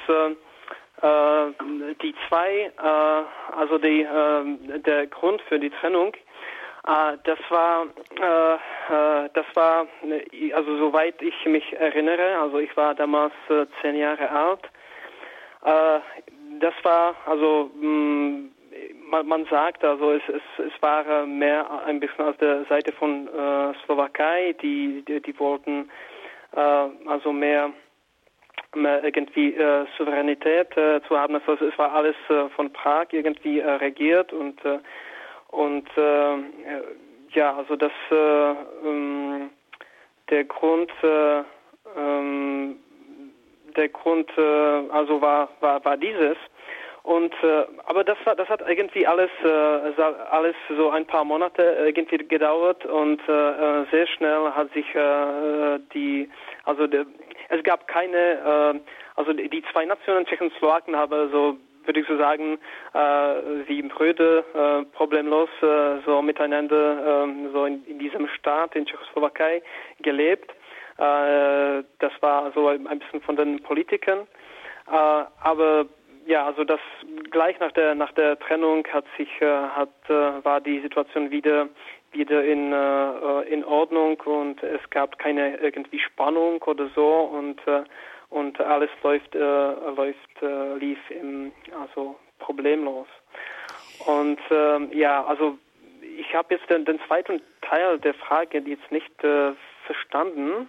die 1.00 2.14
zwei, 2.28 2.72
also 2.76 3.78
die, 3.78 4.06
der 4.84 5.06
Grund 5.06 5.40
für 5.42 5.58
die 5.58 5.70
Trennung 5.70 6.12
äh, 6.88 7.18
das 7.24 7.38
war, 7.50 7.86
äh, 8.18 8.54
äh, 8.54 9.28
das 9.34 9.46
war, 9.54 9.86
also 10.54 10.78
soweit 10.78 11.20
ich 11.20 11.34
mich 11.44 11.72
erinnere, 11.74 12.38
also 12.38 12.58
ich 12.58 12.74
war 12.78 12.94
damals 12.94 13.34
äh, 13.50 13.66
zehn 13.82 13.96
Jahre 13.96 14.30
alt. 14.30 14.64
Äh, 15.64 16.00
das 16.60 16.74
war, 16.82 17.14
also 17.26 17.70
mm, 17.74 18.50
man, 19.10 19.26
man, 19.26 19.44
sagt, 19.46 19.84
also 19.84 20.12
es, 20.12 20.22
es, 20.28 20.66
es 20.66 20.82
war 20.82 21.26
mehr 21.26 21.66
ein 21.84 22.00
bisschen 22.00 22.24
aus 22.24 22.36
der 22.38 22.64
Seite 22.66 22.92
von 22.92 23.28
äh, 23.28 23.74
Slowakei, 23.84 24.54
die, 24.62 25.04
die, 25.06 25.20
die 25.20 25.38
wollten 25.38 25.90
also 26.50 27.30
mehr 27.30 27.70
mehr 28.82 29.04
irgendwie 29.04 29.54
äh, 29.54 29.86
Souveränität 29.96 30.76
äh, 30.76 31.00
zu 31.06 31.18
haben. 31.18 31.34
Also 31.34 31.64
es 31.64 31.78
war 31.78 31.92
alles 31.92 32.16
äh, 32.28 32.48
von 32.50 32.72
Prag 32.72 33.06
irgendwie 33.12 33.60
äh, 33.60 33.70
regiert 33.70 34.32
und 34.32 34.64
äh, 34.64 34.78
und 35.48 35.88
äh, 35.96 36.36
ja, 37.30 37.56
also 37.56 37.76
das 37.76 37.92
äh, 38.10 38.50
ähm, 38.84 39.50
der 40.30 40.44
Grund 40.44 40.90
äh, 41.02 41.42
ähm, 41.96 42.76
der 43.76 43.88
Grund 43.88 44.30
äh, 44.36 44.90
also 44.90 45.20
war 45.20 45.48
war 45.60 45.84
war 45.84 45.96
dieses 45.96 46.36
und 47.02 47.32
äh, 47.42 47.64
aber 47.86 48.04
das 48.04 48.18
hat 48.26 48.38
das 48.38 48.48
hat 48.48 48.62
irgendwie 48.66 49.06
alles 49.06 49.30
äh, 49.42 50.02
alles 50.30 50.54
so 50.76 50.90
ein 50.90 51.06
paar 51.06 51.24
Monate 51.24 51.62
irgendwie 51.62 52.18
gedauert 52.18 52.84
und 52.84 53.20
äh, 53.28 53.84
sehr 53.90 54.06
schnell 54.06 54.50
hat 54.54 54.72
sich 54.74 54.94
äh, 54.94 55.78
die 55.94 56.28
also 56.64 56.86
der, 56.86 57.06
es 57.48 57.62
gab 57.64 57.88
keine 57.88 58.74
äh, 58.76 58.80
also 59.16 59.32
die 59.32 59.64
zwei 59.72 59.84
Nationen 59.84 60.26
Tschechoslowaken 60.26 60.96
haben 60.96 61.30
so 61.30 61.58
würde 61.88 62.00
ich 62.00 62.06
so 62.06 62.18
sagen 62.18 62.58
äh, 62.92 62.98
wie 63.66 63.82
Brüder 63.82 64.44
äh, 64.54 64.84
problemlos 64.92 65.48
äh, 65.62 66.00
so 66.04 66.20
miteinander 66.20 67.24
äh, 67.24 67.50
so 67.52 67.64
in, 67.64 67.84
in 67.86 67.98
diesem 67.98 68.28
Staat 68.28 68.76
in 68.76 68.84
Tschechoslowakei 68.84 69.62
gelebt. 70.00 70.50
Äh, 70.98 71.82
das 71.98 72.12
war 72.20 72.52
so 72.52 72.68
ein 72.68 72.98
bisschen 72.98 73.22
von 73.22 73.36
den 73.36 73.62
Politikern. 73.62 74.26
Äh, 74.86 75.24
aber 75.40 75.86
ja, 76.26 76.44
also 76.44 76.62
das 76.62 76.80
gleich 77.30 77.58
nach 77.58 77.72
der 77.72 77.94
nach 77.94 78.12
der 78.12 78.38
Trennung 78.38 78.86
hat 78.92 79.06
sich 79.16 79.30
äh, 79.40 79.46
hat 79.46 79.88
äh, 80.08 80.44
war 80.44 80.60
die 80.60 80.80
Situation 80.80 81.30
wieder 81.30 81.68
wieder 82.12 82.44
in 82.44 82.72
äh, 82.72 83.40
in 83.52 83.64
Ordnung 83.64 84.20
und 84.20 84.62
es 84.62 84.80
gab 84.90 85.18
keine 85.18 85.56
irgendwie 85.58 85.98
Spannung 85.98 86.62
oder 86.62 86.88
so 86.94 87.06
und 87.06 87.60
äh, 87.66 87.84
und 88.30 88.60
alles 88.60 88.90
läuft 89.02 89.34
äh, 89.34 89.38
läuft 89.38 90.42
äh, 90.42 90.74
lief 90.76 90.98
im 91.10 91.52
also 91.80 92.16
problemlos. 92.38 93.08
Und 94.06 94.40
äh, 94.50 94.98
ja 94.98 95.24
also 95.24 95.58
ich 96.18 96.34
habe 96.34 96.54
jetzt 96.54 96.68
den, 96.70 96.84
den 96.84 97.00
zweiten 97.06 97.40
Teil 97.62 97.98
der 97.98 98.14
Frage 98.14 98.58
jetzt 98.58 98.90
nicht 98.90 99.24
äh, 99.24 99.52
verstanden 99.86 100.68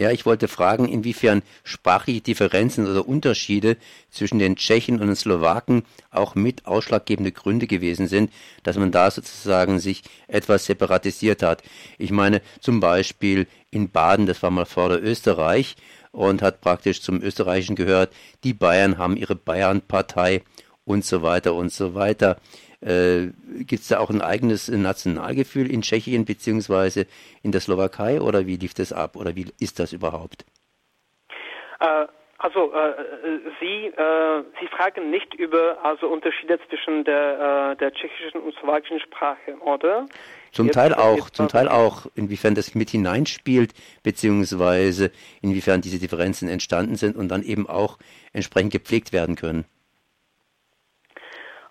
ja, 0.00 0.10
ich 0.10 0.24
wollte 0.24 0.48
fragen, 0.48 0.88
inwiefern 0.88 1.42
sprachliche 1.62 2.22
Differenzen 2.22 2.86
oder 2.86 3.06
Unterschiede 3.06 3.76
zwischen 4.08 4.38
den 4.38 4.56
Tschechen 4.56 4.98
und 4.98 5.08
den 5.08 5.14
Slowaken 5.14 5.82
auch 6.10 6.34
mit 6.34 6.64
ausschlaggebende 6.64 7.32
Gründe 7.32 7.66
gewesen 7.66 8.06
sind, 8.06 8.32
dass 8.62 8.78
man 8.78 8.92
da 8.92 9.10
sozusagen 9.10 9.78
sich 9.78 10.02
etwas 10.26 10.64
separatisiert 10.64 11.42
hat. 11.42 11.62
Ich 11.98 12.12
meine 12.12 12.40
zum 12.60 12.80
Beispiel 12.80 13.46
in 13.70 13.90
Baden, 13.90 14.24
das 14.24 14.42
war 14.42 14.50
mal 14.50 14.64
vor 14.64 14.88
der 14.88 15.04
Österreich 15.04 15.76
und 16.12 16.40
hat 16.40 16.62
praktisch 16.62 17.02
zum 17.02 17.20
Österreichischen 17.20 17.76
gehört, 17.76 18.10
die 18.42 18.54
Bayern 18.54 18.96
haben 18.96 19.18
ihre 19.18 19.36
Bayernpartei 19.36 20.42
und 20.86 21.04
so 21.04 21.20
weiter 21.20 21.52
und 21.52 21.74
so 21.74 21.92
weiter. 21.94 22.40
Äh, 22.80 23.28
Gibt 23.58 23.82
es 23.82 23.88
da 23.88 23.98
auch 23.98 24.10
ein 24.10 24.22
eigenes 24.22 24.68
Nationalgefühl 24.68 25.70
in 25.70 25.82
Tschechien 25.82 26.24
beziehungsweise 26.24 27.06
in 27.42 27.52
der 27.52 27.60
Slowakei 27.60 28.20
oder 28.20 28.46
wie 28.46 28.56
lief 28.56 28.74
das 28.74 28.92
ab 28.92 29.16
oder 29.16 29.36
wie 29.36 29.46
ist 29.60 29.78
das 29.78 29.92
überhaupt? 29.92 30.46
Äh, 31.80 32.06
also 32.38 32.72
äh, 32.72 32.94
Sie, 33.60 33.86
äh, 33.88 34.42
Sie 34.58 34.66
fragen 34.68 35.10
nicht 35.10 35.34
über 35.34 35.76
also 35.84 36.08
Unterschiede 36.08 36.58
zwischen 36.70 37.04
der, 37.04 37.72
äh, 37.72 37.76
der 37.76 37.92
tschechischen 37.92 38.40
und 38.40 38.54
slowakischen 38.54 38.98
Sprache, 39.00 39.58
oder? 39.60 40.06
Zum 40.50 40.66
jetzt, 40.66 40.74
Teil 40.74 40.94
auch, 40.94 41.28
zum 41.28 41.48
Teil 41.48 41.68
auch, 41.68 42.06
inwiefern 42.14 42.54
das 42.54 42.74
mit 42.74 42.88
hineinspielt, 42.88 43.74
beziehungsweise 44.02 45.12
inwiefern 45.42 45.82
diese 45.82 45.98
Differenzen 45.98 46.48
entstanden 46.48 46.96
sind 46.96 47.14
und 47.14 47.28
dann 47.28 47.42
eben 47.42 47.68
auch 47.68 47.98
entsprechend 48.32 48.72
gepflegt 48.72 49.12
werden 49.12 49.36
können. 49.36 49.66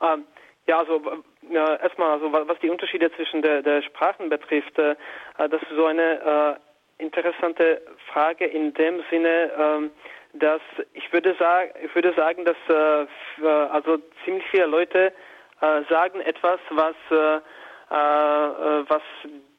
Ähm, 0.02 0.24
ja, 0.70 0.78
also 0.78 1.02
ja, 1.50 1.76
erstmal, 1.78 2.12
also 2.12 2.32
was 2.32 2.60
die 2.60 2.70
Unterschiede 2.70 3.12
zwischen 3.14 3.42
der, 3.42 3.64
der 3.64 3.82
Sprachen 3.82 4.30
betrifft, 4.30 4.78
äh, 4.78 4.96
das 5.38 5.62
ist 5.64 5.76
so 5.76 5.86
eine 5.86 6.60
äh, 7.00 7.04
interessante 7.04 7.82
Frage 8.14 8.46
in 8.46 8.74
dem 8.76 9.02
Sinne, 9.10 9.52
äh, 9.52 9.90
dass 10.38 10.62
ich 10.94 11.12
würde 11.12 11.34
sagen, 11.40 11.72
ich 11.84 11.94
würde 11.96 12.14
sagen, 12.14 12.46
dass 12.46 12.58
äh, 12.70 13.48
also 13.48 13.98
ziemlich 14.24 14.46
viele 14.52 14.68
Leute 14.68 15.12
äh, 15.60 15.82
sagen 15.90 16.22
etwas, 16.22 16.60
was 16.70 16.96
äh, 17.10 17.38
äh, 17.38 18.84
was 18.88 19.02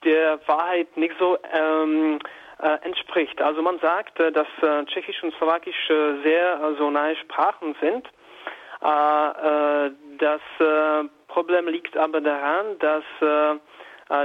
der 0.04 0.38
Wahrheit 0.46 0.96
nicht 0.96 1.16
so 1.18 1.38
ähm, 1.52 2.20
äh, 2.62 2.86
entspricht. 2.86 3.42
Also 3.42 3.62
man 3.62 3.80
sagt, 3.80 4.20
äh, 4.20 4.30
dass 4.30 4.46
äh, 4.62 4.84
Tschechisch 4.84 5.24
und 5.24 5.34
Slowakisch 5.34 5.90
äh, 5.90 6.22
sehr 6.22 6.61
äh, 6.61 6.74
so 6.78 6.88
nahe 6.88 7.16
Sprachen 7.16 7.74
sind 7.80 8.06
äh, 8.06 8.11
äh, 8.11 8.19
das 8.80 10.40
äh, 10.58 11.04
Problem 11.28 11.68
liegt 11.68 11.96
aber 11.96 12.20
daran, 12.20 12.78
dass 12.78 13.04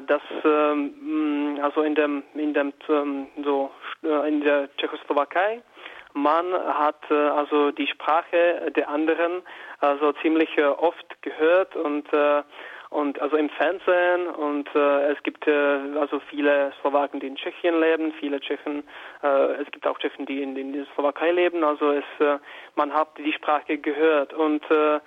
dass 0.07 0.21
ähm, 0.43 1.59
also 1.61 1.83
in 1.83 1.93
dem 1.93 2.23
in 2.33 2.53
dem 2.53 2.73
ähm, 2.89 3.27
so 3.43 3.69
in 4.01 4.41
der 4.41 4.69
Tschechoslowakei 4.77 5.61
man 6.13 6.53
hat 6.53 7.11
also 7.11 7.71
die 7.71 7.87
Sprache 7.87 8.71
der 8.75 8.89
anderen 8.89 9.43
also 9.81 10.13
ziemlich 10.21 10.57
oft 10.59 11.21
gehört 11.21 11.75
und 11.75 12.07
und 12.95 13.21
also 13.21 13.35
im 13.35 13.49
Fernsehen 13.49 14.27
und 14.27 14.73
äh, 14.73 15.11
es 15.11 15.21
gibt 15.23 15.45
äh, 15.47 15.51
also 15.99 16.21
viele 16.29 16.71
Slowaken, 16.79 17.19
die 17.19 17.27
in 17.27 17.35
Tschechien 17.35 17.79
leben, 17.81 18.13
viele 18.19 18.39
Tschechen, 18.39 18.83
äh, 19.21 19.61
es 19.61 19.69
gibt 19.71 19.85
auch 19.85 19.99
Tschechen, 19.99 20.25
die 20.25 20.41
in, 20.41 20.55
in 20.55 20.71
der 20.71 20.85
Slowakei 20.93 21.31
leben, 21.31 21.63
also 21.65 21.91
es 21.91 22.05
äh, 22.19 22.39
man 22.75 22.93
hat 22.93 23.09
die 23.17 23.33
Sprache 23.33 23.77
gehört 23.77 24.33
und 24.33 24.63
äh, 24.71 24.99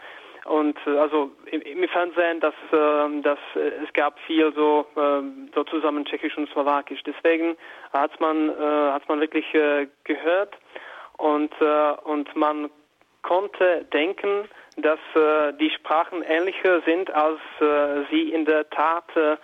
und 0.44 0.78
äh, 0.86 0.98
also 0.98 1.30
im, 1.46 1.88
Fernsehen, 1.88 2.40
dass 2.40 2.54
äh, 2.72 3.22
dass 3.22 3.38
äh, 3.54 3.84
es 3.84 3.92
gab 3.94 4.18
viel 4.20 4.52
so 4.54 4.86
äh, 4.94 5.22
so 5.54 5.64
zusammen 5.64 6.04
Tschechisch 6.04 6.36
und 6.36 6.50
Slowakisch. 6.50 7.02
Deswegen 7.04 7.56
hat 7.92 8.20
man 8.20 8.50
hat 8.58 9.08
man 9.08 9.20
wirklich 9.20 9.46
gehört 10.04 10.58
und 11.16 11.52
und 12.04 12.36
man 12.36 12.70
konnte 13.22 13.86
denken, 13.92 14.48
dass 14.78 14.98
äh, 15.14 15.52
die 15.54 15.70
Sprachen 15.70 16.22
ähnlicher 16.22 16.80
sind, 16.82 17.12
als 17.12 17.40
äh, 17.60 18.04
sie 18.10 18.30
in 18.30 18.44
der 18.44 18.68
Tat 18.70 19.04
äh, 19.16 19.36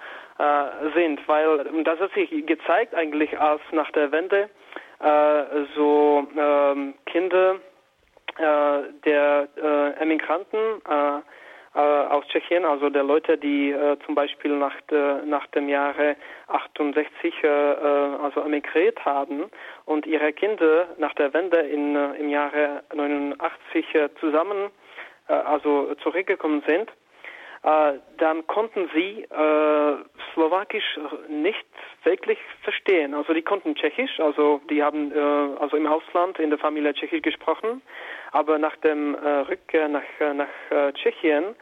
sind, 0.94 1.26
weil 1.28 1.64
das 1.84 2.00
hat 2.00 2.12
sich 2.14 2.30
gezeigt 2.46 2.94
eigentlich, 2.94 3.38
als 3.38 3.60
nach 3.70 3.90
der 3.92 4.10
Wende 4.10 4.50
äh, 5.00 5.64
so 5.76 6.26
ähm, 6.36 6.94
Kinder 7.06 7.56
äh, 8.38 8.82
der 9.04 9.48
äh, 9.56 10.02
Emigranten 10.02 10.82
aus 11.76 12.24
Tschechien, 12.28 12.64
also 12.64 12.88
der 12.88 13.02
Leute, 13.02 13.36
die 13.36 13.74
zum 14.06 14.14
Beispiel 14.14 14.52
nach, 14.52 14.76
nach 15.24 15.44
dem 15.48 15.68
Jahre 15.68 16.14
68 16.46 17.34
also 17.42 18.42
emigriert 18.42 19.04
haben 19.04 19.50
und 19.84 20.06
ihre 20.06 20.32
Kinder 20.32 20.86
nach 20.98 21.12
der 21.14 21.34
Wende 21.34 21.58
in, 21.62 21.96
im 21.96 22.28
Jahre 22.28 22.84
89 22.94 23.86
zusammen 24.20 24.70
also 25.32 25.94
zurückgekommen 26.02 26.62
sind, 26.66 26.90
äh, 27.64 27.94
dann 28.18 28.46
konnten 28.46 28.90
sie 28.94 29.22
äh, 29.22 29.96
Slowakisch 30.32 30.98
nicht 31.28 31.64
wirklich 32.02 32.38
verstehen. 32.62 33.14
Also 33.14 33.32
die 33.32 33.40
konnten 33.40 33.74
Tschechisch, 33.74 34.20
also 34.20 34.60
die 34.68 34.82
haben 34.82 35.12
äh, 35.12 35.18
also 35.60 35.76
im 35.76 35.86
Ausland 35.86 36.38
in 36.38 36.50
der 36.50 36.58
Familie 36.58 36.92
Tschechisch 36.92 37.22
gesprochen, 37.22 37.80
aber 38.32 38.58
nach 38.58 38.76
dem 38.76 39.14
äh, 39.14 39.28
Rückkehr 39.48 39.88
nach, 39.88 40.02
äh, 40.20 40.34
nach 40.34 40.48
äh, 40.70 40.92
Tschechien 40.92 41.56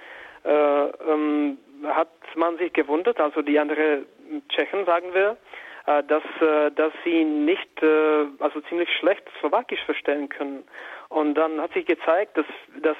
äh, 0.44 0.50
ähm, 0.50 1.58
hat 1.84 2.10
man 2.34 2.56
sich 2.58 2.72
gewundert, 2.72 3.20
also 3.20 3.42
die 3.42 3.58
anderen 3.60 4.04
Tschechen 4.48 4.84
sagen 4.84 5.14
wir, 5.14 5.36
äh, 5.86 6.02
dass, 6.04 6.22
äh, 6.40 6.70
dass 6.72 6.92
sie 7.04 7.24
nicht, 7.24 7.82
äh, 7.82 8.26
also 8.38 8.60
ziemlich 8.68 8.88
schlecht 8.98 9.22
Slowakisch 9.40 9.82
verstehen 9.84 10.28
können. 10.28 10.64
Und 11.12 11.34
dann 11.34 11.60
hat 11.60 11.74
sich 11.74 11.84
gezeigt, 11.84 12.38
dass, 12.38 12.46
dass 12.80 12.96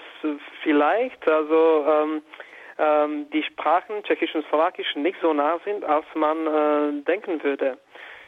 vielleicht 0.62 1.26
also 1.26 1.86
ähm, 1.88 2.22
ähm, 2.78 3.30
die 3.30 3.42
Sprachen 3.42 4.02
Tschechisch 4.02 4.34
und 4.34 4.46
Slowakisch 4.48 4.94
nicht 4.96 5.16
so 5.22 5.32
nah 5.32 5.58
sind, 5.64 5.82
als 5.82 6.04
man 6.14 6.46
äh, 6.46 7.02
denken 7.04 7.42
würde. 7.42 7.78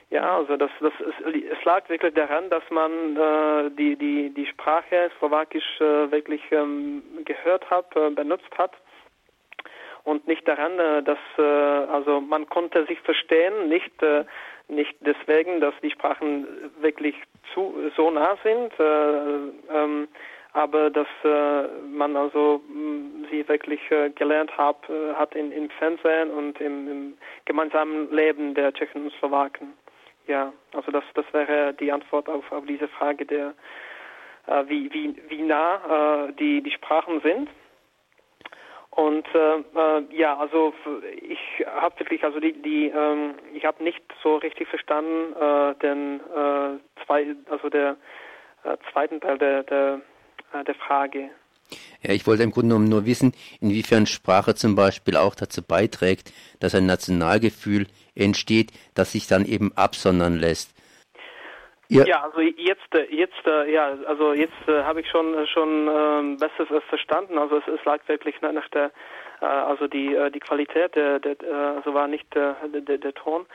Ja, 0.08 0.38
also 0.38 0.56
das, 0.56 0.70
das 0.80 0.92
es 1.00 1.64
lag 1.64 1.86
wirklich 1.90 2.14
daran, 2.14 2.48
dass 2.48 2.62
man 2.70 3.16
äh, 3.16 3.70
die 3.72 3.96
die 3.96 4.30
die 4.30 4.46
Sprache 4.46 5.10
Slowakisch 5.18 5.80
äh, 5.80 6.10
wirklich 6.10 6.40
ähm, 6.50 7.02
gehört 7.26 7.68
hat, 7.68 7.94
äh, 7.94 8.08
benutzt 8.08 8.56
hat 8.56 8.72
und 10.04 10.26
nicht 10.26 10.46
daran, 10.48 10.78
äh, 10.78 11.02
dass 11.02 11.18
äh, 11.36 11.42
also 11.42 12.22
man 12.22 12.48
konnte 12.48 12.86
sich 12.86 13.00
verstehen, 13.00 13.68
nicht 13.68 14.02
äh, 14.02 14.24
nicht 14.68 14.94
deswegen, 15.00 15.60
dass 15.60 15.74
die 15.82 15.90
Sprachen 15.90 16.46
wirklich 16.80 17.14
zu, 17.52 17.74
so 17.96 18.10
nah 18.10 18.36
sind, 18.42 18.72
äh, 18.78 19.74
ähm, 19.74 20.08
aber 20.52 20.88
dass 20.88 21.08
äh, 21.24 21.68
man 21.88 22.16
also 22.16 22.62
mm, 22.68 23.26
sie 23.30 23.46
wirklich 23.48 23.80
äh, 23.90 24.10
gelernt 24.10 24.56
hab, 24.56 24.88
äh, 24.88 25.14
hat 25.14 25.34
in, 25.34 25.50
im 25.52 25.68
Fernsehen 25.70 26.30
und 26.30 26.60
im, 26.60 26.88
im 26.88 27.18
gemeinsamen 27.44 28.10
Leben 28.12 28.54
der 28.54 28.72
Tschechen 28.72 29.04
und 29.04 29.12
Slowaken. 29.14 29.74
Ja, 30.26 30.52
also 30.72 30.90
das, 30.90 31.04
das 31.14 31.26
wäre 31.32 31.74
die 31.74 31.92
Antwort 31.92 32.28
auf, 32.28 32.50
auf 32.52 32.64
diese 32.66 32.88
Frage 32.88 33.26
der, 33.26 33.54
äh, 34.46 34.64
wie, 34.68 34.92
wie, 34.92 35.14
wie 35.28 35.42
nah 35.42 36.28
äh, 36.28 36.32
die, 36.34 36.62
die 36.62 36.70
Sprachen 36.70 37.20
sind. 37.20 37.48
Und 38.96 39.26
äh, 39.34 39.56
äh, 39.56 40.04
ja, 40.16 40.36
also 40.38 40.72
ich 41.20 41.66
habe 41.66 41.98
wirklich, 41.98 42.22
also 42.22 42.38
die, 42.38 42.52
die 42.62 42.86
ähm, 42.86 43.34
ich 43.52 43.64
habe 43.64 43.82
nicht 43.82 44.00
so 44.22 44.36
richtig 44.36 44.68
verstanden 44.68 45.32
äh, 45.32 45.74
den 45.82 46.20
äh, 46.20 47.04
zwei, 47.04 47.34
also 47.50 47.68
der 47.70 47.96
äh, 48.62 48.76
zweiten 48.92 49.20
Teil 49.20 49.38
der 49.38 49.64
der, 49.64 50.00
äh, 50.52 50.64
der 50.64 50.74
Frage. 50.76 51.30
Ja, 52.02 52.12
ich 52.12 52.26
wollte 52.26 52.44
im 52.44 52.52
Grunde 52.52 52.68
genommen 52.68 52.88
nur 52.88 53.04
wissen, 53.04 53.32
inwiefern 53.60 54.06
Sprache 54.06 54.54
zum 54.54 54.76
Beispiel 54.76 55.16
auch 55.16 55.34
dazu 55.34 55.62
beiträgt, 55.62 56.32
dass 56.60 56.74
ein 56.76 56.86
Nationalgefühl 56.86 57.86
entsteht, 58.14 58.70
das 58.94 59.12
sich 59.12 59.26
dann 59.26 59.44
eben 59.44 59.72
absondern 59.76 60.36
lässt. 60.36 60.73
Ja, 61.88 62.04
ja 62.04 62.22
also 62.22 62.40
jetzt, 62.40 62.88
jetzt, 63.10 63.46
ja, 63.68 63.92
also 64.06 64.32
jetzt 64.32 64.66
habe 64.66 65.00
ich 65.00 65.08
schon 65.08 65.46
schon 65.48 65.88
ähm, 65.88 66.36
besser 66.38 66.80
verstanden. 66.88 67.38
Also 67.38 67.58
es, 67.58 67.68
es 67.68 67.84
lag 67.84 68.00
wirklich 68.06 68.40
nach 68.40 68.68
der, 68.70 68.90
äh, 69.40 69.44
also 69.44 69.86
die 69.86 70.16
die 70.32 70.40
Qualität 70.40 70.94
der, 70.96 71.18
der 71.18 71.36
also 71.76 71.94
war 71.94 72.08
nicht 72.08 72.34
der, 72.34 72.56
der, 72.68 72.98
der 72.98 73.14
Ton 73.14 73.46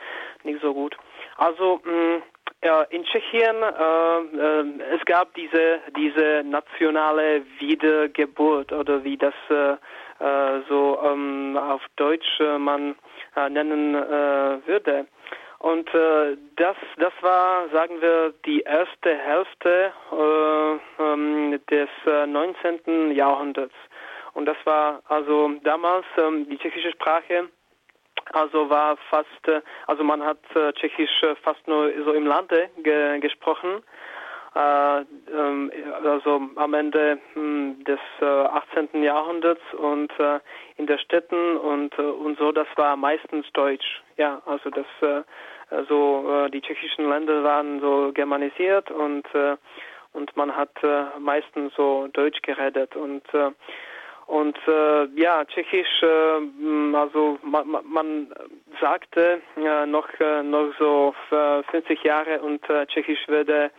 nicht 0.44 0.60
so 0.60 0.72
gut. 0.72 0.96
Also 1.36 1.80
mh, 1.84 2.22
ja, 2.62 2.82
in 2.82 3.04
Tschechien 3.04 3.62
äh, 3.62 4.18
äh, 4.36 4.94
es 4.94 5.04
gab 5.06 5.34
diese 5.34 5.80
diese 5.96 6.42
nationale 6.44 7.42
Wiedergeburt 7.58 8.72
oder 8.72 9.02
wie 9.02 9.16
das 9.16 9.34
äh, 9.48 9.72
äh 10.22 10.60
so 10.68 10.98
ähm, 11.02 11.56
auf 11.56 11.80
Deutsch 11.96 12.38
äh, 12.38 12.58
man 12.58 12.96
äh, 13.34 13.48
nennen 13.48 13.94
würde. 13.94 15.06
Und 15.60 15.92
äh, 15.94 16.38
das, 16.56 16.76
das 16.96 17.12
war, 17.20 17.68
sagen 17.68 18.00
wir, 18.00 18.32
die 18.46 18.60
erste 18.60 19.14
Hälfte 19.14 19.92
äh, 20.10 21.02
ähm, 21.02 21.60
des 21.70 21.88
äh, 22.06 22.26
19. 22.26 23.12
Jahrhunderts. 23.12 23.74
Und 24.32 24.46
das 24.46 24.56
war 24.64 25.02
also 25.08 25.52
damals 25.62 26.06
ähm, 26.16 26.48
die 26.48 26.56
tschechische 26.56 26.92
Sprache, 26.92 27.50
also 28.32 28.70
war 28.70 28.96
fast, 29.10 29.48
äh, 29.48 29.60
also 29.86 30.02
man 30.02 30.22
hat 30.24 30.38
äh, 30.54 30.72
Tschechisch 30.72 31.22
äh, 31.22 31.34
fast 31.36 31.66
nur 31.68 31.92
so 32.04 32.14
im 32.14 32.26
Lande 32.26 32.70
ge 32.82 33.20
gesprochen. 33.20 33.82
Äh, 34.54 35.00
ähm, 35.32 35.70
also 36.02 36.40
am 36.56 36.74
Ende 36.74 37.18
hm, 37.34 37.84
des 37.84 38.00
äh, 38.20 38.24
18. 38.24 39.00
Jahrhunderts 39.00 39.62
und 39.74 40.10
äh, 40.18 40.40
in 40.76 40.88
der 40.88 40.98
Städten 40.98 41.56
und 41.56 41.96
äh, 41.96 42.02
und 42.02 42.36
so 42.36 42.50
das 42.50 42.66
war 42.74 42.96
meistens 42.96 43.46
Deutsch 43.52 44.02
ja 44.16 44.42
also 44.46 44.70
das 44.70 44.86
äh, 45.02 45.22
äh, 45.70 46.50
die 46.50 46.60
tschechischen 46.60 47.08
Länder 47.08 47.44
waren 47.44 47.80
so 47.80 48.10
germanisiert 48.12 48.90
und 48.90 49.24
äh, 49.36 49.56
und 50.14 50.36
man 50.36 50.56
hat 50.56 50.72
äh, 50.82 51.04
meistens 51.20 51.72
so 51.76 52.08
Deutsch 52.12 52.42
geredet 52.42 52.96
und 52.96 53.22
äh, 53.32 53.52
und 54.26 54.56
äh, 54.68 55.06
ja, 55.16 55.44
Tschechisch, 55.44 56.02
äh, 56.02 56.96
also 56.96 57.38
man, 57.42 57.68
man 57.84 58.32
sagte 58.80 59.42
äh, 59.56 59.86
noch 59.86 60.08
äh, 60.18 60.42
noch 60.42 60.72
so 60.78 61.14
50 61.28 62.02
Jahre 62.02 62.40
und 62.40 62.68
äh, 62.68 62.86
Tschechisch 62.86 63.26
würde 63.28 63.64
äh, 63.64 63.70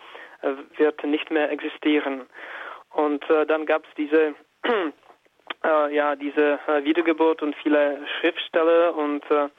wird 0.77 1.03
nicht 1.03 1.31
mehr 1.31 1.51
existieren. 1.51 2.27
Und 2.93 3.27
äh, 3.29 3.45
dann 3.45 3.65
gab 3.65 3.83
es 3.85 3.89
diese 3.95 4.35
äh, 5.63 5.95
ja 5.95 6.15
diese 6.15 6.59
äh, 6.67 6.83
Wiedergeburt 6.83 7.41
und 7.41 7.55
viele 7.57 8.05
Schriftsteller 8.19 8.95
und 8.95 9.23
äh, 9.31 9.49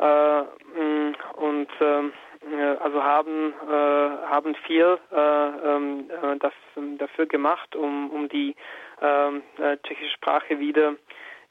äh, 0.00 0.42
mm, 0.42 1.14
und 1.36 1.68
ähm, 1.80 2.12
äh, 2.52 2.76
also 2.80 3.02
haben 3.02 3.52
äh, 3.68 3.72
haben 3.72 4.54
viel 4.66 4.98
äh, 5.10 5.16
ähm, 5.16 6.10
äh, 6.10 6.36
das, 6.38 6.52
dafür 6.98 7.26
gemacht, 7.26 7.74
um 7.74 8.10
um 8.10 8.28
die 8.28 8.54
ähm, 9.00 9.42
äh, 9.58 9.76
tschechische 9.78 10.12
Sprache 10.12 10.58
wieder 10.58 10.94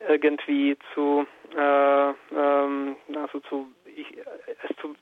irgendwie 0.07 0.78
zu 0.93 1.26
äh, 1.55 2.09
ähm, 2.36 2.95
also 3.15 3.39
zu 3.41 3.68
ich, 3.86 4.18
es 4.63 4.76
zu 4.78 4.95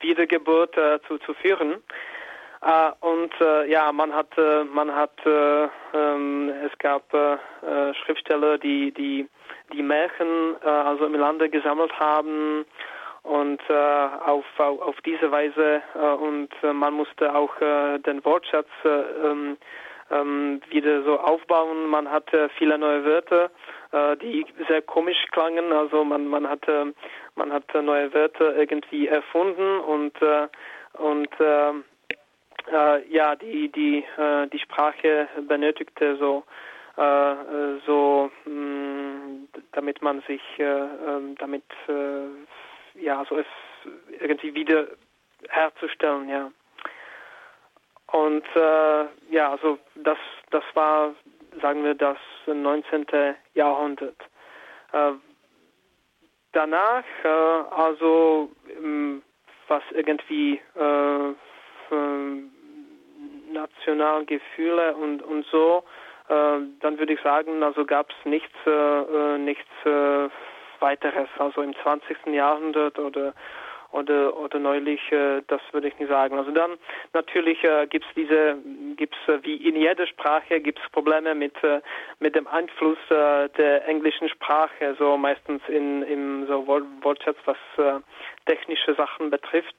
Wiedergeburt 0.00 0.76
äh, 0.76 1.00
zu 1.08 1.18
zu 1.18 1.34
führen. 1.34 1.82
Uh, 2.64 2.92
und 3.00 3.30
uh, 3.42 3.62
ja, 3.68 3.92
man 3.92 4.14
hat, 4.14 4.38
uh, 4.38 4.64
man 4.64 4.94
hat, 4.94 5.12
ähm, 5.26 6.50
es 6.64 6.72
gab 6.78 7.02
Schriftsteller, 8.04 8.56
die 8.56 8.90
die 8.92 9.28
die 9.72 9.82
Märchen 9.82 10.56
also 10.62 11.06
im 11.06 11.14
Lande 11.14 11.48
gesammelt 11.48 11.92
haben 11.98 12.64
und 13.22 13.60
auf, 13.70 14.44
auf, 14.58 14.80
auf 14.80 14.96
diese 15.04 15.30
Weise 15.30 15.82
und 16.20 16.50
man 16.62 16.92
musste 16.92 17.34
auch 17.34 17.54
den 17.58 18.24
Wortschatz 18.24 18.68
ähm, 18.84 19.56
ähm, 20.10 20.60
wieder 20.68 21.02
so 21.02 21.18
aufbauen. 21.18 21.86
Man 21.86 22.10
hatte 22.10 22.50
viele 22.58 22.76
neue 22.76 23.04
Wörter, 23.04 23.50
die 24.20 24.44
sehr 24.68 24.82
komisch 24.82 25.24
klangen. 25.32 25.72
Also 25.72 26.04
man 26.04 26.26
man 26.26 26.48
hatte 26.48 26.94
man 27.36 27.52
hatte 27.52 27.82
neue 27.82 28.12
Wörter 28.12 28.54
irgendwie 28.54 29.08
erfunden 29.08 29.80
und 29.80 30.14
und 30.92 31.30
äh, 32.72 33.06
ja, 33.08 33.36
die, 33.36 33.70
die, 33.70 34.04
äh, 34.16 34.46
die 34.48 34.58
Sprache 34.58 35.28
benötigte 35.46 36.16
so, 36.16 36.44
äh, 36.96 37.78
so, 37.86 38.30
mh, 38.44 38.50
mm, 38.50 39.48
damit 39.72 40.02
man 40.02 40.22
sich, 40.22 40.42
äh, 40.58 40.62
ähm, 40.62 41.34
damit, 41.38 41.64
äh, 41.88 43.00
ja, 43.00 43.24
so 43.28 43.36
es 43.36 43.46
irgendwie 44.20 44.54
wieder 44.54 44.86
herzustellen, 45.48 46.28
ja. 46.28 46.50
Und 48.12 48.44
äh, 48.54 49.04
ja, 49.30 49.50
also 49.50 49.78
das, 49.96 50.18
das 50.50 50.62
war, 50.74 51.14
sagen 51.60 51.84
wir, 51.84 51.94
das 51.94 52.18
19. 52.46 53.06
Jahrhundert. 53.54 54.16
Danach, 56.52 57.04
also 57.24 58.52
ähm, 58.78 59.22
was 59.66 59.82
irgendwie 59.90 60.60
äh, 63.54 63.58
Nationalgefühle 63.58 64.94
und, 64.96 65.22
und 65.22 65.46
so, 65.46 65.84
äh, 66.28 66.58
dann 66.80 66.98
würde 66.98 67.14
ich 67.14 67.20
sagen, 67.20 67.62
also 67.62 67.84
gab 67.84 68.10
es 68.10 68.26
nichts, 68.26 68.54
äh, 68.66 68.70
äh, 68.70 69.38
nichts 69.38 69.68
äh, 69.84 70.28
weiteres, 70.80 71.28
also 71.38 71.62
im 71.62 71.74
20. 71.82 72.26
Jahrhundert 72.26 72.98
oder 72.98 73.34
oder 73.94 74.36
oder 74.36 74.58
neulich, 74.58 75.00
äh, 75.12 75.42
das 75.46 75.60
würde 75.72 75.88
ich 75.88 75.98
nicht 75.98 76.08
sagen. 76.08 76.36
Also 76.36 76.50
dann 76.50 76.76
natürlich 77.12 77.62
äh, 77.64 77.86
gibt's 77.86 78.08
diese, 78.16 78.58
gibt's 78.96 79.16
äh, 79.28 79.38
wie 79.42 79.56
in 79.56 79.76
jeder 79.76 80.06
Sprache 80.06 80.60
gibt's 80.60 80.82
Probleme 80.92 81.34
mit 81.34 81.54
mit 82.18 82.34
dem 82.34 82.46
Einfluss 82.46 82.98
der 83.08 83.88
englischen 83.88 84.28
Sprache, 84.28 84.96
so 84.98 85.16
meistens 85.16 85.62
in 85.68 86.02
im 86.02 86.46
so 86.46 86.66
Wortschatz, 86.66 87.36
was 87.44 87.56
technische 88.46 88.94
Sachen 88.94 89.30
betrifft. 89.30 89.76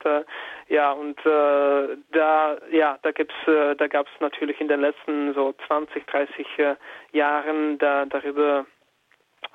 Ja 0.70 0.91
und 0.91 1.20
da 1.26 2.57
ja 2.72 2.97
da 3.01 3.11
gibt's 3.11 3.36
da 3.45 3.88
gab's 3.88 4.11
natürlich 4.20 4.59
in 4.61 4.68
den 4.68 4.82
letzten 4.82 5.34
so 5.34 5.53
20, 5.68 6.05
30 6.07 6.47
äh, 6.57 6.76
Jahren 7.11 7.78
da 7.78 8.05
darüber 8.05 8.66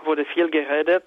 wurde 0.05 0.25
viel 0.25 0.49
geredet. 0.51 1.07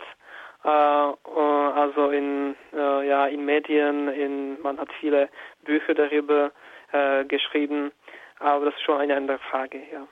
Äh, 0.64 0.70
also 0.70 2.10
in, 2.12 2.56
äh, 2.74 3.08
ja, 3.08 3.28
in 3.28 3.46
Medien, 3.46 4.08
in, 4.08 4.62
man 4.62 4.78
hat 4.78 4.90
viele 5.00 5.30
Bücher 5.66 5.94
darüber 5.94 6.52
äh, 6.92 7.26
geschrieben, 7.26 7.92
aber 8.40 8.66
das 8.66 8.76
ist 8.76 8.84
schon 8.84 9.00
eine 9.00 9.16
andere 9.16 9.40
Frage, 9.40 9.80
ja. 9.92 10.08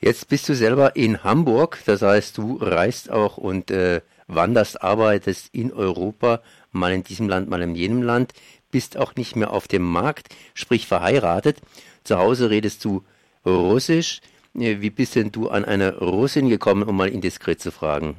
Jetzt 0.00 0.28
bist 0.28 0.48
du 0.48 0.54
selber 0.54 0.94
in 0.94 1.24
Hamburg, 1.24 1.80
das 1.84 2.02
heißt, 2.02 2.38
du 2.38 2.58
reist 2.60 3.10
auch 3.10 3.36
und 3.36 3.70
äh, 3.70 4.00
wanderst, 4.28 4.80
arbeitest 4.82 5.52
in 5.52 5.72
Europa, 5.72 6.40
mal 6.70 6.92
in 6.92 7.02
diesem 7.02 7.28
Land, 7.28 7.48
mal 7.50 7.62
in 7.62 7.74
jenem 7.74 8.02
Land, 8.02 8.32
bist 8.70 8.96
auch 8.96 9.16
nicht 9.16 9.34
mehr 9.34 9.52
auf 9.52 9.66
dem 9.66 9.82
Markt, 9.82 10.28
sprich 10.54 10.86
verheiratet. 10.86 11.58
Zu 12.04 12.18
Hause 12.18 12.48
redest 12.48 12.84
du 12.84 13.02
Russisch. 13.44 14.20
Äh, 14.54 14.80
wie 14.80 14.90
bist 14.90 15.16
denn 15.16 15.30
du 15.32 15.48
an 15.48 15.64
eine 15.64 15.98
Russin 15.98 16.48
gekommen, 16.48 16.82
um 16.88 16.96
mal 16.96 17.08
indiskret 17.08 17.60
zu 17.60 17.70
fragen? 17.70 18.16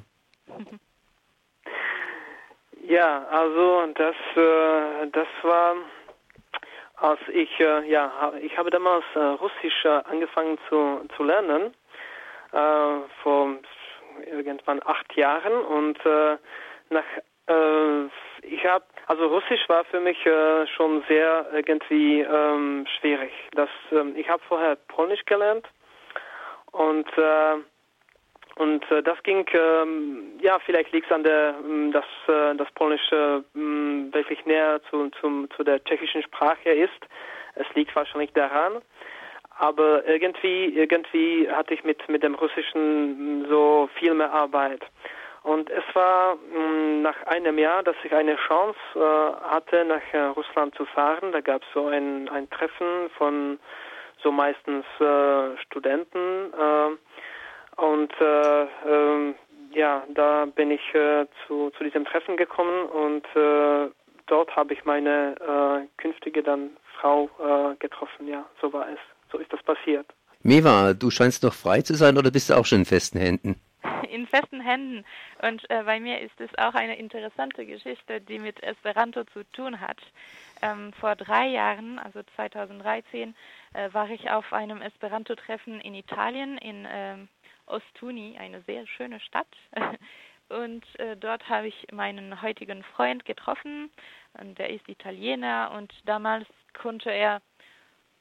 Ja, 2.90 3.24
also 3.30 3.86
das, 3.94 4.16
äh, 4.36 5.08
das 5.12 5.28
war, 5.44 5.76
als 6.96 7.20
ich, 7.32 7.60
äh, 7.60 7.88
ja, 7.88 8.34
ich 8.42 8.58
habe 8.58 8.72
damals 8.72 9.06
äh, 9.14 9.20
Russisch 9.20 9.86
äh, 9.86 10.02
angefangen 10.10 10.58
zu, 10.68 11.08
zu 11.16 11.24
lernen, 11.24 11.76
äh, 12.52 13.00
vor 13.22 13.58
irgendwann 14.26 14.82
acht 14.86 15.16
Jahren 15.16 15.54
und 15.54 15.98
nach, 16.90 17.04
ich 18.42 18.66
habe, 18.66 18.86
also 19.08 19.28
Russisch 19.28 19.68
war 19.70 19.84
für 19.86 20.00
mich 20.00 20.18
schon 20.76 21.04
sehr 21.08 21.48
irgendwie 21.54 22.22
ähm, 22.22 22.86
schwierig. 23.00 23.32
Das, 23.54 23.70
ähm, 23.92 24.14
ich 24.16 24.30
habe 24.30 24.42
vorher 24.48 24.76
Polnisch 24.76 25.24
gelernt 25.26 25.66
und 26.72 27.08
äh, 27.18 27.56
und 28.60 28.92
äh, 28.92 29.02
das 29.02 29.24
ging, 29.24 29.46
ähm, 29.54 30.38
ja, 30.42 30.60
vielleicht 30.60 30.92
liegt 30.92 31.06
es 31.06 31.12
an 31.14 31.24
der, 31.24 31.56
ähm, 31.64 31.94
dass 31.94 32.04
äh, 32.28 32.54
das 32.58 32.70
Polnische 32.72 33.42
äh, 33.56 34.14
wirklich 34.14 34.46
näher 34.46 34.82
zu, 34.90 35.10
zum, 35.22 35.50
zu 35.52 35.64
der 35.64 35.82
tschechischen 35.82 36.24
Sprache 36.24 36.70
ist. 36.70 37.00
Es 37.56 37.66
liegt 37.74 37.96
wahrscheinlich 37.96 38.34
daran. 38.34 38.82
Aber 39.60 40.06
irgendwie, 40.06 40.66
irgendwie 40.76 41.50
hatte 41.50 41.74
ich 41.74 41.86
mit, 41.86 42.08
mit 42.10 42.22
dem 42.22 42.36
Russischen 42.36 43.46
so 43.50 43.90
viel 43.96 44.14
mehr 44.14 44.32
Arbeit. 44.32 44.82
Und 45.44 45.70
es 45.70 45.84
war 45.94 46.36
mh, 46.36 47.02
nach 47.02 47.24
einem 47.28 47.58
Jahr, 47.58 47.82
dass 47.82 47.96
ich 48.04 48.14
eine 48.14 48.36
Chance 48.36 48.80
äh, 48.96 49.00
hatte, 49.50 49.86
nach 49.86 50.02
äh, 50.12 50.20
Russland 50.20 50.76
zu 50.76 50.84
fahren. 50.86 51.32
Da 51.32 51.40
gab 51.40 51.62
es 51.62 51.68
so 51.74 51.88
ein, 51.88 52.28
ein 52.28 52.50
Treffen 52.50 53.10
von 53.18 53.58
so 54.24 54.32
meistens 54.32 54.86
äh, 55.00 55.58
Studenten. 55.66 56.54
Äh, 56.54 57.82
und 57.82 58.12
äh, 58.20 58.68
ähm, 58.88 59.36
ja, 59.72 60.04
da 60.14 60.46
bin 60.46 60.72
ich 60.72 60.94
äh, 60.94 61.26
zu, 61.48 61.72
zu 61.78 61.84
diesem 61.84 62.06
Treffen 62.06 62.38
gekommen 62.38 62.88
und 62.88 63.26
dort 64.28 64.56
habe 64.56 64.74
ich 64.74 64.86
meine 64.86 65.88
künftige 65.98 66.44
dann 66.44 66.72
Frau 67.00 67.30
getroffen. 67.80 68.28
Ja, 68.28 68.46
so 68.62 68.72
war 68.74 68.88
es. 68.90 69.00
So 69.32 69.38
ist 69.38 69.52
das 69.52 69.62
passiert. 69.64 70.06
Meva, 70.42 70.94
du 70.94 71.10
scheinst 71.10 71.44
noch 71.44 71.54
frei 71.54 71.82
zu 71.82 71.96
sein 71.96 72.18
oder 72.18 72.32
bist 72.32 72.50
du 72.50 72.54
auch 72.56 72.66
schon 72.66 72.80
in 72.80 72.86
festen 72.86 73.20
Händen? 73.20 73.60
in 74.10 74.28
festen 74.28 74.62
Händen. 74.62 75.06
Und 75.42 75.70
äh, 75.70 75.84
bei 75.84 76.00
mir 76.00 76.20
ist 76.22 76.40
es 76.40 76.50
auch 76.58 76.74
eine 76.74 76.98
interessante 76.98 77.66
Geschichte, 77.66 78.22
die 78.22 78.40
mit 78.40 78.62
Esperanto 78.64 79.24
zu 79.26 79.44
tun 79.52 79.80
hat. 79.80 79.98
Ähm, 80.62 80.92
vor 80.94 81.16
drei 81.16 81.48
Jahren, 81.48 82.00
also 82.00 82.22
2013, 82.36 83.36
äh, 83.74 83.94
war 83.94 84.10
ich 84.10 84.30
auf 84.30 84.52
einem 84.52 84.82
Esperanto-Treffen 84.82 85.80
in 85.82 85.96
Italien, 85.96 86.58
in 86.58 86.88
ähm, 86.90 87.30
Ostuni, 87.66 88.38
eine 88.38 88.62
sehr 88.64 88.86
schöne 88.88 89.20
Stadt. 89.20 89.48
und 90.50 90.84
äh, 91.00 91.16
dort 91.16 91.48
habe 91.48 91.68
ich 91.68 91.88
meinen 91.92 92.42
heutigen 92.42 92.84
Freund 92.84 93.26
getroffen. 93.26 93.90
Und 94.34 94.60
der 94.60 94.70
ist 94.70 94.88
Italiener 94.90 95.72
und 95.76 95.94
damals 96.06 96.48
konnte 96.74 97.10
er 97.10 97.42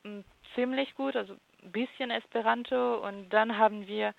mh, 0.05 0.11
hm, 0.11 0.25
ziemlich 0.55 0.95
gut, 0.95 1.17
also 1.17 1.35
ein 1.63 1.73
bisschen 1.73 2.11
Esperanto. 2.11 3.07
Und 3.07 3.31
dann 3.31 3.59
haben 3.59 3.87
wir 3.87 4.15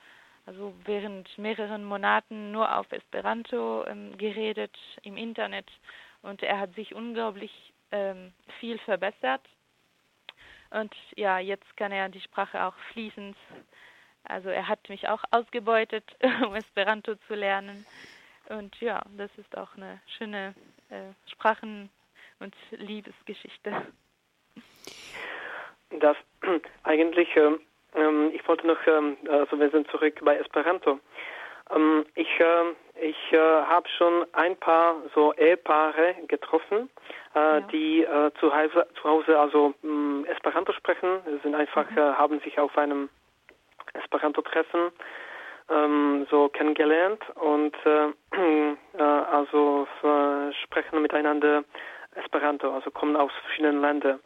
also 0.46 0.74
während 0.86 1.38
mehreren 1.38 1.84
Monaten 1.84 2.52
nur 2.52 2.76
auf 2.76 2.92
Esperanto 2.92 3.86
ähm, 3.86 4.18
geredet 4.18 4.76
im 5.04 5.16
Internet 5.16 5.68
und 6.24 6.42
er 6.42 6.60
hat 6.60 6.74
sich 6.74 6.96
unglaublich 6.96 7.52
ähm, 7.92 8.34
viel 8.60 8.78
verbessert. 8.80 9.42
Und 10.72 10.94
ja, 11.16 11.40
jetzt 11.40 11.78
kann 11.78 11.92
er 11.92 12.10
die 12.10 12.22
Sprache 12.22 12.64
auch 12.64 12.76
fließend. 12.92 13.36
Also 14.24 14.50
er 14.50 14.68
hat 14.68 14.88
mich 14.90 15.08
auch 15.08 15.24
ausgebeutet, 15.32 16.04
um 16.46 16.56
Esperanto 16.56 17.16
zu 17.28 17.36
lernen. 17.36 17.86
Und 18.50 18.80
ja, 18.82 19.02
das 19.18 19.32
ist 19.38 19.58
auch 19.58 19.76
eine 19.76 20.00
schöne 20.18 20.54
äh, 20.90 21.14
Sprachen- 21.32 21.90
und 22.40 22.56
Liebesgeschichte. 22.72 23.88
Das 26.00 26.18
eigentlich 26.84 27.36
ähm, 27.36 27.60
ähm, 27.96 28.32
ich 28.34 28.48
wollte 28.48 28.68
noch, 28.68 28.80
ähm, 28.88 29.18
also 29.30 29.60
wir 29.60 29.70
sind 29.72 29.90
zurück 29.90 30.20
bei 30.22 30.38
Esperanto. 30.38 31.00
Ähm, 31.72 32.06
ich 32.16 32.40
äh, 32.40 32.74
ich 33.02 33.18
äh, 33.32 33.38
habe 33.38 33.88
schon 33.98 34.26
ein 34.34 34.56
paar 34.58 34.96
so 35.16 35.34
Ehepaare 35.34 36.16
getroffen, 36.28 36.90
äh, 37.36 37.40
ja. 37.40 37.60
die 37.62 38.04
äh, 38.04 38.32
zu, 38.40 38.54
Hause, 38.56 38.88
zu 38.96 39.04
Hause 39.04 39.40
also 39.40 39.74
mh, 39.82 40.28
Esperanto 40.30 40.74
sprechen, 40.74 41.20
sind 41.44 41.56
einfach, 41.56 41.90
mhm. 41.90 41.98
Äh, 41.98 42.14
haben 42.14 42.40
sich 42.42 42.60
auf 42.60 42.78
einem 42.78 43.10
Esperanto-Treffen 43.94 44.92
ähm, 45.70 46.28
so 46.30 46.50
kennengelernt 46.50 47.24
und 47.36 47.76
äh, 47.86 48.76
also 49.32 49.88
sprechen 50.64 51.02
miteinander 51.02 51.64
Esperanto, 52.16 52.74
also 52.74 52.92
kommen 52.92 53.16
aus 53.16 53.32
verschiedenen 53.44 53.82
Ländern. 53.82 54.20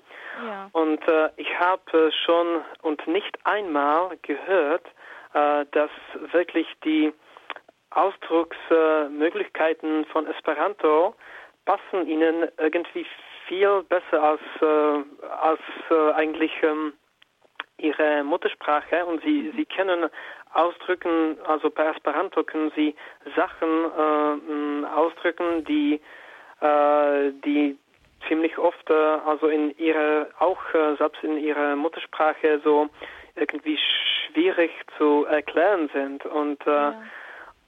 Ja. 0.46 0.70
Und 0.72 1.08
äh, 1.08 1.30
ich 1.38 1.60
habe 1.60 2.12
schon 2.26 2.64
und 2.82 3.06
nicht 3.08 3.38
einmal 3.44 4.18
gehört, 4.22 4.86
äh, 5.34 5.66
dass 5.72 5.92
wirklich 6.32 6.68
die 6.84 7.14
Ausdrucksmöglichkeiten 7.96 10.06
von 10.06 10.28
Esperanto 10.28 11.16
passen 11.66 12.08
ihnen 12.08 12.48
irgendwie 12.58 13.06
viel 13.48 13.84
besser 13.84 14.24
als, 14.24 14.42
äh, 14.62 15.04
als 15.42 15.60
äh, 15.90 16.12
eigentlich 16.14 16.52
ähm, 16.62 16.94
ihre 17.78 18.24
Muttersprache 18.24 19.06
und 19.06 19.22
sie, 19.24 19.44
mhm. 19.44 19.54
sie 19.58 19.66
kennen 19.66 20.10
ausdrücken, 20.54 21.38
also 21.46 21.70
per 21.70 21.96
Esperanto 21.96 22.44
können 22.44 22.72
sie 22.76 22.96
Sachen 23.36 23.68
äh, 23.68 24.88
ausdrücken, 24.88 25.64
die, 25.66 26.00
äh, 26.62 27.32
die 27.44 27.78
ziemlich 28.28 28.58
oft 28.58 28.90
äh, 28.90 28.94
also 28.94 29.48
in 29.48 29.78
ihrer 29.78 30.28
auch 30.40 30.62
äh, 30.74 30.96
selbst 30.98 31.24
in 31.24 31.38
ihrer 31.38 31.76
Muttersprache 31.76 32.62
so 32.64 32.90
irgendwie 33.36 33.78
schwierig 33.78 34.72
zu 34.98 35.26
erklären 35.26 35.90
sind 35.94 36.26
und 36.26 36.64
ja. 36.66 37.02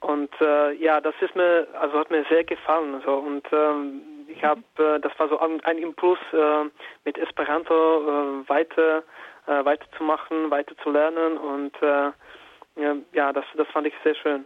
Und 0.06 0.30
äh, 0.40 0.72
ja 0.74 1.00
das 1.00 1.14
ist 1.20 1.34
mir 1.34 1.66
also 1.80 1.98
hat 1.98 2.10
mir 2.10 2.24
sehr 2.28 2.44
gefallen 2.44 3.02
so. 3.04 3.14
Und 3.14 3.46
ähm, 3.52 4.02
ich 4.28 4.42
habe 4.42 4.62
äh, 4.78 5.00
das 5.00 5.12
war 5.18 5.28
so 5.28 5.38
ein, 5.38 5.60
ein 5.64 5.78
Impuls 5.78 6.20
äh, 6.32 6.64
mit 7.04 7.18
Esperanto 7.18 7.74
äh, 7.74 8.48
weiter 8.48 9.02
äh, 9.46 9.64
weiterzumachen 9.64 10.50
weiter 10.50 10.76
zu 10.82 10.90
lernen 10.90 11.38
und 11.38 11.74
äh, 11.82 12.10
ja 13.12 13.32
das 13.32 13.44
das 13.56 13.68
fand 13.68 13.86
ich 13.86 13.94
sehr 14.04 14.14
schön. 14.14 14.44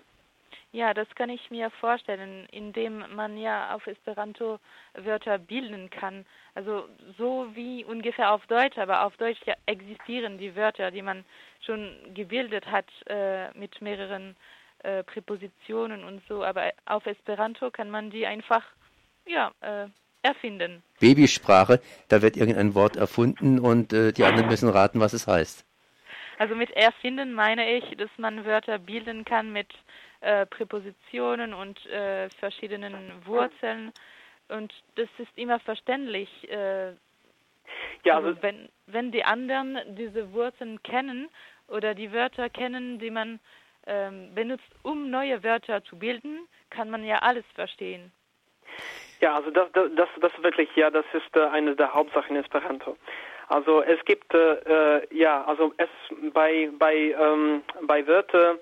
Ja, 0.73 0.95
das 0.95 1.09
kann 1.17 1.31
ich 1.31 1.51
mir 1.51 1.69
vorstellen, 1.69 2.47
indem 2.53 3.05
man 3.17 3.37
ja 3.37 3.75
auf 3.75 3.89
Esperanto 3.89 4.61
Wörter 4.95 5.37
bilden 5.37 5.91
kann. 5.91 6.25
Also 6.55 6.85
so 7.19 7.49
wie 7.55 7.85
ungefähr 7.85 8.31
auf 8.31 8.47
Deutsch, 8.47 8.79
aber 8.79 9.05
auf 9.05 9.17
Deutsch 9.17 9.41
ja 9.47 9.55
existieren 9.67 10.39
die 10.39 10.55
Wörter, 10.55 10.93
die 10.93 11.03
man 11.03 11.25
schon 11.67 11.97
gebildet 12.15 12.71
hat 12.71 12.87
äh, 13.07 13.51
mit 13.59 13.83
mehreren 13.83 14.37
äh, 14.83 15.03
Präpositionen 15.05 16.05
und 16.05 16.23
so. 16.29 16.45
Aber 16.45 16.73
auf 16.87 17.07
Esperanto 17.07 17.71
kann 17.71 17.91
man 17.91 18.11
die 18.11 18.27
einfach 18.27 18.65
ja 19.27 19.53
äh, 19.61 19.87
erfinden. 20.23 20.83
Babysprache, 21.01 21.81
da 22.09 22.23
wird 22.23 22.37
irgendein 22.37 22.75
Wort 22.75 22.97
erfunden 22.97 23.59
und 23.59 23.93
äh, 23.93 24.13
die 24.13 24.25
anderen 24.25 24.49
müssen 24.49 24.69
raten, 24.69 25.01
was 25.01 25.13
es 25.13 25.27
heißt. 25.27 25.65
Also 26.39 26.55
mit 26.55 26.71
erfinden 26.71 27.35
meine 27.35 27.77
ich, 27.77 27.97
dass 27.97 28.11
man 28.17 28.45
Wörter 28.45 28.79
bilden 28.79 29.25
kann 29.25 29.53
mit 29.53 29.69
äh, 30.21 30.47
Präpositionen 30.47 31.53
und 31.53 31.85
äh, 31.87 32.31
verschiedenen 32.31 32.95
Wurzeln. 33.27 33.93
Und 34.49 34.73
das 34.97 35.09
ist 35.19 35.31
immer 35.37 35.61
verständlich. 35.61 36.29
Äh, 36.51 36.93
ja, 38.05 38.17
also, 38.17 38.29
also 38.29 38.43
wenn, 38.43 38.69
wenn 38.87 39.13
die 39.13 39.25
anderen 39.25 39.79
diese 39.97 40.33
Wurzeln 40.33 40.83
kennen 40.83 41.29
oder 41.69 41.95
die 41.95 42.13
Wörter 42.13 42.49
kennen, 42.49 42.99
die 42.99 43.11
man 43.11 43.39
ähm, 43.87 44.35
benutzt, 44.35 44.71
um 44.83 45.11
neue 45.11 45.43
Wörter 45.43 45.83
zu 45.85 45.99
bilden, 45.99 46.49
kann 46.71 46.91
man 46.91 47.05
ja 47.05 47.19
alles 47.19 47.45
verstehen. 47.55 48.13
Ja, 49.21 49.35
also 49.35 49.51
das, 49.51 49.69
das, 49.73 50.09
das 50.21 50.33
wirklich, 50.43 50.69
ja, 50.77 50.91
das 50.91 51.05
ist 51.13 51.37
äh, 51.37 51.47
eine 51.47 51.77
der 51.77 51.93
Hauptsachen 51.93 52.37
in 52.37 52.43
Esperanto. 52.43 52.97
Also 53.49 53.83
es 53.83 54.03
gibt, 54.05 54.33
äh, 54.33 54.99
äh 54.99 55.07
ja, 55.11 55.45
also 55.45 55.75
es 55.77 55.89
bei 56.33 56.71
bei 56.79 57.15
ähm, 57.19 57.63
bei 57.83 58.07
Wörtern 58.07 58.59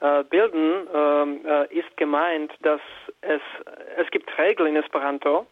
äh, 0.00 0.24
bilden, 0.24 0.86
ähm, 0.94 1.40
äh, 1.46 1.74
ist 1.74 1.96
gemeint, 1.96 2.52
dass 2.60 2.82
es, 3.22 3.40
es 3.96 4.10
gibt 4.10 4.30
Regeln 4.38 4.76
in 4.76 4.82
Esperanto 4.82 5.46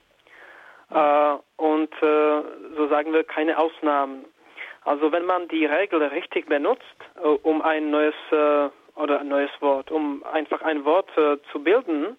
äh, 0.91 1.37
und 1.57 1.89
so 2.01 2.89
sagen 2.89 3.15
wir 3.15 3.25
keine 3.25 3.57
Ausnahmen. 3.57 4.27
Also 4.85 5.11
wenn 5.13 5.25
man 5.25 5.49
die 5.49 5.65
Regel 5.65 6.03
richtig 6.03 6.47
benutzt, 6.47 6.85
um 7.43 7.63
ein 7.63 7.91
neues 7.91 8.15
oder 8.97 9.21
ein 9.21 9.29
neues 9.29 9.51
Wort, 9.61 9.91
um 9.91 10.25
einfach 10.25 10.63
ein 10.63 10.85
Wort 10.85 11.11
zu 11.51 11.63
bilden, 11.63 12.17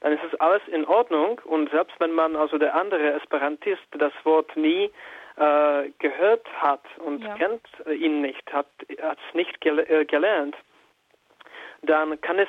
dann 0.00 0.12
ist 0.12 0.22
es 0.30 0.38
alles 0.40 0.62
in 0.68 0.84
Ordnung 0.86 1.40
und 1.44 1.70
selbst 1.70 1.98
wenn 1.98 2.12
man 2.12 2.36
also 2.36 2.58
der 2.58 2.74
andere 2.74 3.14
Esperantist 3.14 3.82
das 3.92 4.12
Wort 4.24 4.56
nie 4.56 4.90
äh, 5.36 5.90
gehört 5.98 6.46
hat 6.60 6.84
und 6.98 7.22
ja. 7.22 7.34
kennt 7.34 7.66
ihn 7.90 8.20
nicht, 8.20 8.52
hat 8.52 8.66
es 8.88 9.34
nicht 9.34 9.60
gel 9.60 9.78
äh, 9.78 10.04
gelernt, 10.04 10.56
dann 11.82 12.20
kann 12.20 12.38
es 12.38 12.48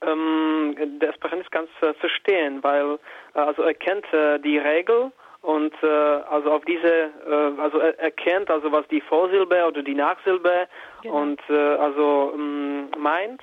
ähm, 0.00 0.74
der 1.00 1.10
Esperantist 1.10 1.50
ganz 1.50 1.70
äh, 1.80 1.92
verstehen, 1.94 2.62
weil 2.62 2.98
äh, 3.34 3.40
also 3.40 3.62
er 3.62 3.74
kennt 3.74 4.10
äh, 4.12 4.38
die 4.38 4.58
Regel 4.58 5.12
und 5.42 5.74
äh, 5.82 5.86
also 5.86 6.52
auf 6.52 6.64
diese 6.64 7.10
äh, 7.26 7.60
also 7.60 7.78
er, 7.78 7.98
er 7.98 8.10
kennt 8.10 8.50
also 8.50 8.72
was 8.72 8.86
die 8.88 9.00
Vorsilbe 9.00 9.66
oder 9.66 9.82
die 9.82 9.94
Nachsilbe 9.94 10.68
genau. 11.02 11.16
und 11.16 11.40
äh, 11.48 11.54
also 11.54 12.32
ähm, 12.34 12.90
meint 12.96 13.40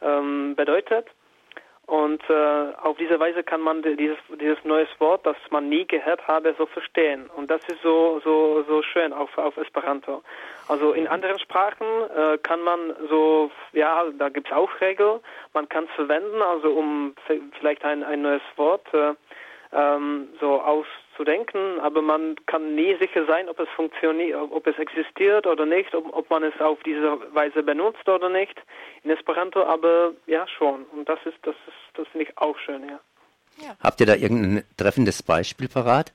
ähm, 0.00 0.54
bedeutet 0.56 1.06
und 1.86 2.22
äh, 2.30 2.72
auf 2.82 2.96
diese 2.96 3.18
Weise 3.18 3.42
kann 3.42 3.60
man 3.60 3.82
dieses, 3.82 4.16
dieses 4.40 4.56
neues 4.64 4.88
Wort, 4.98 5.26
das 5.26 5.36
man 5.50 5.68
nie 5.68 5.84
gehört 5.84 6.26
habe, 6.28 6.54
so 6.56 6.64
verstehen. 6.64 7.28
Und 7.36 7.50
das 7.50 7.60
ist 7.66 7.82
so, 7.82 8.20
so, 8.24 8.64
so 8.68 8.82
schön 8.82 9.12
auf, 9.12 9.36
auf 9.36 9.56
Esperanto. 9.56 10.22
Also 10.68 10.92
in 10.92 11.08
anderen 11.08 11.40
Sprachen 11.40 11.86
äh, 12.16 12.38
kann 12.38 12.62
man 12.62 12.94
so, 13.10 13.50
ja, 13.72 14.04
da 14.16 14.28
gibt 14.28 14.46
es 14.46 14.56
auch 14.56 14.70
Regeln. 14.80 15.20
Man 15.54 15.68
kann 15.68 15.84
es 15.84 15.90
verwenden, 15.96 16.40
also 16.40 16.70
um 16.70 17.14
vielleicht 17.58 17.84
ein, 17.84 18.04
ein 18.04 18.22
neues 18.22 18.42
Wort 18.56 18.86
äh, 18.94 19.14
ähm, 19.72 20.28
so 20.40 20.60
auszudenken, 20.60 21.80
aber 21.80 22.02
man 22.02 22.36
kann 22.46 22.74
nie 22.74 22.96
sicher 22.96 23.24
sein, 23.26 23.48
ob 23.48 23.58
es 23.58 23.68
funktioniert, 23.70 24.36
ob 24.36 24.66
es 24.66 24.78
existiert 24.78 25.46
oder 25.46 25.66
nicht, 25.66 25.94
ob, 25.94 26.14
ob 26.14 26.28
man 26.30 26.42
es 26.42 26.58
auf 26.60 26.78
diese 26.84 27.18
Weise 27.34 27.62
benutzt 27.62 28.08
oder 28.08 28.28
nicht 28.28 28.60
in 29.02 29.10
Esperanto, 29.10 29.62
aber 29.64 30.12
ja 30.26 30.46
schon. 30.46 30.84
Und 30.84 31.08
das 31.08 31.18
ist, 31.24 31.38
das 31.42 31.54
ist, 31.66 31.98
das 31.98 32.08
finde 32.08 32.26
ich 32.26 32.38
auch 32.38 32.58
schön, 32.58 32.88
ja. 32.88 33.00
ja. 33.58 33.76
Habt 33.82 34.00
ihr 34.00 34.06
da 34.06 34.14
irgendein 34.14 34.64
treffendes 34.76 35.22
Beispiel 35.22 35.68
parat? 35.68 36.12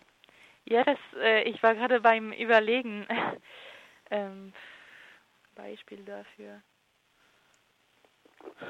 Ja, 0.66 0.84
das, 0.84 0.99
äh, 1.22 1.43
ich 1.43 1.64
war 1.64 1.76
gerade 1.76 2.01
beim 2.01 2.32
Überlegen. 2.34 3.08
ähm, 4.12 4.53
Beispiel 5.55 6.03
dafür. 6.05 6.62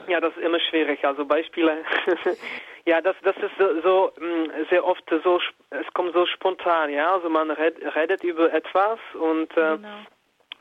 Ja, 0.07 0.19
das 0.19 0.35
ist 0.35 0.43
immer 0.43 0.59
schwierig. 0.59 1.03
Also 1.03 1.25
Beispiele. 1.25 1.77
ja, 2.85 3.01
das, 3.01 3.15
das 3.23 3.35
ist 3.37 3.51
so, 3.57 3.81
so, 3.81 4.11
mm, 4.19 4.65
sehr 4.69 4.85
oft 4.85 5.03
so, 5.23 5.39
es 5.69 5.93
kommt 5.93 6.13
so 6.13 6.25
spontan, 6.25 6.89
ja. 6.91 7.13
Also 7.13 7.29
man 7.29 7.51
red, 7.51 7.75
redet 7.95 8.23
über 8.23 8.51
etwas 8.53 8.99
und 9.13 9.51
äh, 9.57 9.77
genau. 9.77 9.87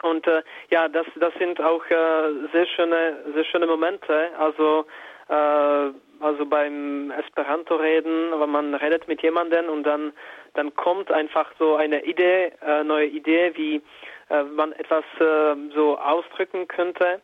und 0.03 0.27
äh, 0.27 0.43
ja, 0.71 0.89
das, 0.89 1.07
das 1.17 1.33
sind 1.35 1.61
auch 1.61 1.85
äh, 1.87 2.49
sehr 2.53 2.67
schöne, 2.67 3.25
sehr 3.35 3.45
schöne 3.45 3.67
Momente. 3.67 4.31
Also 4.39 4.87
äh, 5.29 5.93
also 6.21 6.47
beim 6.47 7.11
Esperanto 7.11 7.77
reden, 7.77 8.33
wenn 8.39 8.51
man 8.51 8.75
redet 8.75 9.07
mit 9.07 9.23
jemandem 9.23 9.69
und 9.69 9.85
dann 9.85 10.13
dann 10.57 10.75
kommt 10.75 11.13
einfach 11.13 11.53
so 11.59 11.77
eine 11.77 12.05
Idee, 12.05 12.53
äh, 12.67 12.83
neue 12.83 13.07
Idee, 13.07 13.53
wie 13.57 13.83
äh, 14.31 14.43
man 14.43 14.73
etwas 14.73 15.05
äh, 15.21 15.55
so 15.75 15.99
ausdrücken 15.99 16.67
könnte. 16.67 17.21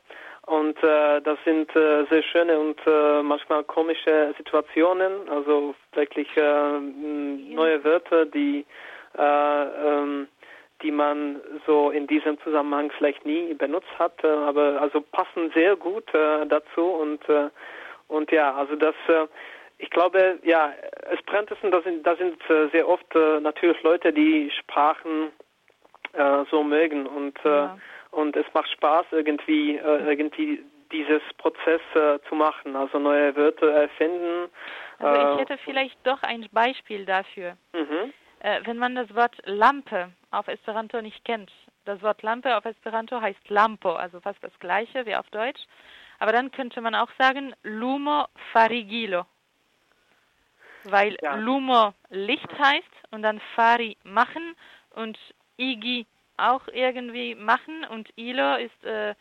Und 0.47 0.77
äh, 0.83 1.21
das 1.21 1.39
sind 1.45 1.75
äh, 1.77 2.05
sehr 2.11 2.23
schöne 2.25 2.59
und 2.59 2.81
äh, 2.85 3.23
manchmal 3.23 3.63
komische 3.63 4.35
Situationen, 4.37 5.29
also 5.29 5.75
wirklich 5.93 6.29
äh, 6.37 6.81
neue 6.81 7.83
Wörter, 7.85 8.27
die, 8.27 8.67
äh, 9.17 9.23
ähm, 9.23 10.27
die 10.83 10.91
man 10.91 11.41
so 11.65 11.91
in 11.91 12.09
diesem 12.09 12.41
Zusammenhang 12.41 12.91
vielleicht 12.99 13.25
nie 13.25 13.55
benutzt 13.55 13.97
hat, 14.01 14.25
äh, 14.25 14.27
aber 14.27 14.81
also 14.81 15.01
passen 15.01 15.53
sehr 15.55 15.77
gut 15.77 16.13
äh, 16.13 16.45
dazu 16.47 16.87
und 16.87 17.29
äh, 17.29 17.49
und 18.09 18.31
ja, 18.33 18.53
also 18.55 18.75
das 18.75 18.97
äh, 19.07 19.29
ich 19.79 19.91
glaube, 19.91 20.39
ja, 20.43 20.73
Esperantissen, 21.11 21.71
das 21.71 21.83
sind, 21.85 22.07
das 22.07 22.19
sind 22.19 22.39
äh, 22.51 22.69
sehr 22.73 22.89
oft 22.89 23.15
äh, 23.15 23.41
natürlich 23.41 23.83
Leute, 23.83 24.13
die 24.13 24.51
Sprachen 24.61 25.31
äh, 26.13 26.45
so 26.51 26.63
mögen 26.65 27.07
und 27.07 27.37
äh, 27.45 27.49
ja 27.49 27.79
und 28.13 28.37
es 28.37 28.47
macht 28.55 28.71
Spaß 28.71 29.07
irgendwie 29.11 29.77
äh, 29.77 30.09
irgendwie 30.09 30.63
dieses 30.93 31.23
Prozess 31.39 31.81
äh, 31.95 32.19
zu 32.29 32.35
machen, 32.35 32.77
also 32.77 32.99
neue 32.99 33.35
Wörter 33.35 33.69
erfinden. 33.69 34.51
Also 34.99 35.21
ich 35.21 35.37
äh, 35.37 35.41
hätte 35.41 35.59
vielleicht 35.65 35.99
doch 36.07 36.23
ein 36.23 36.47
Beispiel 36.53 37.05
dafür. 37.05 37.57
Mhm. 37.73 38.13
Äh, 38.41 38.61
wenn 38.65 38.79
man 38.79 38.95
das 38.95 39.13
Wort 39.15 39.37
Lampe 39.45 40.11
auf 40.31 40.47
Esperanto 40.49 41.01
nicht 41.01 41.25
kennt, 41.25 41.51
das 41.85 42.01
Wort 42.03 42.23
Lampe 42.23 42.57
auf 42.57 42.65
Esperanto 42.65 43.21
heißt 43.21 43.49
Lampo, 43.49 43.95
also 43.95 44.21
fast 44.21 44.43
das 44.45 44.57
gleiche 44.61 45.05
wie 45.07 45.17
auf 45.17 45.29
Deutsch. 45.31 45.61
Aber 46.19 46.33
dann 46.33 46.53
könnte 46.53 46.81
man 46.81 46.95
auch 46.95 47.11
sagen 47.19 47.55
Lumo 47.63 48.27
farigilo. 48.53 49.25
Weil 50.85 51.17
ja. 51.23 51.37
Lumo 51.37 51.95
Licht 52.11 52.49
heißt 52.59 53.13
und 53.13 53.23
dann 53.23 53.41
Fari 53.55 53.97
machen 54.05 54.55
und 54.91 55.19
Igi 55.57 56.07
auch 56.51 56.63
irgendwie 56.73 57.35
machen 57.35 57.87
und 57.91 58.09
ILO 58.17 58.57
ist 58.57 58.85
äh, 58.85 59.15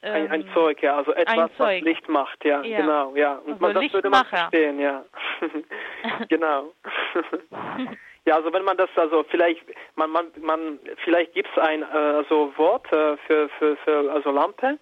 ein, 0.00 0.30
ein, 0.30 0.40
ähm, 0.42 0.54
Zeug, 0.54 0.80
ja, 0.80 0.96
also 0.96 1.12
etwas, 1.12 1.50
was 1.58 1.80
Licht 1.80 2.08
macht, 2.08 2.44
ja, 2.44 2.62
ja. 2.62 2.80
genau, 2.80 3.16
ja. 3.16 3.34
Und 3.38 3.54
also 3.54 3.64
man, 3.64 3.74
das 3.74 3.92
würde 3.92 4.10
man 4.10 4.24
verstehen, 4.26 4.78
ja. 4.78 5.04
genau. 6.28 6.72
ja, 8.24 8.36
also 8.36 8.52
wenn 8.52 8.62
man 8.62 8.76
das, 8.76 8.90
also 8.94 9.24
vielleicht, 9.28 9.60
man, 9.96 10.10
man, 10.10 10.26
man, 10.40 10.78
vielleicht 11.02 11.34
gibt 11.34 11.48
es 11.50 11.62
ein 11.62 11.82
äh, 11.82 11.86
also 11.86 12.52
Wort 12.56 12.86
äh, 12.92 13.16
für, 13.26 13.48
für, 13.58 13.76
für, 13.78 14.12
also 14.12 14.30
Lampe. 14.30 14.78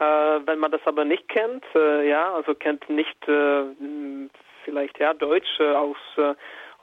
Äh, 0.00 0.04
wenn 0.46 0.58
man 0.60 0.70
das 0.70 0.80
aber 0.86 1.04
nicht 1.04 1.28
kennt, 1.28 1.64
äh, 1.74 2.08
ja, 2.08 2.32
also 2.32 2.54
kennt 2.54 2.88
nicht 2.88 3.28
äh, 3.28 3.64
vielleicht 4.64 4.98
ja 4.98 5.12
Deutsch 5.12 5.60
äh, 5.60 5.74
aus 5.74 5.96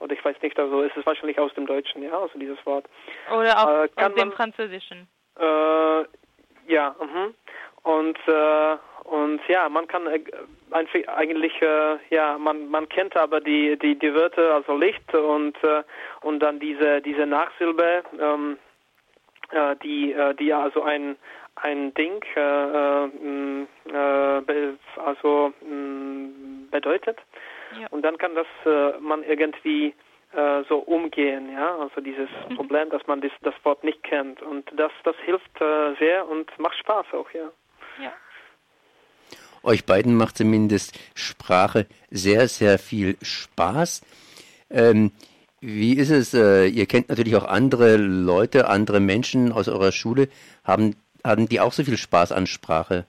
oder 0.00 0.12
ich 0.12 0.24
weiß 0.24 0.36
nicht, 0.42 0.58
also 0.58 0.82
ist 0.82 0.96
es 0.96 1.06
wahrscheinlich 1.06 1.38
aus 1.38 1.52
dem 1.54 1.66
Deutschen, 1.66 2.02
ja, 2.02 2.18
also 2.18 2.38
dieses 2.38 2.64
Wort. 2.66 2.86
Oder 3.30 3.58
auch 3.58 3.84
äh, 3.84 3.88
aus 3.96 4.14
dem 4.14 4.32
Französischen. 4.32 5.08
Äh, 5.38 6.04
ja, 6.68 6.94
mhm. 7.00 7.34
und 7.82 8.18
äh, 8.26 8.76
und 9.04 9.40
ja, 9.46 9.68
man 9.68 9.86
kann 9.86 10.06
äh, 10.06 10.20
eigentlich 11.06 11.62
äh, 11.62 11.98
ja, 12.10 12.36
man 12.38 12.68
man 12.68 12.88
kennt 12.88 13.16
aber 13.16 13.40
die 13.40 13.78
die 13.78 13.96
die 13.98 14.14
Wörter, 14.14 14.54
also 14.54 14.76
Licht 14.76 15.14
und 15.14 15.56
äh, 15.62 15.82
und 16.22 16.40
dann 16.40 16.58
diese 16.58 17.00
diese 17.02 17.26
Nachsilbe, 17.26 18.02
ähm, 18.20 18.58
äh, 19.50 19.76
die 19.76 20.16
die 20.38 20.52
also 20.52 20.82
ein 20.82 21.16
ein 21.56 21.94
Ding 21.94 22.22
also 24.96 25.52
bedeutet. 26.70 27.18
Ja. 27.80 27.88
Und 27.90 28.02
dann 28.02 28.18
kann 28.18 28.34
das 28.34 28.46
äh, 28.64 28.98
man 29.00 29.22
irgendwie 29.22 29.94
äh, 30.32 30.64
so 30.68 30.78
umgehen, 30.78 31.52
ja, 31.52 31.76
also 31.78 32.00
dieses 32.00 32.28
mhm. 32.48 32.56
Problem, 32.56 32.90
dass 32.90 33.06
man 33.06 33.20
das, 33.20 33.32
das 33.42 33.54
Wort 33.62 33.84
nicht 33.84 34.02
kennt. 34.02 34.42
Und 34.42 34.70
das, 34.76 34.92
das 35.04 35.16
hilft 35.24 35.60
äh, 35.60 35.94
sehr 35.98 36.28
und 36.28 36.46
macht 36.58 36.76
Spaß 36.78 37.06
auch, 37.12 37.30
ja. 37.32 37.50
Ja. 38.02 38.12
Euch 39.62 39.86
beiden 39.86 40.14
macht 40.14 40.36
zumindest 40.36 40.98
Sprache 41.14 41.86
sehr, 42.10 42.48
sehr 42.48 42.78
viel 42.78 43.16
Spaß. 43.22 44.02
Ähm, 44.70 45.12
wie 45.60 45.96
ist 45.96 46.10
es? 46.10 46.34
Äh, 46.34 46.66
ihr 46.66 46.86
kennt 46.86 47.08
natürlich 47.08 47.36
auch 47.36 47.46
andere 47.46 47.96
Leute, 47.96 48.68
andere 48.68 49.00
Menschen 49.00 49.52
aus 49.52 49.68
eurer 49.68 49.92
Schule. 49.92 50.28
Haben, 50.64 50.96
haben 51.24 51.48
die 51.48 51.60
auch 51.60 51.72
so 51.72 51.82
viel 51.82 51.96
Spaß 51.96 52.32
an 52.32 52.46
Sprache? 52.46 53.06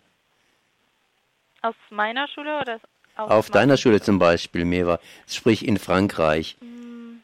Aus 1.62 1.76
meiner 1.90 2.28
Schule 2.28 2.60
oder 2.62 2.80
auf, 3.18 3.50
deiner 3.50 3.78
Schule 3.78 4.02
zum 4.02 4.20
Beispiel, 4.20 4.66
Meva, 4.66 5.00
sprich 5.28 5.68
in 5.68 5.78
Frankreich. 5.78 6.58
Mm, 6.62 7.18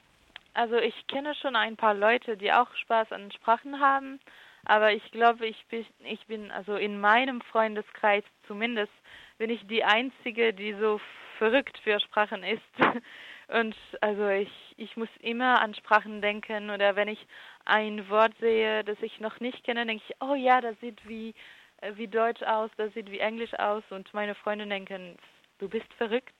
also 0.53 0.75
ich 0.75 1.07
kenne 1.07 1.35
schon 1.35 1.55
ein 1.55 1.77
paar 1.77 1.93
Leute, 1.93 2.37
die 2.37 2.51
auch 2.51 2.73
Spaß 2.75 3.11
an 3.11 3.31
Sprachen 3.31 3.79
haben, 3.79 4.19
aber 4.65 4.93
ich 4.93 5.11
glaube, 5.11 5.45
ich 5.45 5.65
bin, 5.69 5.85
ich 6.05 6.25
bin 6.27 6.51
also 6.51 6.75
in 6.75 6.99
meinem 6.99 7.41
Freundeskreis 7.41 8.23
zumindest 8.47 8.91
bin 9.37 9.49
ich 9.49 9.65
die 9.67 9.83
einzige, 9.83 10.53
die 10.53 10.73
so 10.73 10.99
verrückt 11.37 11.77
für 11.83 11.99
Sprachen 11.99 12.43
ist. 12.43 12.61
Und 13.49 13.75
also 14.01 14.29
ich, 14.29 14.51
ich 14.77 14.95
muss 14.95 15.09
immer 15.19 15.61
an 15.61 15.75
Sprachen 15.75 16.21
denken 16.21 16.69
oder 16.69 16.95
wenn 16.95 17.07
ich 17.07 17.19
ein 17.65 18.09
Wort 18.09 18.33
sehe, 18.39 18.83
das 18.83 18.97
ich 19.01 19.19
noch 19.19 19.39
nicht 19.39 19.63
kenne, 19.63 19.85
denke 19.85 20.03
ich, 20.07 20.15
oh 20.21 20.33
ja, 20.33 20.61
das 20.61 20.79
sieht 20.79 21.07
wie, 21.07 21.33
äh, 21.81 21.91
wie 21.95 22.07
Deutsch 22.07 22.41
aus, 22.43 22.71
das 22.77 22.93
sieht 22.93 23.11
wie 23.11 23.19
Englisch 23.19 23.53
aus 23.55 23.83
und 23.89 24.13
meine 24.13 24.33
Freunde 24.33 24.65
denken, 24.65 25.17
Du 25.63 25.69
bist 25.69 25.93
verrückt. 25.97 26.35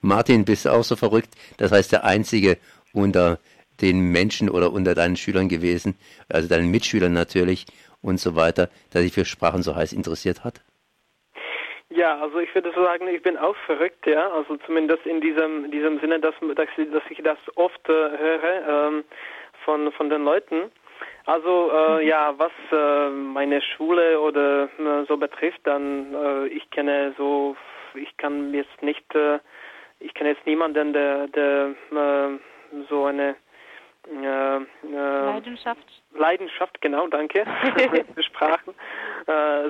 Martin, 0.00 0.44
bist 0.44 0.66
du 0.66 0.70
auch 0.70 0.84
so 0.84 0.94
verrückt? 0.94 1.30
Das 1.58 1.72
heißt, 1.72 1.90
der 1.90 2.04
Einzige 2.04 2.58
unter 2.92 3.40
den 3.80 4.12
Menschen 4.12 4.48
oder 4.48 4.72
unter 4.72 4.94
deinen 4.94 5.16
Schülern 5.16 5.48
gewesen, 5.48 5.98
also 6.28 6.48
deinen 6.48 6.70
Mitschülern 6.70 7.12
natürlich 7.12 7.66
und 8.02 8.20
so 8.20 8.36
weiter, 8.36 8.70
der 8.94 9.02
sich 9.02 9.12
für 9.12 9.24
Sprachen 9.24 9.64
so 9.64 9.74
heiß 9.74 9.92
interessiert 9.92 10.44
hat? 10.44 10.62
Ja, 11.90 12.20
also 12.20 12.38
ich 12.38 12.54
würde 12.54 12.70
sagen, 12.72 13.08
ich 13.08 13.22
bin 13.24 13.36
auch 13.36 13.56
verrückt, 13.66 14.06
ja, 14.06 14.30
also 14.30 14.58
zumindest 14.58 15.04
in 15.04 15.20
diesem, 15.20 15.68
diesem 15.72 15.98
Sinne, 15.98 16.20
dass, 16.20 16.36
dass, 16.54 16.68
dass 16.92 17.02
ich 17.10 17.20
das 17.24 17.38
oft 17.56 17.88
äh, 17.88 17.92
höre 17.92 18.68
ähm, 18.68 19.04
von, 19.64 19.90
von 19.90 20.08
den 20.08 20.22
Leuten. 20.22 20.70
Also 21.26 21.72
äh, 21.72 22.06
ja, 22.06 22.34
was 22.38 22.52
äh, 22.70 23.10
meine 23.10 23.60
Schule 23.60 24.20
oder 24.20 24.68
äh, 24.78 25.04
so 25.08 25.16
betrifft, 25.16 25.60
dann 25.64 26.14
äh, 26.14 26.46
ich 26.46 26.70
kenne 26.70 27.14
so, 27.18 27.56
ich 27.94 28.16
kann 28.16 28.54
jetzt 28.54 28.80
nicht, 28.80 29.12
äh, 29.14 29.40
ich 29.98 30.14
kenne 30.14 30.30
jetzt 30.30 30.46
niemanden, 30.46 30.92
der, 30.92 31.26
der 31.28 31.74
äh, 31.90 32.84
so 32.88 33.06
eine 33.06 33.34
Leidenschaft. 34.08 36.02
Leidenschaft, 36.14 36.80
genau, 36.80 37.08
danke 37.08 37.44
Sprachen 38.20 38.72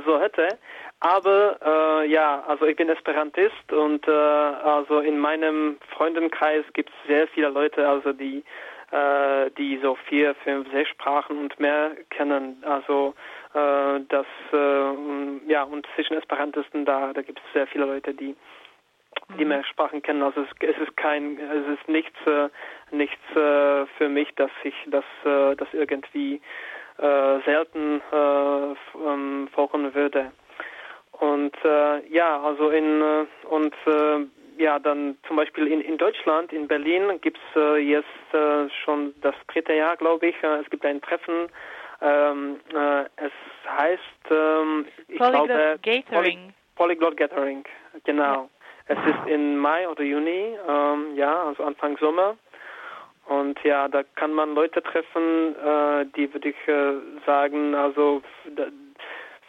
so 0.05 0.21
hätte. 0.21 0.59
Aber 1.01 2.05
ja, 2.07 2.45
also 2.47 2.67
ich 2.67 2.77
bin 2.77 2.91
Esperantist 2.91 3.73
und 3.73 4.07
also 4.07 5.01
in 5.01 5.19
meinem 5.19 5.79
Freundenkreis 5.97 6.67
gibt 6.75 6.91
es 6.91 7.09
sehr 7.09 7.29
viele 7.29 7.49
Leute, 7.49 7.89
also 7.89 8.13
die 8.13 8.45
äh, 8.91 9.51
die 9.59 9.79
so 9.83 9.97
vier, 10.09 10.35
fünf, 10.37 10.71
sechs 10.71 10.91
Sprachen 10.91 11.39
und 11.39 11.59
mehr 11.59 11.93
kennen. 12.11 12.63
Also 12.65 13.15
äh, 13.55 14.01
das 14.09 14.27
äh, 14.53 15.49
ja 15.49 15.63
und 15.65 15.87
zwischen 15.95 16.17
Esperantisten 16.17 16.85
da 16.85 17.13
da 17.13 17.23
gibt 17.23 17.39
es 17.39 17.53
sehr 17.53 17.67
viele 17.67 17.87
Leute, 17.87 18.15
die 18.15 18.37
die 19.39 19.45
mhm. 19.45 19.49
mehr 19.49 19.65
Sprachen 19.65 20.03
kennen. 20.03 20.23
Also 20.23 20.43
es, 20.43 20.49
es 20.61 20.77
ist 20.79 20.97
kein, 20.97 21.39
es 21.39 21.79
ist 21.79 21.89
nichts, 21.89 22.17
äh, 22.27 22.49
nichts 22.93 23.23
äh, 23.35 23.87
für 23.99 24.09
mich, 24.09 24.33
dass 24.37 24.51
ich 24.63 24.75
das, 24.87 25.05
äh, 25.25 25.57
das 25.57 25.69
irgendwie 25.73 26.41
selten 26.99 28.01
äh, 28.11 28.75
ähm, 29.07 29.49
vorkommen 29.53 29.95
würde. 29.95 30.33
Und 31.19 31.55
äh, 31.65 32.07
ja, 32.09 32.41
also 32.43 32.71
in 32.71 33.03
äh, 33.03 33.27
und 33.49 33.75
äh, 33.87 34.27
ja, 34.59 34.79
dann 34.79 35.17
zum 35.27 35.37
Beispiel 35.37 35.67
in, 35.67 35.81
in 35.81 35.99
Deutschland, 35.99 36.53
in 36.53 36.69
Berlin, 36.69 37.21
gibt 37.21 37.39
es 37.39 37.61
äh, 37.61 37.77
jetzt 37.79 38.35
äh, 38.35 38.69
schon 38.85 39.15
das 39.21 39.35
dritte 39.49 39.75
Jahr, 39.75 39.97
glaube 39.97 40.29
ich. 40.29 40.43
Äh, 40.43 40.61
es 40.61 40.71
gibt 40.71 40.85
ein 40.85 41.01
Treffen. 41.01 41.49
Ähm, 42.01 42.61
äh, 42.75 43.05
es 43.17 43.33
heißt, 43.69 44.03
ähm, 44.31 44.87
ich 45.09 45.19
Polyglot 45.19 45.47
glaube, 45.47 45.79
Gathering. 45.83 46.03
Poly 46.11 46.39
Polyglot 46.75 47.17
Gathering, 47.17 47.65
genau. 48.05 48.23
Ja. 48.23 48.49
Es 48.89 48.99
ist 48.99 49.27
in 49.29 49.57
Mai 49.57 49.89
oder 49.89 50.03
Juni, 50.03 50.57
ähm, 50.69 51.17
ja, 51.17 51.45
also 51.45 51.65
Anfang 51.65 51.97
Sommer. 51.99 52.37
Und 53.25 53.59
ja, 53.65 53.89
da 53.89 54.05
kann 54.15 54.33
man 54.33 54.55
Leute 54.55 54.83
treffen, 54.83 55.57
äh, 55.57 56.07
die 56.15 56.33
würde 56.33 56.51
ich 56.51 56.57
sagen, 57.25 57.75
also 57.75 58.23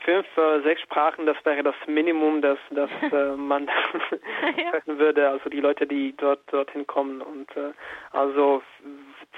fünf, 0.08 0.26
äh, 0.38 0.62
sechs 0.62 0.82
Sprachen, 0.84 1.26
das 1.26 1.36
wäre 1.43 1.64
das 1.64 1.76
Minimum, 1.86 2.41
das, 2.41 2.58
das 2.72 2.89
äh, 3.12 3.36
man 3.36 3.68
treffen 3.68 4.97
würde. 4.97 5.30
Also 5.30 5.49
die 5.49 5.60
Leute, 5.60 5.86
die 5.86 6.16
dort 6.16 6.41
dorthin 6.51 6.88
kommen. 6.88 7.22
Und 7.22 7.49
äh, 7.58 7.74
also 8.12 8.64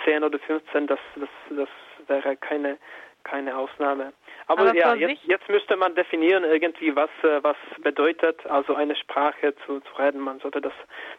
zehn 0.05 0.23
oder 0.23 0.37
15, 0.37 0.85
das, 0.85 0.99
das, 1.15 1.29
das 1.49 1.69
wäre 2.07 2.37
keine 2.37 2.77
keine 3.25 3.57
Ausnahme. 3.57 4.13
Aber, 4.47 4.61
Aber 4.61 4.75
ja, 4.75 4.95
jetzt, 4.95 5.21
jetzt, 5.25 5.49
müsste 5.49 5.75
man 5.75 5.93
definieren 5.93 6.45
irgendwie, 6.45 6.95
was, 6.95 7.09
äh, 7.21 7.43
was 7.43 7.57
bedeutet, 7.83 8.43
also 8.47 8.75
eine 8.75 8.95
Sprache 8.95 9.53
zu, 9.65 9.81
zu 9.81 9.93
reden. 9.99 10.21
Man 10.21 10.39
sollte 10.39 10.61
das 10.61 10.73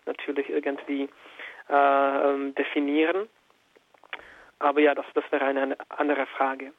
natürlich 0.07 0.49
irgendwie 0.49 1.11
äh, 1.69 2.31
ähm, 2.31 2.55
definieren. 2.55 3.29
Aber 4.59 4.81
ja, 4.81 4.95
das, 4.95 5.05
das 5.15 5.25
wäre 5.31 5.45
eine 5.45 5.77
andere 5.91 6.27
Frage. 6.27 6.73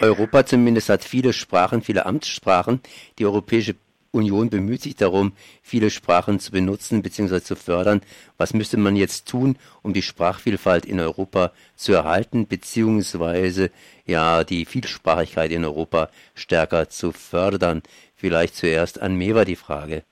Europa 0.00 0.46
zumindest 0.46 0.88
hat 0.88 1.04
viele 1.04 1.32
Sprachen, 1.32 1.82
viele 1.82 2.06
Amtssprachen. 2.06 2.80
Die 3.18 3.26
Europäische 3.26 3.74
Union 4.12 4.50
bemüht 4.50 4.82
sich 4.82 4.94
darum, 4.94 5.32
viele 5.62 5.90
Sprachen 5.90 6.38
zu 6.38 6.52
benutzen 6.52 7.02
bzw. 7.02 7.40
zu 7.40 7.56
fördern. 7.56 8.02
Was 8.36 8.52
müsste 8.52 8.76
man 8.76 8.94
jetzt 8.94 9.26
tun, 9.26 9.56
um 9.82 9.94
die 9.94 10.02
Sprachvielfalt 10.02 10.84
in 10.84 11.00
Europa 11.00 11.52
zu 11.74 11.94
erhalten 11.94 12.46
bzw. 12.46 13.70
ja 14.04 14.44
die 14.44 14.66
Vielsprachigkeit 14.66 15.50
in 15.50 15.64
Europa 15.64 16.10
stärker 16.34 16.90
zu 16.90 17.12
fördern? 17.12 17.82
Vielleicht 18.14 18.54
zuerst 18.54 19.00
an 19.00 19.16
Meva 19.16 19.44
die 19.44 19.56
Frage. 19.56 20.04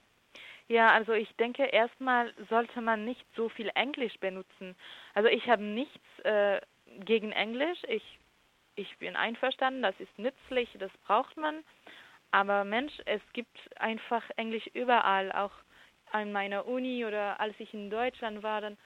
Ja, 0.69 0.93
also 0.93 1.13
ich 1.13 1.29
denke, 1.37 1.65
erstmal 1.65 2.33
sollte 2.49 2.81
man 2.81 3.05
nicht 3.05 3.27
so 3.37 3.49
viel 3.49 3.71
Englisch 3.75 4.19
benutzen. 4.21 4.77
Also 5.15 5.29
ich 5.29 5.49
habe 5.49 5.65
nichts 5.65 5.99
äh, 6.23 6.61
gegen 7.05 7.33
Englisch. 7.33 7.79
Ich, 7.89 8.20
ich 8.81 8.99
bin 8.99 9.15
einverstanden, 9.15 9.83
das 9.83 9.99
ist 10.01 10.19
nützlich, 10.19 10.69
das 10.79 10.91
braucht 11.07 11.37
man. 11.37 11.63
Aber 12.31 12.65
Mensch, 12.65 12.93
es 13.05 13.21
gibt 13.33 13.59
einfach 13.77 14.23
Englisch 14.37 14.67
überall, 14.73 15.33
auch 15.33 15.53
an 16.13 16.33
meiner 16.33 16.67
Uni 16.67 17.05
oder 17.05 17.39
als 17.41 17.55
ich 17.59 17.73
in 17.75 17.91
Deutschland 17.91 18.43
war, 18.43 18.61
dann 18.61 18.77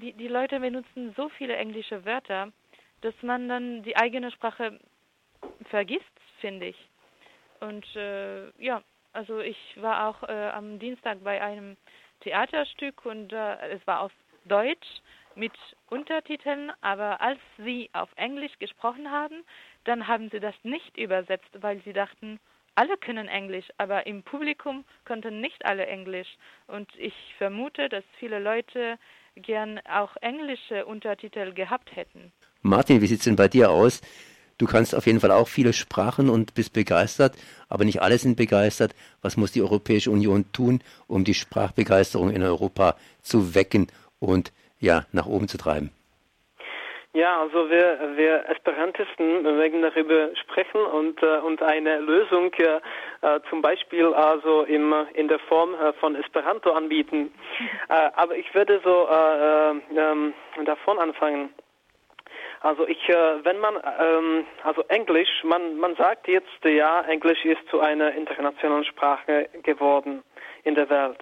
die, 0.00 0.12
die 0.12 0.28
Leute 0.28 0.60
benutzen 0.60 1.14
so 1.16 1.28
viele 1.30 1.56
englische 1.56 2.04
Wörter, 2.04 2.52
dass 3.00 3.14
man 3.22 3.48
dann 3.48 3.82
die 3.82 3.96
eigene 3.96 4.30
Sprache 4.30 4.78
vergisst, 5.70 6.04
finde 6.40 6.66
ich. 6.66 6.88
Und 7.60 7.84
äh, 7.96 8.50
ja, 8.62 8.82
also 9.12 9.40
ich 9.40 9.58
war 9.76 10.08
auch 10.08 10.28
äh, 10.28 10.50
am 10.50 10.78
Dienstag 10.78 11.22
bei 11.24 11.40
einem 11.40 11.76
Theaterstück 12.20 13.06
und 13.06 13.32
äh, 13.32 13.68
es 13.70 13.86
war 13.86 14.00
auf 14.00 14.12
Deutsch 14.44 14.86
mit 15.36 15.52
Untertiteln, 15.88 16.72
aber 16.80 17.20
als 17.20 17.38
sie 17.58 17.90
auf 17.92 18.08
Englisch 18.16 18.58
gesprochen 18.58 19.10
haben, 19.10 19.44
dann 19.84 20.06
haben 20.06 20.30
sie 20.30 20.40
das 20.40 20.54
nicht 20.62 20.96
übersetzt, 20.96 21.50
weil 21.60 21.80
sie 21.84 21.92
dachten, 21.92 22.40
alle 22.74 22.96
können 22.98 23.28
Englisch, 23.28 23.66
aber 23.78 24.06
im 24.06 24.22
Publikum 24.22 24.84
konnten 25.06 25.40
nicht 25.40 25.64
alle 25.64 25.86
Englisch. 25.86 26.28
Und 26.66 26.88
ich 26.98 27.14
vermute, 27.38 27.88
dass 27.88 28.04
viele 28.18 28.38
Leute 28.38 28.98
gern 29.34 29.80
auch 29.88 30.14
englische 30.20 30.84
Untertitel 30.84 31.52
gehabt 31.52 31.94
hätten. 31.96 32.32
Martin, 32.62 33.00
wie 33.00 33.06
sieht 33.06 33.20
es 33.20 33.24
denn 33.24 33.36
bei 33.36 33.48
dir 33.48 33.70
aus? 33.70 34.02
Du 34.58 34.66
kannst 34.66 34.94
auf 34.94 35.06
jeden 35.06 35.20
Fall 35.20 35.30
auch 35.30 35.48
viele 35.48 35.74
Sprachen 35.74 36.30
und 36.30 36.54
bist 36.54 36.72
begeistert, 36.72 37.36
aber 37.68 37.84
nicht 37.84 38.00
alle 38.00 38.16
sind 38.18 38.36
begeistert. 38.36 38.94
Was 39.20 39.36
muss 39.36 39.52
die 39.52 39.60
Europäische 39.60 40.10
Union 40.10 40.50
tun, 40.52 40.82
um 41.06 41.24
die 41.24 41.34
Sprachbegeisterung 41.34 42.30
in 42.30 42.42
Europa 42.42 42.96
zu 43.20 43.54
wecken 43.54 43.88
und 44.18 44.52
ja, 44.80 45.04
nach 45.12 45.26
oben 45.26 45.48
zu 45.48 45.58
treiben? 45.58 45.90
Ja, 47.16 47.40
also 47.40 47.70
wir, 47.70 47.98
wir 48.16 48.44
Esperantisten 48.50 49.42
mögen 49.42 49.80
darüber 49.80 50.36
sprechen 50.36 50.82
und, 50.82 51.22
äh, 51.22 51.38
und 51.38 51.62
eine 51.62 51.98
Lösung 52.00 52.52
äh, 52.58 52.78
äh, 53.22 53.40
zum 53.48 53.62
Beispiel 53.62 54.12
also 54.12 54.64
im, 54.64 54.94
in 55.14 55.26
der 55.26 55.38
Form 55.38 55.72
äh, 55.76 55.94
von 55.94 56.14
Esperanto 56.14 56.72
anbieten. 56.72 57.32
Äh, 57.88 58.10
aber 58.16 58.36
ich 58.36 58.52
würde 58.52 58.80
so 58.84 59.08
äh, 59.08 59.70
ähm, 59.96 60.34
davon 60.64 60.98
anfangen. 60.98 61.54
Also 62.60 62.86
ich, 62.88 62.98
wenn 63.08 63.58
man, 63.60 63.76
ähm, 64.00 64.44
also 64.64 64.82
Englisch, 64.88 65.44
man, 65.44 65.76
man 65.78 65.94
sagt 65.94 66.26
jetzt, 66.26 66.64
ja, 66.64 67.02
Englisch 67.02 67.44
ist 67.44 67.60
zu 67.70 67.80
einer 67.80 68.12
internationalen 68.12 68.84
Sprache 68.84 69.48
geworden 69.62 70.24
in 70.64 70.74
der 70.74 70.90
Welt. 70.90 71.20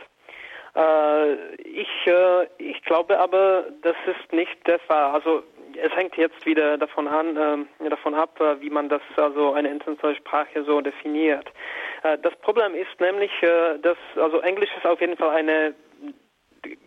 Ich, 1.58 2.10
ich 2.58 2.82
glaube 2.82 3.18
aber, 3.18 3.66
das 3.82 3.96
ist 4.06 4.32
nicht 4.32 4.66
der 4.66 4.80
Fall. 4.80 5.12
Also 5.12 5.44
es 5.76 5.94
hängt 5.96 6.16
jetzt 6.16 6.44
wieder 6.46 6.78
davon 6.78 7.08
an, 7.08 7.66
äh, 7.80 7.88
davon 7.88 8.14
ab, 8.14 8.40
äh, 8.40 8.60
wie 8.60 8.70
man 8.70 8.88
das 8.88 9.02
also 9.16 9.52
eine 9.52 9.70
internationale 9.70 10.16
Sprache 10.16 10.64
so 10.64 10.80
definiert. 10.80 11.50
Äh, 12.02 12.18
das 12.18 12.34
Problem 12.36 12.74
ist 12.74 13.00
nämlich, 13.00 13.30
äh, 13.42 13.78
dass 13.78 13.98
also 14.16 14.40
Englisch 14.40 14.70
ist 14.76 14.86
auf 14.86 15.00
jeden 15.00 15.16
Fall 15.16 15.30
eine 15.30 15.74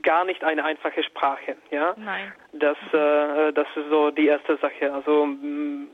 gar 0.02 0.26
nicht 0.26 0.44
eine 0.44 0.64
einfache 0.64 1.04
Sprache, 1.04 1.56
ja. 1.70 1.94
Nein. 1.98 2.34
Das, 2.54 2.78
äh, 2.94 3.54
das 3.54 3.68
ist 3.76 3.90
so 3.90 4.10
die 4.10 4.28
erste 4.28 4.58
Sache. 4.58 4.92
Also 4.92 5.26
mh, 5.26 5.88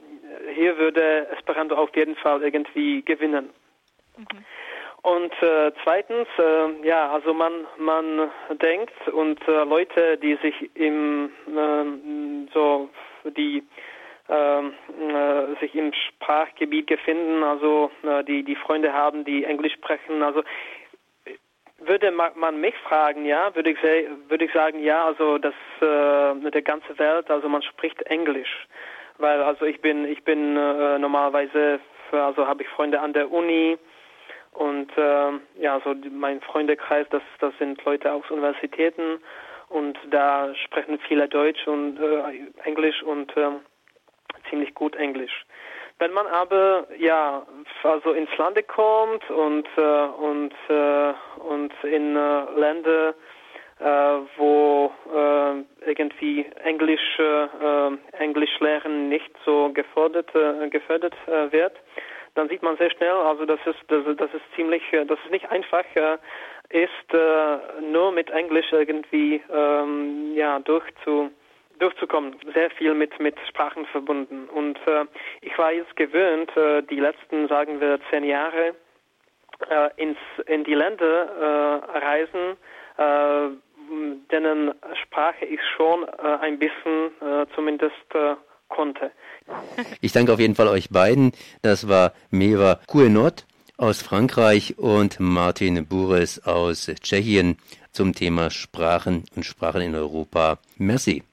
hier 0.55 0.77
würde 0.77 1.27
Esperanto 1.31 1.75
auf 1.75 1.93
jeden 1.95 2.15
Fall 2.15 2.43
irgendwie 2.43 3.01
gewinnen. 3.01 3.49
Mhm. 4.17 4.45
Und 5.03 5.33
äh, 5.41 5.73
zweitens, 5.83 6.29
äh, 6.39 6.87
ja, 6.87 7.11
also 7.11 7.33
man 7.33 7.67
man 7.77 8.31
denkt 8.61 8.93
und 9.09 9.45
äh, 9.49 9.65
Leute, 9.65 10.17
die 10.17 10.35
sich 10.35 10.73
im 10.75 11.29
äh, 11.45 12.49
so 12.53 12.89
die 13.25 13.63
ähm, 14.29 14.73
äh, 15.09 15.59
sich 15.59 15.75
im 15.75 15.91
Sprachgebiet 15.91 16.85
befinden, 16.85 17.43
also 17.43 17.91
äh, 18.03 18.23
die 18.23 18.43
die 18.43 18.55
Freunde 18.55 18.93
haben, 18.93 19.25
die 19.25 19.43
Englisch 19.43 19.73
sprechen, 19.73 20.23
also 20.23 20.41
würde 21.79 22.11
man 22.11 22.61
mich 22.61 22.75
fragen, 22.87 23.25
ja, 23.25 23.53
würde 23.55 23.71
ich 23.71 23.83
würde 24.29 24.45
ich 24.45 24.53
sagen, 24.53 24.81
ja, 24.81 25.03
also 25.03 25.37
das 25.37 25.53
äh, 25.81 26.49
der 26.49 26.61
ganze 26.61 26.97
Welt, 26.97 27.29
also 27.29 27.49
man 27.49 27.61
spricht 27.61 28.01
Englisch, 28.03 28.67
weil 29.17 29.41
also 29.41 29.65
ich 29.65 29.81
bin 29.81 30.05
ich 30.05 30.23
bin 30.23 30.55
äh, 30.55 30.97
normalerweise 30.97 31.81
also 32.13 32.47
habe 32.47 32.63
ich 32.63 32.69
Freunde 32.69 33.01
an 33.01 33.11
der 33.11 33.29
Uni 33.29 33.77
und 34.53 34.95
äh, 34.97 35.31
ja, 35.59 35.81
so 35.83 35.95
mein 36.11 36.41
Freundekreis, 36.41 37.07
das, 37.09 37.23
das 37.39 37.53
sind 37.59 37.83
Leute 37.85 38.11
aus 38.11 38.29
Universitäten 38.29 39.19
und 39.69 39.97
da 40.11 40.53
sprechen 40.55 40.99
viele 41.07 41.27
Deutsch 41.27 41.67
und 41.67 41.99
äh, 41.99 42.47
Englisch 42.63 43.01
und 43.03 43.35
äh, 43.35 43.51
ziemlich 44.49 44.73
gut 44.73 44.95
Englisch. 44.95 45.45
Wenn 45.99 46.11
man 46.11 46.27
aber 46.27 46.87
ja 46.97 47.45
also 47.83 48.11
ins 48.11 48.35
Lande 48.37 48.63
kommt 48.63 49.29
und 49.29 49.67
äh, 49.77 49.81
und 49.81 50.53
äh, 50.69 51.13
und 51.39 51.73
in 51.83 52.15
äh, 52.15 52.59
Länder 52.59 53.13
äh, 53.79 53.85
wo 54.37 54.91
äh, 55.13 55.89
irgendwie 55.89 56.45
Englisch 56.63 57.19
äh, 57.19 57.89
Englisch 58.17 58.59
lernen 58.59 59.09
nicht 59.09 59.31
so 59.45 59.71
gefordert 59.73 60.33
äh, 60.35 60.69
gefördert 60.69 61.15
äh, 61.27 61.51
wird, 61.51 61.73
dann 62.35 62.49
sieht 62.49 62.63
man 62.63 62.77
sehr 62.77 62.91
schnell, 62.91 63.11
also 63.11 63.45
das 63.45 63.59
ist 63.65 63.79
das, 63.87 64.03
das 64.17 64.33
ist 64.33 64.43
ziemlich, 64.55 64.81
äh, 64.91 65.05
das 65.05 65.19
ist 65.23 65.31
nicht 65.31 65.49
einfach 65.51 65.85
äh, 65.95 66.17
ist, 66.69 67.13
äh, 67.13 67.81
nur 67.81 68.11
mit 68.11 68.29
Englisch 68.31 68.71
irgendwie 68.71 69.41
ähm, 69.51 70.33
ja 70.35 70.59
durchzu 70.59 71.31
durchzukommen, 71.79 72.35
sehr 72.53 72.69
viel 72.71 72.93
mit 72.93 73.19
mit 73.19 73.35
Sprachen 73.49 73.85
verbunden. 73.87 74.47
Und 74.49 74.77
äh, 74.87 75.05
ich 75.41 75.57
war 75.57 75.71
jetzt 75.71 75.95
gewöhnt, 75.95 76.55
äh, 76.55 76.81
die 76.83 76.99
letzten, 76.99 77.47
sagen 77.47 77.81
wir, 77.81 77.99
zehn 78.09 78.23
Jahre 78.23 78.75
äh, 79.69 79.89
ins 79.97 80.17
in 80.47 80.63
die 80.63 80.75
Länder 80.75 81.83
reisen, 81.93 82.57
denen 84.31 84.71
Sprache 85.01 85.45
ich 85.45 85.59
schon 85.75 86.07
ein 86.09 86.59
bisschen 86.59 87.11
zumindest 87.55 87.95
konnte. 88.73 89.11
Ich 90.01 90.11
danke 90.11 90.33
auf 90.33 90.39
jeden 90.39 90.55
Fall 90.55 90.67
euch 90.67 90.89
beiden. 90.89 91.31
Das 91.61 91.87
war 91.87 92.13
Meva 92.29 92.79
Kuenot 92.87 93.45
aus 93.77 94.01
Frankreich 94.01 94.77
und 94.77 95.19
Martin 95.19 95.85
Bures 95.85 96.45
aus 96.45 96.85
Tschechien 97.01 97.57
zum 97.91 98.13
Thema 98.13 98.49
Sprachen 98.49 99.23
und 99.35 99.45
Sprachen 99.45 99.81
in 99.81 99.95
Europa. 99.95 100.59
Merci. 100.77 101.23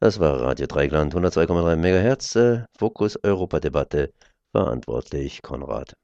Das 0.00 0.18
war 0.18 0.40
Radio 0.40 0.66
Dreigland 0.66 1.14
102,3 1.14 1.76
MHz, 1.76 2.36
äh, 2.36 2.64
Fokus 2.76 3.16
Europa 3.22 3.60
Debatte, 3.60 4.12
verantwortlich 4.50 5.42
Konrad. 5.42 5.96